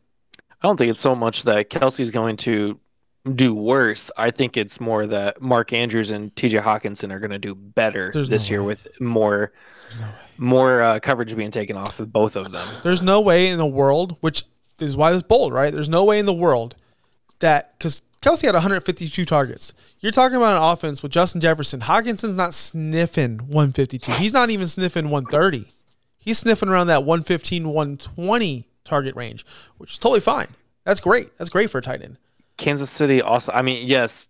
I 0.63 0.67
don't 0.67 0.75
think 0.75 0.89
it's 0.89 0.99
so 0.99 1.13
much 1.13 1.43
that 1.43 1.69
Kelce's 1.69 2.09
going 2.09 2.37
to 2.37 2.79
do 3.35 3.53
worse. 3.53 4.11
I 4.17 4.31
think 4.31 4.57
it's 4.57 4.79
more 4.79 5.05
that 5.07 5.41
Mark 5.41 5.73
Andrews 5.73 6.11
and 6.11 6.33
TJ 6.35 6.61
Hockenson 6.61 7.11
are 7.11 7.19
going 7.19 7.31
to 7.31 7.39
do 7.39 7.55
better 7.55 8.11
There's 8.13 8.29
this 8.29 8.49
no 8.49 8.53
year 8.53 8.61
way. 8.61 8.67
with 8.67 9.01
more 9.01 9.51
no 9.99 10.07
more 10.37 10.81
uh, 10.81 10.99
coverage 10.99 11.35
being 11.35 11.51
taken 11.51 11.77
off 11.77 11.99
of 11.99 12.11
both 12.11 12.35
of 12.35 12.51
them. 12.51 12.67
There's 12.81 13.01
no 13.01 13.21
way 13.21 13.47
in 13.47 13.57
the 13.57 13.65
world, 13.65 14.17
which 14.21 14.45
is 14.79 14.97
why 14.97 15.11
this 15.11 15.21
bold, 15.21 15.53
right? 15.53 15.71
There's 15.71 15.89
no 15.89 16.03
way 16.03 16.17
in 16.17 16.25
the 16.25 16.33
world 16.33 16.75
that 17.39 17.77
because 17.77 18.01
Kelce 18.21 18.43
had 18.43 18.53
152 18.55 19.25
targets. 19.25 19.73
You're 19.99 20.11
talking 20.11 20.37
about 20.37 20.57
an 20.57 20.63
offense 20.63 21.03
with 21.03 21.11
Justin 21.11 21.41
Jefferson. 21.41 21.81
Hockenson's 21.81 22.37
not 22.37 22.53
sniffing 22.53 23.37
152. 23.39 24.13
He's 24.13 24.33
not 24.33 24.49
even 24.49 24.67
sniffing 24.67 25.09
130 25.09 25.67
he's 26.21 26.37
sniffing 26.39 26.69
around 26.69 26.87
that 26.87 27.03
115, 27.03 27.67
120 27.67 28.67
target 28.85 29.15
range, 29.15 29.45
which 29.77 29.93
is 29.93 29.97
totally 29.97 30.21
fine. 30.21 30.47
That's 30.85 31.01
great. 31.01 31.37
That's 31.37 31.49
great 31.49 31.69
for 31.69 31.79
a 31.79 31.81
tight 31.81 32.01
end. 32.01 32.17
Kansas 32.57 32.89
City 32.89 33.21
also, 33.21 33.51
I 33.51 33.61
mean, 33.61 33.87
yes, 33.87 34.29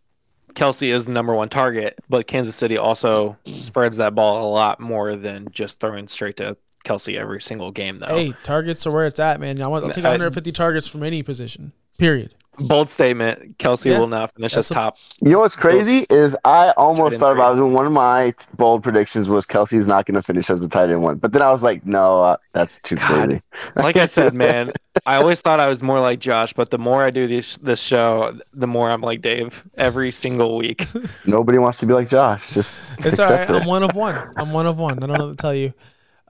Kelce 0.54 0.94
is 0.94 1.06
the 1.06 1.12
number 1.12 1.34
one 1.34 1.50
target, 1.50 2.00
but 2.10 2.28
Kansas 2.28 2.56
City 2.56 2.78
also 2.78 3.38
spreads 3.46 3.98
that 3.98 4.16
ball 4.16 4.48
a 4.48 4.50
lot 4.52 4.80
more 4.80 5.16
than 5.16 5.48
just 5.52 5.80
throwing 5.80 6.08
straight 6.08 6.38
to 6.38 6.58
Kelce 6.86 7.18
every 7.18 7.42
single 7.42 7.72
game, 7.72 8.00
though. 8.00 8.08
Hey, 8.08 8.34
targets 8.44 8.86
are 8.88 8.92
where 8.92 9.06
it's 9.06 9.20
at, 9.20 9.40
man. 9.40 9.62
I 9.62 9.68
want, 9.68 9.86
I'll 9.86 9.92
take 9.92 10.04
150 10.04 10.50
I, 10.50 10.54
targets 10.54 10.88
from 10.88 11.04
any 11.04 11.24
position, 11.24 11.74
period. 11.98 12.34
Bold 12.60 12.90
statement. 12.90 13.58
Kelce 13.58 13.86
yeah, 13.86 14.00
will 14.00 14.08
not 14.08 14.34
finish 14.36 14.58
as 14.58 14.68
top. 14.68 14.98
You 15.22 15.32
know 15.32 15.40
what's 15.40 15.56
crazy 15.56 16.06
is 16.10 16.36
I 16.44 16.72
almost 16.72 17.20
thought 17.20 17.32
about 17.32 17.58
it. 17.58 17.62
One 17.62 17.86
of 17.86 17.94
my 17.94 18.34
bold 18.58 18.84
predictions 18.84 19.30
was 19.30 19.46
Kelce's 19.46 19.88
not 19.88 20.06
going 20.06 20.16
to 20.16 20.22
finish 20.22 20.50
as 20.50 20.60
the 20.60 20.68
tight 20.68 20.90
end 20.90 21.02
one, 21.02 21.18
but 21.18 21.32
then 21.32 21.42
I 21.42 21.50
was 21.50 21.64
like, 21.64 21.86
no, 21.86 22.24
uh, 22.24 22.38
that's 22.52 22.80
too 22.84 22.98
God. 22.98 23.08
crazy. 23.08 23.42
like 23.76 23.96
I 23.96 24.06
said, 24.06 24.34
man, 24.36 24.74
I 25.06 25.16
always 25.16 25.42
thought 25.42 25.62
I 25.62 25.68
was 25.68 25.82
more 25.82 26.02
like 26.02 26.20
Josh, 26.20 26.52
but 26.52 26.72
the 26.72 26.78
more 26.78 27.04
I 27.04 27.10
do 27.10 27.26
this 27.26 27.58
this 27.58 27.82
show, 27.82 28.38
the 28.54 28.68
more 28.68 28.92
I'm 28.92 29.02
like 29.02 29.22
Dave 29.22 29.64
every 29.76 30.12
single 30.12 30.58
week. 30.58 30.86
Nobody 31.26 31.58
wants 31.58 31.80
to 31.80 31.86
be 31.86 31.94
like 31.94 32.10
Josh. 32.10 32.52
Just 32.52 32.80
it's 33.00 33.18
all 33.18 33.32
right. 33.32 33.50
It. 33.50 33.50
I'm 33.50 33.66
one 33.66 33.84
of 33.84 33.96
one. 33.96 34.34
I'm 34.38 34.52
one 34.52 34.68
of 34.68 34.78
one. 34.78 35.02
I 35.02 35.08
don't 35.08 35.18
know 35.18 35.28
what 35.28 35.38
to 35.38 35.42
tell 35.42 35.56
you. 35.56 35.74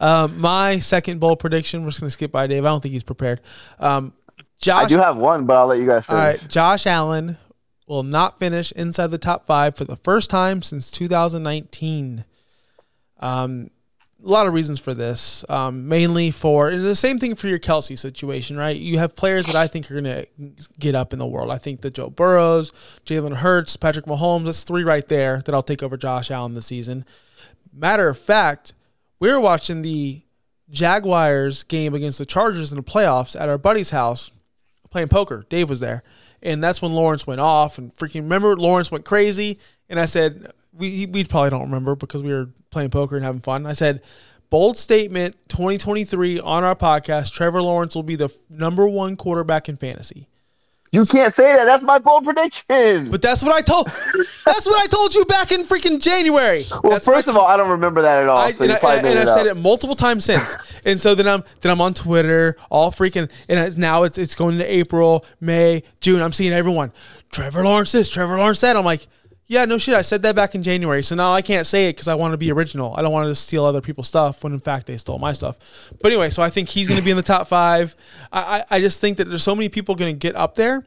Um, 0.01 0.41
my 0.41 0.79
second 0.79 1.19
bold 1.19 1.39
prediction. 1.39 1.83
We're 1.83 1.89
just 1.89 2.01
going 2.01 2.07
to 2.07 2.11
skip 2.11 2.31
by 2.31 2.47
Dave. 2.47 2.65
I 2.65 2.69
don't 2.69 2.81
think 2.81 2.93
he's 2.93 3.03
prepared. 3.03 3.39
Um, 3.79 4.13
Josh, 4.61 4.85
I 4.85 4.87
do 4.87 4.97
have 4.97 5.17
one, 5.17 5.45
but 5.45 5.57
I'll 5.57 5.67
let 5.67 5.79
you 5.79 5.87
guys 5.87 6.05
finish. 6.05 6.19
All 6.19 6.25
right, 6.25 6.47
Josh 6.47 6.85
Allen 6.85 7.37
will 7.87 8.03
not 8.03 8.39
finish 8.39 8.71
inside 8.73 9.07
the 9.07 9.17
top 9.17 9.45
five 9.45 9.75
for 9.75 9.83
the 9.83 9.95
first 9.95 10.29
time 10.29 10.61
since 10.61 10.89
2019. 10.91 12.23
Um, 13.19 13.69
a 14.23 14.27
lot 14.27 14.45
of 14.45 14.53
reasons 14.53 14.79
for 14.79 14.93
this. 14.93 15.43
Um, 15.49 15.87
mainly 15.87 16.31
for 16.31 16.69
and 16.69 16.85
the 16.85 16.95
same 16.95 17.19
thing 17.19 17.35
for 17.35 17.47
your 17.47 17.59
Kelce 17.59 17.97
situation, 17.97 18.55
right? 18.55 18.77
You 18.77 18.99
have 18.99 19.15
players 19.15 19.47
that 19.47 19.55
I 19.55 19.67
think 19.67 19.89
are 19.89 19.99
going 19.99 20.03
to 20.05 20.27
get 20.79 20.95
up 20.95 21.11
in 21.11 21.19
the 21.19 21.25
world. 21.25 21.49
I 21.49 21.57
think 21.57 21.81
that 21.81 21.95
Joe 21.95 22.09
Burrows, 22.09 22.71
Jalen 23.05 23.37
Hurts, 23.37 23.75
Patrick 23.77 24.05
Mahomes, 24.05 24.45
that's 24.45 24.63
three 24.63 24.83
right 24.83 25.07
there 25.07 25.41
that 25.45 25.55
I'll 25.55 25.63
take 25.63 25.81
over 25.81 25.97
Josh 25.97 26.29
Allen 26.29 26.53
this 26.53 26.67
season. 26.67 27.03
Matter 27.73 28.09
of 28.09 28.17
fact, 28.17 28.73
we 29.19 29.31
were 29.31 29.39
watching 29.39 29.81
the 29.81 30.21
Jaguars 30.69 31.63
game 31.63 31.93
against 31.93 32.19
the 32.19 32.25
Chargers 32.25 32.71
in 32.71 32.75
the 32.75 32.83
playoffs 32.83 33.39
at 33.39 33.49
our 33.49 33.57
buddy's 33.57 33.89
house 33.89 34.31
playing 34.91 35.07
poker. 35.07 35.45
Dave 35.49 35.69
was 35.69 35.79
there. 35.79 36.03
And 36.43 36.63
that's 36.63 36.81
when 36.81 36.91
Lawrence 36.91 37.25
went 37.25 37.41
off 37.41 37.77
and 37.77 37.95
freaking 37.95 38.21
remember 38.21 38.55
Lawrence 38.55 38.91
went 38.91 39.05
crazy. 39.05 39.59
And 39.89 39.99
I 39.99 40.05
said, 40.05 40.51
we, 40.73 41.05
we 41.05 41.23
probably 41.23 41.49
don't 41.49 41.61
remember 41.61 41.95
because 41.95 42.23
we 42.23 42.33
were 42.33 42.49
playing 42.69 42.89
poker 42.89 43.15
and 43.15 43.25
having 43.25 43.41
fun. 43.41 43.65
I 43.65 43.73
said, 43.73 44.01
bold 44.49 44.77
statement 44.77 45.35
2023 45.49 46.39
on 46.39 46.63
our 46.63 46.75
podcast 46.75 47.33
Trevor 47.33 47.61
Lawrence 47.61 47.95
will 47.95 48.03
be 48.03 48.15
the 48.15 48.29
number 48.49 48.87
one 48.87 49.15
quarterback 49.15 49.69
in 49.69 49.77
fantasy. 49.77 50.27
You 50.93 51.05
can't 51.05 51.33
say 51.33 51.55
that. 51.55 51.63
That's 51.63 51.83
my 51.83 51.99
bold 51.99 52.25
prediction. 52.25 53.09
But 53.09 53.21
that's 53.21 53.41
what 53.41 53.53
I 53.53 53.61
told. 53.61 53.87
that's 54.45 54.65
what 54.65 54.83
I 54.83 54.87
told 54.87 55.15
you 55.15 55.23
back 55.23 55.53
in 55.53 55.61
freaking 55.63 56.01
January. 56.01 56.65
Well, 56.83 56.91
that's 56.91 57.05
first 57.05 57.29
of 57.29 57.37
all, 57.37 57.47
I 57.47 57.55
don't 57.55 57.69
remember 57.69 58.01
that 58.01 58.23
at 58.23 58.27
all. 58.27 58.37
I, 58.37 58.51
so 58.51 58.65
and, 58.65 58.73
I, 58.73 58.95
and 58.95 59.19
I've 59.19 59.29
said 59.29 59.47
it 59.47 59.55
multiple 59.55 59.95
times 59.95 60.25
since. 60.25 60.53
and 60.85 60.99
so 60.99 61.15
then 61.15 61.29
I'm 61.29 61.45
then 61.61 61.71
I'm 61.71 61.79
on 61.79 61.93
Twitter, 61.93 62.57
all 62.69 62.91
freaking, 62.91 63.31
and 63.47 63.77
now 63.77 64.03
it's 64.03 64.17
it's 64.17 64.35
going 64.35 64.57
to 64.57 64.65
April, 64.65 65.23
May, 65.39 65.83
June. 66.01 66.21
I'm 66.21 66.33
seeing 66.33 66.51
everyone. 66.51 66.91
Trevor 67.31 67.63
Lawrence 67.63 67.93
this, 67.93 68.09
Trevor 68.09 68.37
Lawrence 68.37 68.59
that. 68.59 68.75
I'm 68.75 68.83
like, 68.83 69.07
Yeah, 69.51 69.65
no 69.65 69.77
shit. 69.77 69.95
I 69.95 70.01
said 70.01 70.21
that 70.21 70.33
back 70.33 70.55
in 70.55 70.63
January, 70.63 71.03
so 71.03 71.13
now 71.13 71.33
I 71.33 71.41
can't 71.41 71.67
say 71.67 71.89
it 71.89 71.97
because 71.97 72.07
I 72.07 72.15
want 72.15 72.31
to 72.31 72.37
be 72.37 72.53
original. 72.53 72.95
I 72.95 73.01
don't 73.01 73.11
want 73.11 73.27
to 73.27 73.35
steal 73.35 73.65
other 73.65 73.81
people's 73.81 74.07
stuff 74.07 74.45
when 74.45 74.53
in 74.53 74.61
fact 74.61 74.87
they 74.87 74.95
stole 74.95 75.19
my 75.19 75.33
stuff. 75.33 75.57
But 76.01 76.13
anyway, 76.13 76.29
so 76.29 76.41
I 76.41 76.49
think 76.49 76.69
he's 76.69 76.87
going 76.87 76.97
to 77.01 77.03
be 77.03 77.11
in 77.11 77.17
the 77.17 77.21
top 77.21 77.49
five. 77.49 77.93
I, 78.31 78.63
I, 78.71 78.77
I 78.77 78.79
just 78.79 79.01
think 79.01 79.17
that 79.17 79.27
there's 79.27 79.43
so 79.43 79.53
many 79.53 79.67
people 79.67 79.95
going 79.95 80.15
to 80.15 80.17
get 80.17 80.37
up 80.37 80.55
there, 80.55 80.85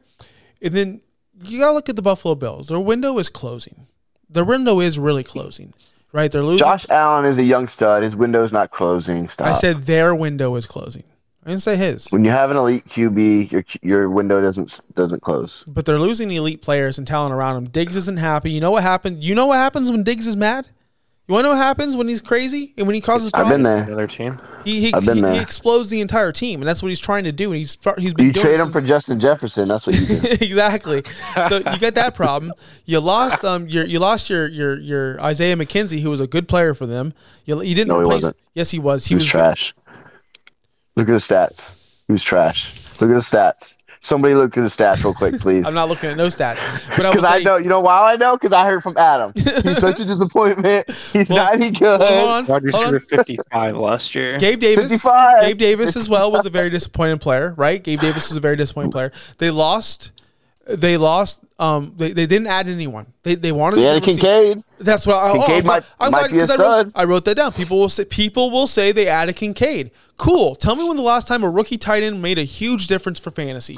and 0.63 0.73
then 0.73 1.03
you 1.43 1.59
got 1.59 1.69
to 1.69 1.73
look 1.75 1.91
at 1.91 1.97
the 1.97 2.01
Buffalo 2.01 2.35
Bills. 2.35 2.69
Their 2.69 2.81
window 2.81 3.19
is 3.19 3.29
closing. 3.29 3.87
Their 4.31 4.47
window 4.47 4.81
is 4.81 4.99
really 4.99 5.25
closing, 5.25 5.75
right? 6.13 6.33
They're 6.33 6.43
losing. 6.43 6.65
Josh 6.65 6.89
Allen 6.89 7.27
is 7.27 7.37
a 7.37 7.45
young 7.45 7.69
stud. 7.69 8.03
His 8.03 8.17
window's 8.17 8.51
not 8.51 8.71
closing. 8.71 9.29
Stop. 9.29 9.47
I 9.47 9.53
said 9.53 9.83
their 9.83 10.15
window 10.15 10.55
is 10.55 10.65
closing. 10.65 11.05
I 11.45 11.51
didn't 11.51 11.63
say 11.63 11.77
his. 11.77 12.07
when 12.11 12.25
you 12.25 12.31
have 12.31 12.51
an 12.51 12.57
elite 12.57 12.87
QB, 12.89 13.51
your 13.53 13.65
your 13.83 14.11
window 14.11 14.41
doesn't 14.41 14.81
doesn't 14.95 15.21
close. 15.23 15.65
But 15.67 15.85
they're 15.85 15.99
losing 15.99 16.31
elite 16.31 16.63
players 16.63 16.97
and 16.99 17.07
talent 17.07 17.35
around 17.35 17.57
him. 17.57 17.65
Diggs 17.65 17.97
isn't 17.97 18.19
happy. 18.19 18.51
You 18.51 18.61
know 18.61 18.71
what 18.71 18.83
happened? 18.83 19.23
You 19.23 19.35
know 19.35 19.47
what 19.47 19.57
happens 19.59 19.91
when 19.91 20.03
Diggs 20.03 20.27
is 20.27 20.37
mad? 20.37 20.67
You 21.27 21.33
want 21.33 21.45
to 21.45 21.49
know 21.49 21.55
what 21.57 21.65
happens 21.65 21.97
when 21.97 22.07
he's 22.07 22.21
crazy 22.21 22.75
and 22.77 22.87
when 22.87 22.95
he 22.95 23.01
causes 23.01 23.31
I've 23.33 23.45
problems? 23.47 23.55
been 23.57 23.63
there. 23.63 23.83
Another 23.85 24.07
team. 24.07 24.39
He 24.63 24.81
he, 24.81 24.93
I've 24.95 25.07
been 25.07 25.25
he, 25.25 25.37
he 25.37 25.41
explodes 25.41 25.89
the 25.89 26.03
entire 26.03 26.33
team, 26.33 26.61
and 26.61 26.69
that's 26.69 26.83
what 26.83 26.91
he's 26.91 27.01
trying 27.01 27.25
to 27.25 27.33
do. 27.33 27.51
And 27.53 27.57
he's 27.59 27.79
he's 27.99 28.13
been 28.13 28.27
You 28.27 28.33
doing 28.33 28.45
trade 28.47 28.61
him 28.61 28.71
for 28.71 28.83
Justin 28.83 29.21
Jefferson. 29.21 29.69
That's 29.69 29.87
what 29.87 29.97
you 29.99 30.07
do. 30.07 30.21
exactly. 30.41 31.03
So 31.49 31.59
you 31.59 31.79
got 31.79 31.95
that 31.95 32.15
problem. 32.15 32.53
You 32.85 33.01
lost 33.01 33.43
um 33.45 33.69
your 33.69 33.87
you 33.87 33.99
lost 33.99 34.29
your 34.29 34.49
your 34.49 34.79
your 34.79 35.19
Isaiah 35.23 35.57
McKenzie, 35.57 36.01
who 36.01 36.11
was 36.11 36.21
a 36.21 36.27
good 36.27 36.47
player 36.47 36.75
for 36.75 36.87
them. 36.87 37.15
You, 37.47 37.63
you 37.63 37.75
didn't 37.75 37.89
No, 37.89 37.97
he 38.01 38.03
replace. 38.03 38.23
wasn't. 38.23 38.37
Yes, 38.55 38.71
he 38.71 38.79
was. 38.79 39.07
He, 39.07 39.11
He 39.11 39.15
was 39.17 39.25
trash. 39.27 39.75
Look 40.97 41.09
at 41.09 41.13
his 41.15 41.27
stats. 41.27 41.61
He 42.07 42.13
was 42.13 42.23
trash. 42.23 42.73
Look 43.01 43.11
at 43.11 43.17
his 43.17 43.29
stats. 43.29 43.77
Somebody 44.01 44.35
look 44.35 44.55
at 44.57 44.63
his 44.63 44.77
stats 44.77 45.03
real 45.03 45.15
quick, 45.15 45.41
please. 45.41 45.65
I'm 45.67 45.73
not 45.73 45.89
looking 45.89 46.11
at 46.11 46.17
no 46.19 46.27
stats, 46.27 46.59
but 46.91 47.07
I 47.07 47.09
will 47.09 47.15
Because 47.15 47.25
I 47.25 47.39
say. 47.39 47.45
know, 47.45 47.57
you 47.57 47.71
know 47.71 47.81
why 47.81 48.13
I 48.13 48.17
know? 48.17 48.35
Because 48.35 48.53
I 48.53 48.67
heard 48.67 48.83
from 48.83 48.99
Adam. 48.99 49.33
He's 49.35 49.79
such 49.79 49.99
a 49.99 50.05
disappointment. 50.13 50.91
He's 51.13 51.31
Well, 51.31 51.39
not 51.39 51.55
any 51.55 51.71
good. 51.71 52.01
Hold 52.03 52.29
on, 52.29 52.47
Wide 52.47 52.63
hold 52.75 52.95
on. 52.95 53.01
55 53.01 53.77
last 53.77 54.15
year. 54.15 54.39
Gabe 54.39 54.61
Davis. 54.61 54.91
55. 54.91 55.41
Gabe 55.47 55.59
Davis 55.59 55.97
as 55.97 56.11
well 56.11 56.31
was 56.31 56.45
a 56.45 56.51
very 56.51 56.69
disappointing 56.69 57.17
player, 57.19 57.55
right? 57.57 57.83
Gabe 57.83 58.01
Davis 58.01 58.29
was 58.29 58.37
a 58.37 58.41
very 58.41 58.57
disappointing 58.57 58.93
player. 58.93 59.11
They 59.39 59.51
lost. 59.51 60.13
They 60.67 60.97
lost. 60.97 61.41
Um, 61.59 61.93
they, 61.97 62.13
they 62.13 62.27
didn't 62.27 62.47
add 62.47 62.69
anyone. 62.69 63.07
They 63.23 63.35
they 63.35 63.53
wanted. 63.53 63.77
They 63.77 63.83
had 63.85 64.03
Kincaid. 64.03 64.65
That's 64.79 65.07
what. 65.07 65.17
I, 65.17 65.31
oh, 65.31 65.35
Kincaid 65.35 65.61
I'm 65.61 65.67
might- 65.67 65.85
I'm 66.01 66.11
might 66.13 66.31
glad 66.31 66.31
be 66.33 66.53
a 66.53 66.57
I 66.57 66.57
wrote. 66.83 66.93
I 66.95 67.05
wrote 67.05 67.25
that 67.27 67.35
down. 67.35 67.53
People 67.53 67.79
will 67.81 67.89
say 67.91 68.05
people 68.07 68.51
will 68.51 68.67
say 68.67 68.91
they 68.91 69.07
added 69.07 69.37
Kincaid. 69.37 69.91
Cool. 70.17 70.55
Tell 70.55 70.75
me 70.75 70.85
when 70.89 70.97
the 70.97 71.03
last 71.03 71.29
time 71.29 71.45
a 71.45 71.51
rookie 71.51 71.77
tight 71.77 72.03
end 72.03 72.23
made 72.23 72.39
a 72.39 72.45
huge 72.45 72.87
difference 72.87 73.19
for 73.19 73.31
fantasy. 73.31 73.77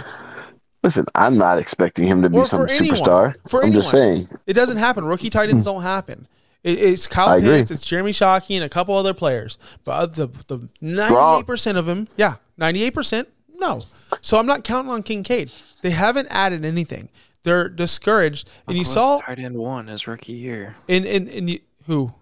Listen, 0.82 1.06
I'm 1.16 1.36
not 1.36 1.58
expecting 1.58 2.06
him 2.06 2.22
to 2.22 2.30
be 2.30 2.36
Or 2.38 2.44
some 2.44 2.68
anyone. 2.68 2.96
superstar. 2.98 3.34
For 3.48 3.64
I'm 3.64 3.72
just 3.72 3.92
anyone. 3.92 4.26
saying. 4.28 4.38
It 4.46 4.52
doesn't 4.52 4.76
happen. 4.76 5.04
Rookie 5.04 5.30
tight 5.30 5.48
ends 5.48 5.64
don't 5.64 5.82
happen. 5.82 6.28
It, 6.62 6.78
it's 6.78 7.08
Kyle. 7.08 7.40
Pitts, 7.40 7.70
it's 7.72 7.84
Jeremy 7.84 8.12
Shockey, 8.12 8.54
and 8.54 8.64
a 8.64 8.68
couple 8.68 8.94
other 8.94 9.12
players. 9.14 9.58
But 9.84 10.14
the 10.14 10.28
the 10.46 10.68
98 10.80 11.46
percent 11.46 11.78
of 11.78 11.86
them, 11.86 12.06
yeah, 12.16 12.36
98 12.58 12.90
percent, 12.94 13.28
no. 13.58 13.82
So 14.22 14.38
I'm 14.38 14.46
not 14.46 14.64
counting 14.64 14.90
on 14.90 15.02
Kincaid. 15.02 15.50
They 15.82 15.90
haven't 15.90 16.28
added 16.30 16.64
anything. 16.64 17.08
They're 17.42 17.68
discouraged, 17.68 18.50
and 18.66 18.76
you 18.76 18.84
saw 18.84 19.20
tight 19.20 19.38
end 19.38 19.56
one 19.56 19.86
his 19.88 20.06
rookie 20.08 20.32
year. 20.32 20.76
in 20.88 21.04
in 21.04 21.28
in 21.28 21.48
you- 21.48 21.60
who. 21.86 22.12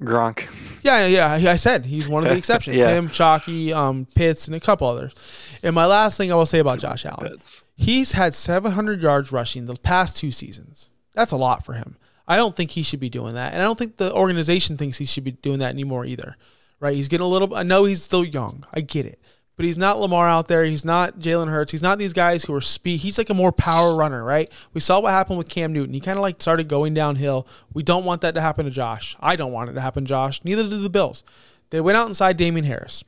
Gronk. 0.00 0.46
Yeah, 0.82 1.06
yeah, 1.06 1.36
yeah. 1.36 1.52
I 1.52 1.56
said 1.56 1.86
he's 1.86 2.08
one 2.08 2.22
of 2.22 2.28
the 2.30 2.36
exceptions. 2.42 2.76
Yeah. 2.76 2.90
Him, 2.90 3.08
Shockey, 3.08 3.72
um, 3.72 4.06
Pitts, 4.14 4.46
and 4.46 4.54
a 4.54 4.60
couple 4.60 4.86
others. 4.86 5.14
And 5.62 5.74
my 5.74 5.86
last 5.86 6.16
thing 6.18 6.30
I 6.30 6.34
will 6.36 6.46
say 6.46 6.58
about 6.58 6.78
Josh 6.78 7.06
Allen, 7.06 7.30
Pitts. 7.30 7.62
he's 7.74 8.12
had 8.12 8.34
700 8.34 9.00
yards 9.00 9.32
rushing 9.32 9.64
the 9.64 9.74
past 9.76 10.16
two 10.16 10.30
seasons. 10.30 10.90
That's 11.14 11.32
a 11.32 11.36
lot 11.36 11.64
for 11.64 11.72
him. 11.72 11.96
I 12.28 12.36
don't 12.36 12.54
think 12.54 12.72
he 12.72 12.82
should 12.82 13.00
be 13.00 13.08
doing 13.08 13.34
that, 13.34 13.54
and 13.54 13.62
I 13.62 13.64
don't 13.64 13.78
think 13.78 13.96
the 13.96 14.12
organization 14.12 14.76
thinks 14.76 14.98
he 14.98 15.04
should 15.06 15.24
be 15.24 15.32
doing 15.32 15.60
that 15.60 15.70
anymore 15.70 16.04
either. 16.04 16.36
Right? 16.80 16.94
He's 16.94 17.08
getting 17.08 17.24
a 17.24 17.28
little. 17.28 17.54
I 17.54 17.62
know 17.62 17.84
he's 17.86 18.02
still 18.02 18.24
young. 18.24 18.66
I 18.72 18.82
get 18.82 19.06
it, 19.06 19.18
but 19.58 19.66
he's 19.66 19.76
not 19.76 19.98
Lamar 19.98 20.26
out 20.26 20.48
there. 20.48 20.64
He's 20.64 20.84
not 20.84 21.18
Jalen 21.18 21.50
Hurts. 21.50 21.72
He's 21.72 21.82
not 21.82 21.98
these 21.98 22.14
guys 22.14 22.44
who 22.44 22.54
are 22.54 22.60
speed. 22.62 23.00
He's 23.00 23.18
like 23.18 23.28
a 23.28 23.34
more 23.34 23.52
power 23.52 23.94
runner, 23.94 24.24
right? 24.24 24.48
We 24.72 24.80
saw 24.80 25.00
what 25.00 25.10
happened 25.10 25.36
with 25.36 25.50
Cam 25.50 25.74
Newton. 25.74 25.92
He 25.92 26.00
kind 26.00 26.16
of 26.16 26.22
like 26.22 26.40
started 26.40 26.68
going 26.68 26.94
downhill. 26.94 27.46
We 27.74 27.82
don't 27.82 28.06
want 28.06 28.22
that 28.22 28.34
to 28.36 28.40
happen 28.40 28.64
to 28.64 28.70
Josh. 28.70 29.14
I 29.20 29.36
don't 29.36 29.52
want 29.52 29.68
it 29.68 29.74
to 29.74 29.82
happen 29.82 30.06
Josh. 30.06 30.40
Neither 30.44 30.62
do 30.62 30.80
the 30.80 30.88
Bills. 30.88 31.24
They 31.68 31.82
went 31.82 31.98
out 31.98 32.08
inside 32.08 32.38
Damien 32.38 32.64
Harris 32.64 33.04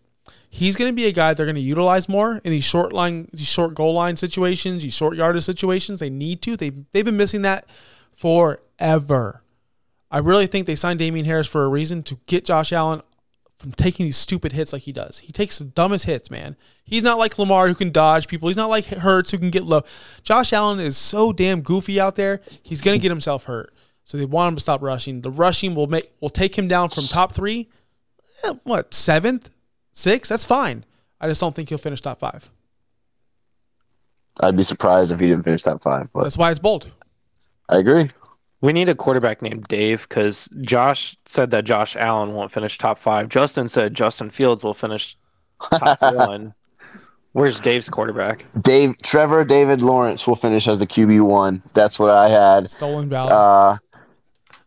he's 0.51 0.75
going 0.75 0.91
to 0.91 0.95
be 0.95 1.07
a 1.07 1.13
guy 1.13 1.33
they're 1.33 1.47
going 1.47 1.55
to 1.55 1.61
utilize 1.61 2.09
more 2.09 2.41
in 2.43 2.51
these 2.51 2.65
short 2.65 2.93
line, 2.93 3.29
these 3.33 3.47
short 3.47 3.73
goal 3.75 3.95
line 3.95 4.17
situations, 4.17 4.83
these 4.83 4.95
short 4.95 5.17
yardage 5.17 5.45
situations. 5.45 6.01
They 6.01 6.11
need 6.11 6.43
to. 6.43 6.57
They 6.57 6.71
they've 6.93 7.05
been 7.05 7.17
missing 7.17 7.43
that 7.43 7.67
forever. 8.13 9.43
I 10.11 10.19
really 10.19 10.49
think 10.49 10.67
they 10.67 10.75
signed 10.75 10.99
Damien 10.99 11.25
Harris 11.25 11.47
for 11.47 11.65
a 11.65 11.69
reason 11.69 12.03
to 12.03 12.19
get 12.27 12.45
Josh 12.45 12.73
Allen 12.73 13.03
from 13.61 13.73
taking 13.73 14.07
these 14.07 14.17
stupid 14.17 14.53
hits 14.53 14.73
like 14.73 14.83
he 14.83 14.93
does. 14.93 15.19
He 15.19 15.33
takes 15.33 15.59
the 15.59 15.67
dumbest 15.67 16.07
hits, 16.07 16.31
man. 16.31 16.57
He's 16.83 17.05
not 17.05 17.19
like 17.19 17.39
Lamar 17.39 17.69
who 17.69 17.75
can 17.75 17.91
dodge 17.91 18.27
people. 18.27 18.49
He's 18.49 18.57
not 18.57 18.71
like 18.71 18.87
Hurts 18.87 19.31
who 19.33 19.39
can 19.39 19.51
get 19.51 19.65
low. 19.65 19.83
Josh 20.23 20.55
Allen 20.55 20.81
is 20.81 20.97
so 20.97 21.31
damn 21.31 21.61
goofy 21.61 22.01
out 22.01 22.17
there. 22.17 22.41
He's 22.63 22.81
going 22.81 22.99
to 22.99 23.03
get 23.03 23.11
himself 23.11 23.45
hurt. 23.45 23.75
So 24.05 24.17
they 24.17 24.25
want 24.25 24.49
him 24.53 24.57
to 24.57 24.63
stop 24.63 24.81
rushing. 24.81 25.21
The 25.21 25.31
rushing 25.31 25.75
will 25.75 25.87
make 25.87 26.11
will 26.21 26.31
take 26.31 26.57
him 26.57 26.69
down 26.69 26.89
from 26.89 27.05
top 27.05 27.33
three. 27.33 27.69
eh, 28.45 28.55
what 28.65 28.95
seventh, 28.95 29.55
sixth? 29.93 30.31
That's 30.31 30.47
fine. 30.47 30.87
I 31.21 31.29
just 31.29 31.41
don't 31.41 31.55
think 31.55 31.69
he'll 31.69 31.77
finish 31.79 32.01
top 32.01 32.19
five. 32.19 32.49
I'd 34.41 34.57
be 34.57 34.63
surprised 34.63 35.13
if 35.13 35.21
he 35.21 35.27
didn't 35.27 35.45
finish 35.45 35.63
top 35.63 35.83
five. 35.83 36.09
But 36.15 36.23
That's 36.23 36.39
why 36.39 36.51
it's 36.51 36.59
bold. 36.59 36.91
I 37.69 37.77
agree. 37.77 38.11
We 38.63 38.73
need 38.75 38.89
a 38.91 38.95
quarterback 38.95 39.41
named 39.41 39.69
Dave 39.69 40.07
because 40.09 40.49
Josh 40.61 41.17
said 41.25 41.51
that 41.53 41.65
Josh 41.65 41.97
Allen 41.97 42.35
won't 42.35 42.51
finish 42.51 42.77
top 42.77 42.99
five. 42.99 43.29
Justin 43.31 43.69
said 43.69 43.95
Justin 43.95 44.29
Fields 44.31 44.63
will 44.63 44.75
finish 44.75 45.17
top 45.63 46.01
one. 46.15 46.53
Where's 47.33 47.61
Dave's 47.61 47.89
quarterback? 47.89 48.45
Dave, 48.61 48.97
Trevor, 49.03 49.45
David 49.45 49.81
Lawrence 49.83 50.27
will 50.27 50.37
finish 50.37 50.67
as 50.69 50.79
the 50.81 50.87
QB 50.87 51.25
one. 51.25 51.63
That's 51.75 51.99
what 51.99 52.11
I 52.11 52.29
had. 52.29 52.69
Stolen 52.69 53.09
valor. 53.09 53.33
Uh, 53.33 53.77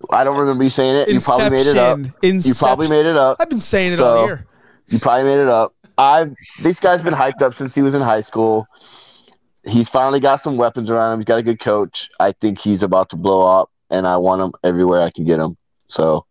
I 0.09 0.23
don't 0.23 0.37
remember 0.39 0.63
you 0.63 0.69
saying 0.69 0.95
it. 0.95 1.09
You 1.09 1.19
probably 1.19 1.49
made 1.49 1.67
it 1.67 1.77
up. 1.77 1.99
Inception. 2.21 2.41
You 2.49 2.53
probably 2.55 2.89
made 2.89 3.05
it 3.05 3.15
up. 3.17 3.37
I've 3.39 3.49
been 3.49 3.59
saying 3.59 3.91
it 3.91 3.97
So- 3.97 4.05
all 4.07 4.25
year. 4.25 4.47
You 4.87 4.99
probably 4.99 5.23
made 5.23 5.39
it 5.41 5.47
up. 5.47 5.73
I 5.97 6.25
this 6.61 6.79
guy's 6.79 7.01
been 7.01 7.13
hyped 7.13 7.41
up 7.41 7.53
since 7.53 7.73
he 7.75 7.81
was 7.81 7.93
in 7.93 8.01
high 8.01 8.21
school. 8.21 8.67
He's 9.65 9.87
finally 9.89 10.19
got 10.19 10.37
some 10.37 10.57
weapons 10.57 10.89
around 10.89 11.13
him. 11.13 11.19
He's 11.19 11.25
got 11.25 11.37
a 11.39 11.43
good 11.43 11.59
coach. 11.59 12.09
I 12.19 12.31
think 12.33 12.59
he's 12.59 12.83
about 12.83 13.09
to 13.11 13.15
blow 13.15 13.41
up, 13.47 13.71
and 13.93 14.07
I 14.07 14.17
want 14.17 14.41
him 14.41 14.51
everywhere 14.63 15.01
I 15.01 15.11
can 15.11 15.23
get 15.23 15.39
him. 15.39 15.55
So 15.87 16.25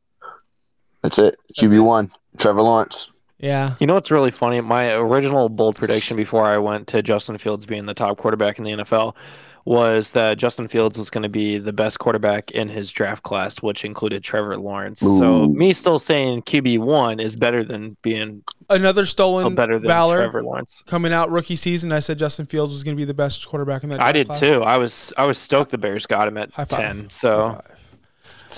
that's 1.03 1.19
it. 1.19 1.37
QB 1.59 1.85
one, 1.85 2.11
Trevor 2.37 2.63
Lawrence. 2.63 3.11
Yeah. 3.39 3.75
You 3.81 3.87
know 3.87 3.95
what's 3.95 4.11
really 4.11 4.31
funny? 4.31 4.61
My 4.61 4.93
original 4.93 5.49
bold 5.49 5.77
prediction 5.77 6.17
before 6.17 6.45
I 6.45 6.59
went 6.59 6.89
to 6.89 7.03
Justin 7.03 7.39
Fields 7.39 7.67
being 7.67 7.87
the 7.87 7.95
top 7.95 8.19
quarterback 8.19 8.59
in 8.59 8.65
the 8.65 8.73
NFL 8.73 9.17
was 9.65 10.13
that 10.13 10.39
Justin 10.39 10.67
Fields 10.69 10.99
was 10.99 11.09
going 11.11 11.23
to 11.23 11.29
be 11.29 11.59
the 11.59 11.73
best 11.73 11.99
quarterback 11.99 12.51
in 12.51 12.69
his 12.69 12.91
draft 12.91 13.23
class, 13.23 13.59
which 13.63 13.85
included 13.85 14.25
Trevor 14.25 14.57
Lawrence. 14.57 15.01
So 15.01 15.47
me 15.47 15.73
still 15.73 15.99
saying 15.99 16.43
QB 16.43 16.81
one 16.81 17.21
is 17.21 17.37
better 17.37 17.63
than 17.65 17.97
being 18.03 18.43
Another 18.69 19.05
still 19.07 19.37
stolen 19.37 19.55
better 19.55 19.79
than 19.79 19.87
valor 19.87 20.17
Trevor 20.17 20.43
Lawrence. 20.43 20.83
coming 20.87 21.13
out 21.13 21.31
rookie 21.31 21.57
season. 21.57 21.93
I 21.93 22.01
said 22.01 22.19
Justin 22.19 22.47
Fields 22.47 22.73
was 22.73 22.83
going 22.83 22.97
to 22.97 23.01
be 23.01 23.05
the 23.05 23.15
best 23.15 23.47
quarterback 23.47 23.83
in 23.85 23.91
that. 23.91 24.01
I 24.01 24.13
did 24.13 24.27
class. 24.27 24.41
too. 24.41 24.63
I 24.63 24.79
was 24.79 25.13
I 25.17 25.25
was 25.27 25.39
stoked 25.39 25.71
the 25.71 25.79
Bears 25.79 26.07
got 26.07 26.27
him 26.27 26.37
at 26.39 26.51
High 26.53 26.65
five. 26.65 26.81
ten. 26.81 27.01
High 27.03 27.07
So 27.11 27.51
five. 27.53 27.79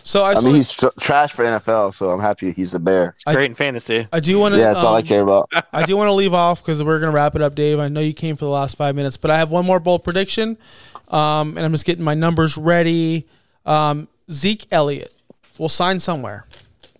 So 0.02 0.22
I, 0.24 0.32
I 0.32 0.34
mean, 0.34 0.44
wanna- 0.44 0.56
he's 0.56 0.72
tr- 0.72 0.86
trash 1.00 1.32
for 1.32 1.44
NFL, 1.44 1.94
so 1.94 2.10
I'm 2.10 2.20
happy 2.20 2.50
he's 2.52 2.74
a 2.74 2.78
bear. 2.80 3.10
it's 3.14 3.24
great 3.24 3.46
in 3.46 3.54
fantasy. 3.54 4.06
I 4.12 4.20
do 4.20 4.38
want 4.40 4.54
to. 4.54 4.58
Yeah, 4.60 4.72
that's 4.72 4.84
all 4.84 4.94
I 4.96 5.00
um, 5.00 5.06
care 5.06 5.22
about. 5.22 5.50
I 5.72 5.84
do 5.84 5.96
want 5.96 6.08
to 6.08 6.12
leave 6.12 6.34
off 6.34 6.60
because 6.60 6.82
we're 6.82 6.98
going 6.98 7.12
to 7.12 7.14
wrap 7.14 7.36
it 7.36 7.42
up, 7.42 7.54
Dave. 7.54 7.78
I 7.78 7.88
know 7.88 8.00
you 8.00 8.12
came 8.12 8.34
for 8.36 8.44
the 8.44 8.50
last 8.50 8.76
five 8.76 8.96
minutes, 8.96 9.16
but 9.16 9.30
I 9.30 9.38
have 9.38 9.50
one 9.52 9.64
more 9.64 9.78
bold 9.78 10.02
prediction, 10.02 10.58
um, 11.08 11.56
and 11.56 11.60
I'm 11.60 11.72
just 11.72 11.84
getting 11.84 12.04
my 12.04 12.14
numbers 12.14 12.56
ready. 12.58 13.26
Um, 13.66 14.08
Zeke 14.30 14.66
Elliott 14.70 15.12
will 15.58 15.68
sign 15.68 15.98
somewhere, 16.00 16.46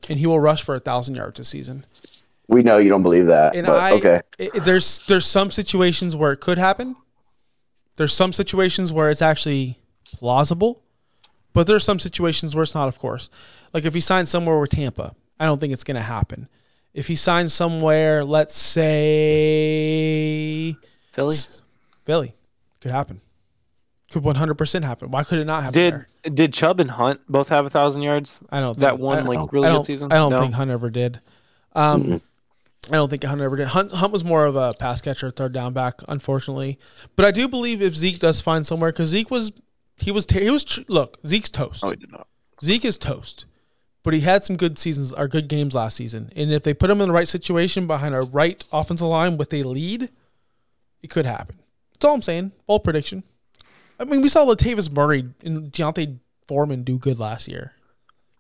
and 0.09 0.19
he 0.19 0.27
will 0.27 0.41
rush 0.41 0.63
for 0.63 0.75
a 0.75 0.81
thousand 0.81 1.15
yards 1.15 1.39
this 1.39 1.49
season. 1.49 1.85
We 2.47 2.63
know 2.63 2.77
you 2.77 2.91
don't 2.91 3.03
believe 3.03 3.27
that, 3.27 3.57
And 3.57 3.67
but 3.67 3.81
I, 3.81 3.93
okay. 3.93 4.21
it- 4.39 4.55
it- 4.57 4.65
there's 4.65 5.01
there's 5.07 5.27
some 5.27 5.51
situations 5.51 6.15
where 6.15 6.33
it 6.33 6.41
could 6.41 6.59
happen. 6.59 6.97
There's 7.97 8.13
some 8.13 8.33
situations 8.33 8.93
where 8.93 9.11
it's 9.11 9.23
actually 9.23 9.79
plausible, 10.05 10.83
but 11.53 11.67
there's 11.67 11.85
some 11.85 11.99
situations 11.99 12.55
where 12.55 12.63
it's 12.63 12.75
not. 12.75 12.89
Of 12.89 12.99
course, 12.99 13.31
like 13.73 13.85
if 13.85 13.95
he 13.95 14.01
signs 14.01 14.29
somewhere 14.29 14.59
with 14.59 14.71
Tampa, 14.71 15.15
I 15.41 15.47
don't 15.47 15.61
think 15.61 15.73
it's 15.73 15.85
going 15.85 15.95
to 15.97 16.03
happen. 16.03 16.49
If 16.93 17.07
he 17.09 17.17
signs 17.17 17.53
somewhere, 17.55 18.25
let's 18.25 18.57
say 18.57 18.77
Philly 21.13 21.37
Philly, 22.05 22.35
could 22.81 22.91
happen. 22.91 23.21
Could 24.15 24.23
100% 24.23 24.85
happen. 24.85 25.11
Why 25.11 25.25
could 25.25 25.41
it 25.41 25.45
not 25.45 25.65
happen? 25.65 25.73
did 25.75 25.93
there? 25.93 26.07
did 26.33 26.55
Chubb 26.55 26.79
and 26.79 26.93
Hunt 26.93 27.21
both 27.29 27.49
have 27.49 27.67
a 27.67 27.71
thousand 27.71 28.03
yards? 28.03 28.41
I 28.49 28.61
don't 28.61 28.75
think, 28.75 28.81
That 28.83 28.99
one 29.01 29.19
I- 29.19 29.23
like 29.23 29.39
don't- 29.39 29.53
really 29.53 29.69
good 29.77 29.85
season. 29.87 30.13
I 30.13 30.17
don't 30.19 30.31
No? 30.31 30.39
think 30.39 30.55
Hunt 30.55 30.71
ever 30.71 30.89
did. 30.89 31.21
Um, 31.75 32.23
I 32.89 32.93
don't 32.93 33.09
think 33.11 33.25
Hunt 33.25 33.41
ever 33.41 33.57
did. 33.57 33.67
Hunt, 33.69 33.91
Hunt 33.91 34.13
was 34.13 34.23
more 34.23 34.45
of 34.47 34.55
a 34.55 34.73
pass 34.79 35.01
catcher, 35.01 35.33
third 35.33 35.53
down 35.53 35.73
back, 35.73 36.01
unfortunately. 36.07 36.79
But 37.17 37.27
I 37.27 37.33
do 37.33 37.49
believe 37.49 37.83
if 37.83 37.97
Zeke 37.97 38.21
does 38.21 38.41
find 38.41 38.65
somewhere, 38.65 38.93
because 38.93 39.09
Zeke 39.09 39.33
was 39.33 39.51
he 39.97 40.13
was 40.13 40.27
ter- 40.27 40.41
he 40.41 40.51
was 40.51 40.63
tr- 40.63 40.83
look 40.87 41.19
Zeke's 41.27 41.51
toast. 41.51 41.83
Oh, 41.85 41.91
he 41.91 41.97
did 41.97 42.13
not. 42.13 42.29
Zeke 42.63 42.85
is 42.85 42.97
toast, 42.99 43.47
but 44.05 44.15
he 44.15 44.21
had 44.21 44.45
some 44.45 44.55
good 44.57 44.79
seasons 44.79 45.13
or 45.13 45.27
good 45.27 45.49
games 45.49 45.75
last 45.75 45.97
season. 45.97 46.31
And 46.37 46.53
if 46.53 46.63
they 46.63 46.73
put 46.73 46.89
him 46.89 47.01
in 47.01 47.09
the 47.09 47.15
right 47.15 47.27
situation 47.27 47.89
behind 47.89 48.15
a 48.15 48.21
right 48.21 48.63
offensive 48.73 49.09
line 49.09 49.39
with 49.39 49.53
a 49.53 49.65
lead, 49.65 50.11
it 51.03 51.11
could 51.11 51.27
happen. 51.27 51.59
That's 51.95 52.05
all 52.05 52.15
I'm 52.15 52.23
saying. 52.23 52.53
Bold 52.69 52.85
prediction. 52.85 53.25
I 53.99 54.05
mean, 54.05 54.23
we 54.23 54.29
saw 54.29 54.45
Latavius 54.45 54.91
Murray 54.91 55.29
and 55.45 55.71
D'Onta 55.71 56.19
Foreman 56.47 56.83
do 56.83 56.99
good 56.99 57.19
last 57.19 57.49
year. 57.49 57.73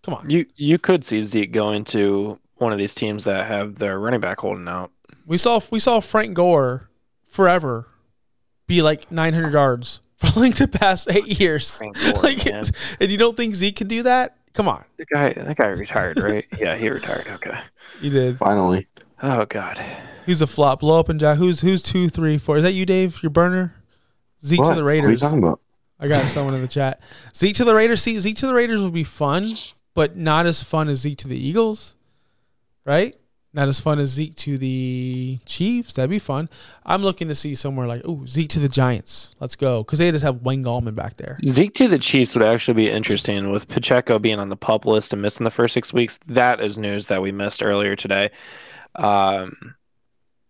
Come 0.03 0.15
on. 0.15 0.29
You 0.29 0.47
you 0.57 0.79
could 0.79 1.05
see 1.05 1.23
Zeke 1.23 1.53
going 1.53 1.85
to 1.87 2.39
one 2.57 2.73
of 2.73 2.79
these 2.79 2.95
teams 2.95 3.25
that 3.25 3.47
have 3.47 3.77
their 3.77 3.99
running 3.99 4.21
back 4.21 4.41
holding 4.41 4.69
out. 4.69 4.91
We 5.27 5.39
saw 5.39 5.61
we 5.71 5.79
saw 5.79 6.01
Frank 6.01 6.35
Gore 6.35 6.91
forever 7.27 7.89
be 8.67 8.83
like 8.83 9.11
900 9.11 9.53
yards 9.53 10.01
for 10.17 10.41
like 10.41 10.57
the 10.57 10.69
past 10.69 11.11
eight 11.11 11.41
years. 11.41 11.79
Frank 11.79 11.99
Gore, 11.99 12.23
like, 12.23 12.47
and 12.47 13.11
you 13.11 13.17
don't 13.17 13.37
think 13.37 13.55
Zeke 13.55 13.77
can 13.77 13.89
do 13.89 14.03
that? 14.03 14.37
Come 14.53 14.69
on, 14.69 14.85
The 14.99 15.07
guy 15.07 15.33
that 15.33 15.57
guy 15.57 15.67
retired, 15.67 16.17
right? 16.21 16.45
yeah, 16.61 16.77
he 16.77 16.89
retired. 16.89 17.27
Okay. 17.29 17.59
he 18.01 18.09
did. 18.09 18.39
Finally. 18.39 18.87
Oh 19.23 19.47
God. 19.47 19.79
Who's 20.27 20.41
a 20.43 20.47
flop? 20.47 20.81
Blow 20.81 21.01
up 21.01 21.09
and 21.09 21.19
jack. 21.19 21.39
Who's 21.39 21.61
who's 21.63 21.83
two, 21.83 22.09
three, 22.09 22.39
four? 22.39 22.59
Is 22.59 22.63
that 22.63 22.73
you, 22.73 22.87
Dave? 22.87 23.23
Your 23.23 23.31
burner? 23.31 23.75
Zeke 24.45 24.61
What? 24.61 24.69
to 24.71 24.75
the 24.77 24.83
What 24.85 24.91
are 24.91 24.95
you 24.97 25.03
Raiders. 25.03 25.21
talking 25.21 25.39
about? 25.39 25.61
I 25.99 26.09
got 26.09 26.27
someone 26.27 26.55
in 26.55 26.61
the 26.61 26.69
chat. 26.69 27.01
Zeke 27.35 27.57
to 27.57 27.65
the 27.65 27.75
Raiders. 27.75 28.03
See, 28.03 28.19
Zeke 28.19 28.37
to 28.37 28.47
the 28.47 28.55
Raiders 28.55 28.83
would 28.83 28.93
be 28.93 29.05
fun, 29.05 29.47
but 29.95 30.17
not 30.17 30.45
as 30.47 30.63
fun 30.63 30.89
as 30.89 30.99
Zeke 30.99 31.19
to 31.19 31.29
the 31.29 31.39
Eagles, 31.39 31.95
right? 32.85 33.15
Not 33.53 33.69
as 33.69 33.79
fun 33.79 34.01
as 34.01 34.09
Zeke 34.09 34.35
to 34.35 34.59
the 34.59 35.39
Chiefs. 35.47 35.95
That'd 35.95 36.11
be 36.11 36.19
fun. 36.19 36.49
I'm 36.85 37.03
looking 37.03 37.29
to 37.29 37.37
see 37.37 37.55
somewhere 37.55 37.87
like, 37.87 38.03
oh, 38.05 38.25
Zeke 38.27 38.49
to 38.51 38.59
the 38.59 38.69
Giants. 38.69 39.37
Let's 39.39 39.55
go, 39.55 39.85
because 39.85 40.01
they 40.01 40.11
just 40.11 40.25
have 40.25 40.43
Wayne 40.43 40.65
Gallman 40.65 40.97
back 40.97 41.17
there. 41.17 41.39
Zeke 41.47 41.73
to 41.75 41.87
the 41.87 42.01
Chiefs 42.01 42.35
would 42.35 42.43
actually 42.45 42.75
be 42.75 42.91
interesting 42.91 43.51
with 43.53 43.69
Pacheco 43.69 44.19
being 44.19 44.41
on 44.41 44.49
the 44.49 44.57
pup 44.57 44.85
list 44.85 45.13
and 45.13 45.23
missing 45.23 45.45
the 45.45 45.51
first 45.53 45.73
six 45.73 45.93
weeks. 45.93 46.19
That 46.27 46.61
is 46.61 46.77
news 46.77 47.07
that 47.07 47.23
we 47.23 47.31
missed 47.31 47.63
earlier 47.63 47.95
today. 47.95 48.31
Um, 48.97 49.77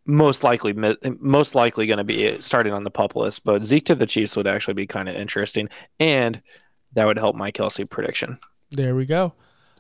most 0.07 0.45
likely, 0.45 0.75
most 1.21 1.55
likely 1.55 1.87
going 1.87 1.99
to 1.99 2.05
be 2.05 2.41
starting 2.41 2.73
on 2.73 2.85
the 2.85 2.91
pup 2.91 3.17
list, 3.17 3.45
but 3.45 3.65
Zeke 3.65 3.87
to 3.87 3.95
the 3.95 4.07
Chiefs 4.07 4.37
would 4.37 4.47
actually 4.47 4.75
be 4.75 4.87
kind 4.87 5.09
of 5.09 5.17
interesting, 5.17 5.69
and 5.99 6.43
that 6.93 7.07
would 7.07 7.19
help 7.19 7.37
my 7.37 7.51
Kelce 7.51 7.89
prediction. 7.89 8.39
There 8.71 8.95
we 8.95 9.07
go. 9.07 9.33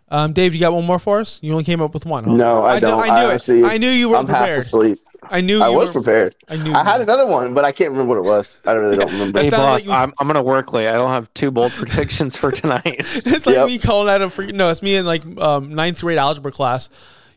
Um, 0.08 0.32
Dave, 0.32 0.54
you 0.54 0.60
got 0.60 0.72
one 0.74 0.84
more 0.84 0.98
for 0.98 1.20
us? 1.20 1.40
You 1.42 1.52
only 1.52 1.64
came 1.64 1.80
up 1.80 1.94
with 1.94 2.04
one. 2.06 2.24
Huh? 2.24 2.32
No, 2.34 2.64
I 2.64 2.74
knew- 2.74 2.80
don't. 2.80 3.00
I 3.02 3.06
I 3.08 3.20
knew 3.22 3.28
honestly- 3.30 3.60
it. 3.60 3.64
I 3.64 3.78
knew 3.78 3.88
you 3.88 4.08
I'm 4.14 4.26
weren't 4.26 4.28
half 4.30 4.38
prepared. 4.40 4.58
asleep. 4.60 4.98
I 5.30 5.40
knew 5.40 5.62
I 5.62 5.68
was 5.70 5.86
weren't- 5.86 5.92
prepared. 6.04 6.36
I 6.48 6.56
knew. 6.56 6.72
I 6.74 6.84
had 6.84 6.98
were. 6.98 7.04
another 7.04 7.26
one, 7.26 7.54
but 7.54 7.64
I 7.64 7.72
can't 7.72 7.90
remember 7.92 8.20
what 8.20 8.26
it 8.26 8.30
was. 8.30 8.60
I 8.66 8.72
really 8.72 8.96
don't 8.98 9.10
remember. 9.12 9.40
Hey, 9.40 9.48
boss, 9.50 9.80
like 9.80 9.86
you- 9.86 9.92
I'm, 9.92 10.12
I'm 10.18 10.26
going 10.26 10.34
to 10.36 10.42
work 10.42 10.72
late. 10.74 10.88
I 10.88 10.92
don't 10.92 11.10
have 11.10 11.32
two 11.32 11.50
bold 11.50 11.72
predictions 11.76 12.36
for 12.36 12.52
tonight. 12.52 12.84
it's 12.98 13.46
like 13.46 13.54
Yep. 13.56 13.66
me 13.66 13.78
calling 13.78 14.10
out 14.10 14.20
a 14.20 14.28
for 14.28 14.44
no, 14.46 14.68
it's 14.70 14.82
me 14.82 14.96
in 14.96 15.06
like 15.06 15.24
um, 15.38 15.74
ninth 15.74 16.00
grade 16.02 16.18
algebra 16.18 16.52
class. 16.52 16.90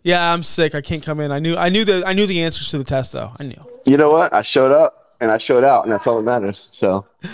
Yeah, 0.07 0.31
I'm 0.31 0.41
sick. 0.41 0.73
I 0.73 0.81
can't 0.81 1.03
come 1.03 1.19
in. 1.19 1.31
I 1.31 1.39
knew. 1.39 1.57
I 1.57 1.69
knew 1.69 1.83
the. 1.83 2.03
I 2.05 2.13
knew 2.13 2.25
the 2.25 2.43
answers 2.43 2.71
to 2.71 2.77
the 2.77 2.83
test 2.83 3.11
though. 3.11 3.31
I 3.39 3.43
knew. 3.43 3.61
You 3.85 3.97
know 3.97 4.09
what? 4.09 4.33
I 4.33 4.41
showed 4.41 4.71
up 4.71 5.15
and 5.19 5.29
I 5.29 5.37
showed 5.37 5.63
out, 5.63 5.83
and 5.83 5.91
that's 5.91 6.07
all 6.07 6.17
that 6.17 6.23
matters. 6.23 6.69
So 6.71 7.05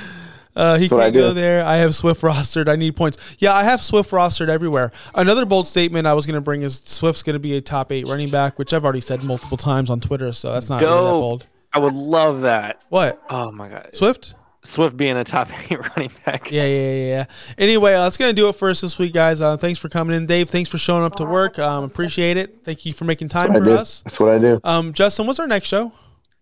Uh, 0.55 0.77
he 0.77 0.83
That's 0.83 0.91
what 0.91 1.01
I 1.01 1.05
can't 1.05 1.15
go 1.15 1.33
there. 1.33 1.63
I 1.63 1.77
have 1.77 1.95
Swift 1.95 2.21
rostered. 2.21 2.67
I 2.67 2.75
need 2.75 2.95
points. 2.95 3.17
Yeah, 3.39 3.53
I 3.53 3.63
have 3.63 3.81
Swift 3.83 4.11
rostered 4.11 4.49
everywhere. 4.49 4.91
Another 5.15 5.45
bold 5.45 5.67
statement 5.67 6.05
I 6.05 6.13
was 6.13 6.25
going 6.27 6.35
to 6.35 6.41
bring 6.41 6.61
is 6.61 6.77
Swift's 6.85 7.23
going 7.23 7.33
to 7.33 7.39
be 7.39 7.57
a 7.57 7.61
top 7.61 7.91
eight 7.91 8.07
running 8.07 8.29
back, 8.29 8.59
which 8.59 8.71
I've 8.73 8.83
already 8.83 9.01
said 9.01 9.23
multiple 9.23 9.57
times 9.57 9.89
on 9.89 9.99
Twitter. 9.99 10.31
So 10.31 10.51
that's 10.53 10.69
not 10.69 10.81
really 10.81 10.93
that 10.93 11.09
bold. 11.09 11.47
I 11.73 11.79
would 11.79 11.93
love 11.93 12.41
that. 12.41 12.81
What 12.89 13.19
Oh 13.31 13.51
my 13.51 13.67
God, 13.67 13.89
Swift? 13.93 14.35
Swift 14.63 14.95
being 14.95 15.17
a 15.17 15.23
top 15.23 15.49
eight 15.71 15.77
running 15.89 16.11
back. 16.25 16.51
Yeah, 16.51 16.65
yeah, 16.65 16.77
yeah. 16.77 17.05
yeah. 17.05 17.25
Anyway, 17.57 17.93
uh, 17.93 18.03
that's 18.03 18.17
gonna 18.17 18.33
do 18.33 18.49
it 18.49 18.55
for 18.55 18.69
us 18.69 18.81
this 18.81 18.97
week, 18.97 19.13
guys. 19.13 19.41
Uh, 19.41 19.57
thanks 19.57 19.79
for 19.79 19.89
coming 19.89 20.15
in, 20.15 20.25
Dave. 20.25 20.49
Thanks 20.49 20.69
for 20.69 20.77
showing 20.77 21.03
up 21.03 21.15
to 21.15 21.25
work. 21.25 21.59
Um, 21.59 21.83
appreciate 21.83 22.37
it. 22.37 22.63
Thank 22.63 22.85
you 22.85 22.93
for 22.93 23.05
making 23.05 23.29
time 23.29 23.53
for 23.53 23.59
do. 23.59 23.71
us. 23.71 24.01
That's 24.03 24.19
what 24.19 24.31
I 24.31 24.39
do. 24.39 24.59
Um, 24.63 24.93
Justin, 24.93 25.27
what's 25.27 25.39
our 25.39 25.47
next 25.47 25.67
show? 25.67 25.91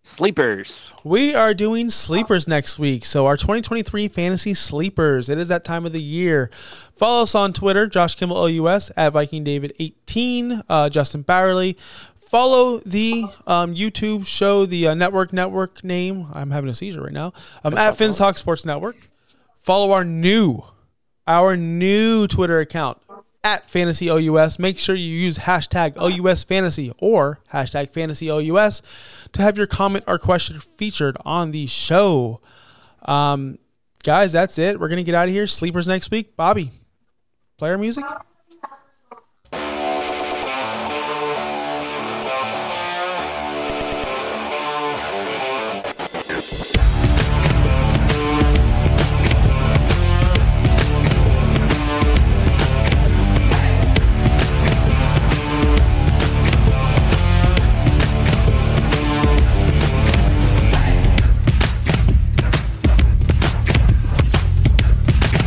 Sleepers. 0.03 0.93
We 1.03 1.36
are 1.36 1.53
doing 1.53 1.91
sleepers 1.91 2.47
next 2.47 2.80
week. 2.80 3.05
So 3.05 3.28
our 3.28 3.38
2023 3.38 4.07
fantasy 4.07 4.55
sleepers. 4.55 5.30
It 5.30 5.38
is 5.38 5.49
that 5.49 5.63
time 5.63 5.86
of 5.86 5.91
the 5.91 6.01
year. 6.01 6.49
Follow 6.95 7.22
us 7.22 7.36
on 7.36 7.53
Twitter, 7.53 7.86
Josh 7.86 8.15
Kimball 8.15 8.47
OUS 8.47 8.91
at 8.97 9.13
Viking 9.13 9.43
David 9.43 9.74
18, 9.78 10.63
uh, 10.67 10.89
Justin 10.89 11.22
Barley. 11.22 11.78
Follow 12.32 12.79
the 12.86 13.25
um, 13.45 13.75
YouTube 13.75 14.25
show, 14.25 14.65
the 14.65 14.88
uh, 14.88 14.93
network 14.93 15.34
network 15.34 15.84
name. 15.84 16.27
I'm 16.32 16.49
having 16.49 16.69
a 16.69 16.73
seizure 16.73 17.01
right 17.01 17.11
now. 17.11 17.34
Um, 17.61 17.77
at 17.77 17.97
Finns 17.97 18.17
Talk 18.17 18.38
Sports 18.38 18.65
Network. 18.65 18.95
Follow 19.59 19.91
our 19.91 20.05
new, 20.05 20.63
our 21.27 21.57
new 21.57 22.29
Twitter 22.29 22.61
account 22.61 23.01
at 23.43 23.69
Fantasy 23.69 24.09
OUS. 24.09 24.59
Make 24.59 24.79
sure 24.79 24.95
you 24.95 25.13
use 25.13 25.39
hashtag 25.39 25.97
OUS 25.97 26.45
Fantasy 26.45 26.93
or 26.99 27.41
hashtag 27.51 27.89
Fantasy 27.89 28.32
OUS 28.32 28.82
to 29.34 29.41
have 29.41 29.57
your 29.57 29.67
comment 29.67 30.05
or 30.07 30.17
question 30.17 30.57
featured 30.61 31.17
on 31.25 31.51
the 31.51 31.67
show. 31.67 32.39
Um, 33.01 33.59
guys, 34.03 34.32
that's 34.32 34.57
it. 34.57 34.79
We're 34.79 34.88
gonna 34.88 35.03
get 35.03 35.15
out 35.15 35.27
of 35.27 35.34
here. 35.34 35.47
Sleepers 35.47 35.86
next 35.86 36.09
week. 36.11 36.38
Bobby, 36.38 36.71
player 37.57 37.77
music. 37.77 38.05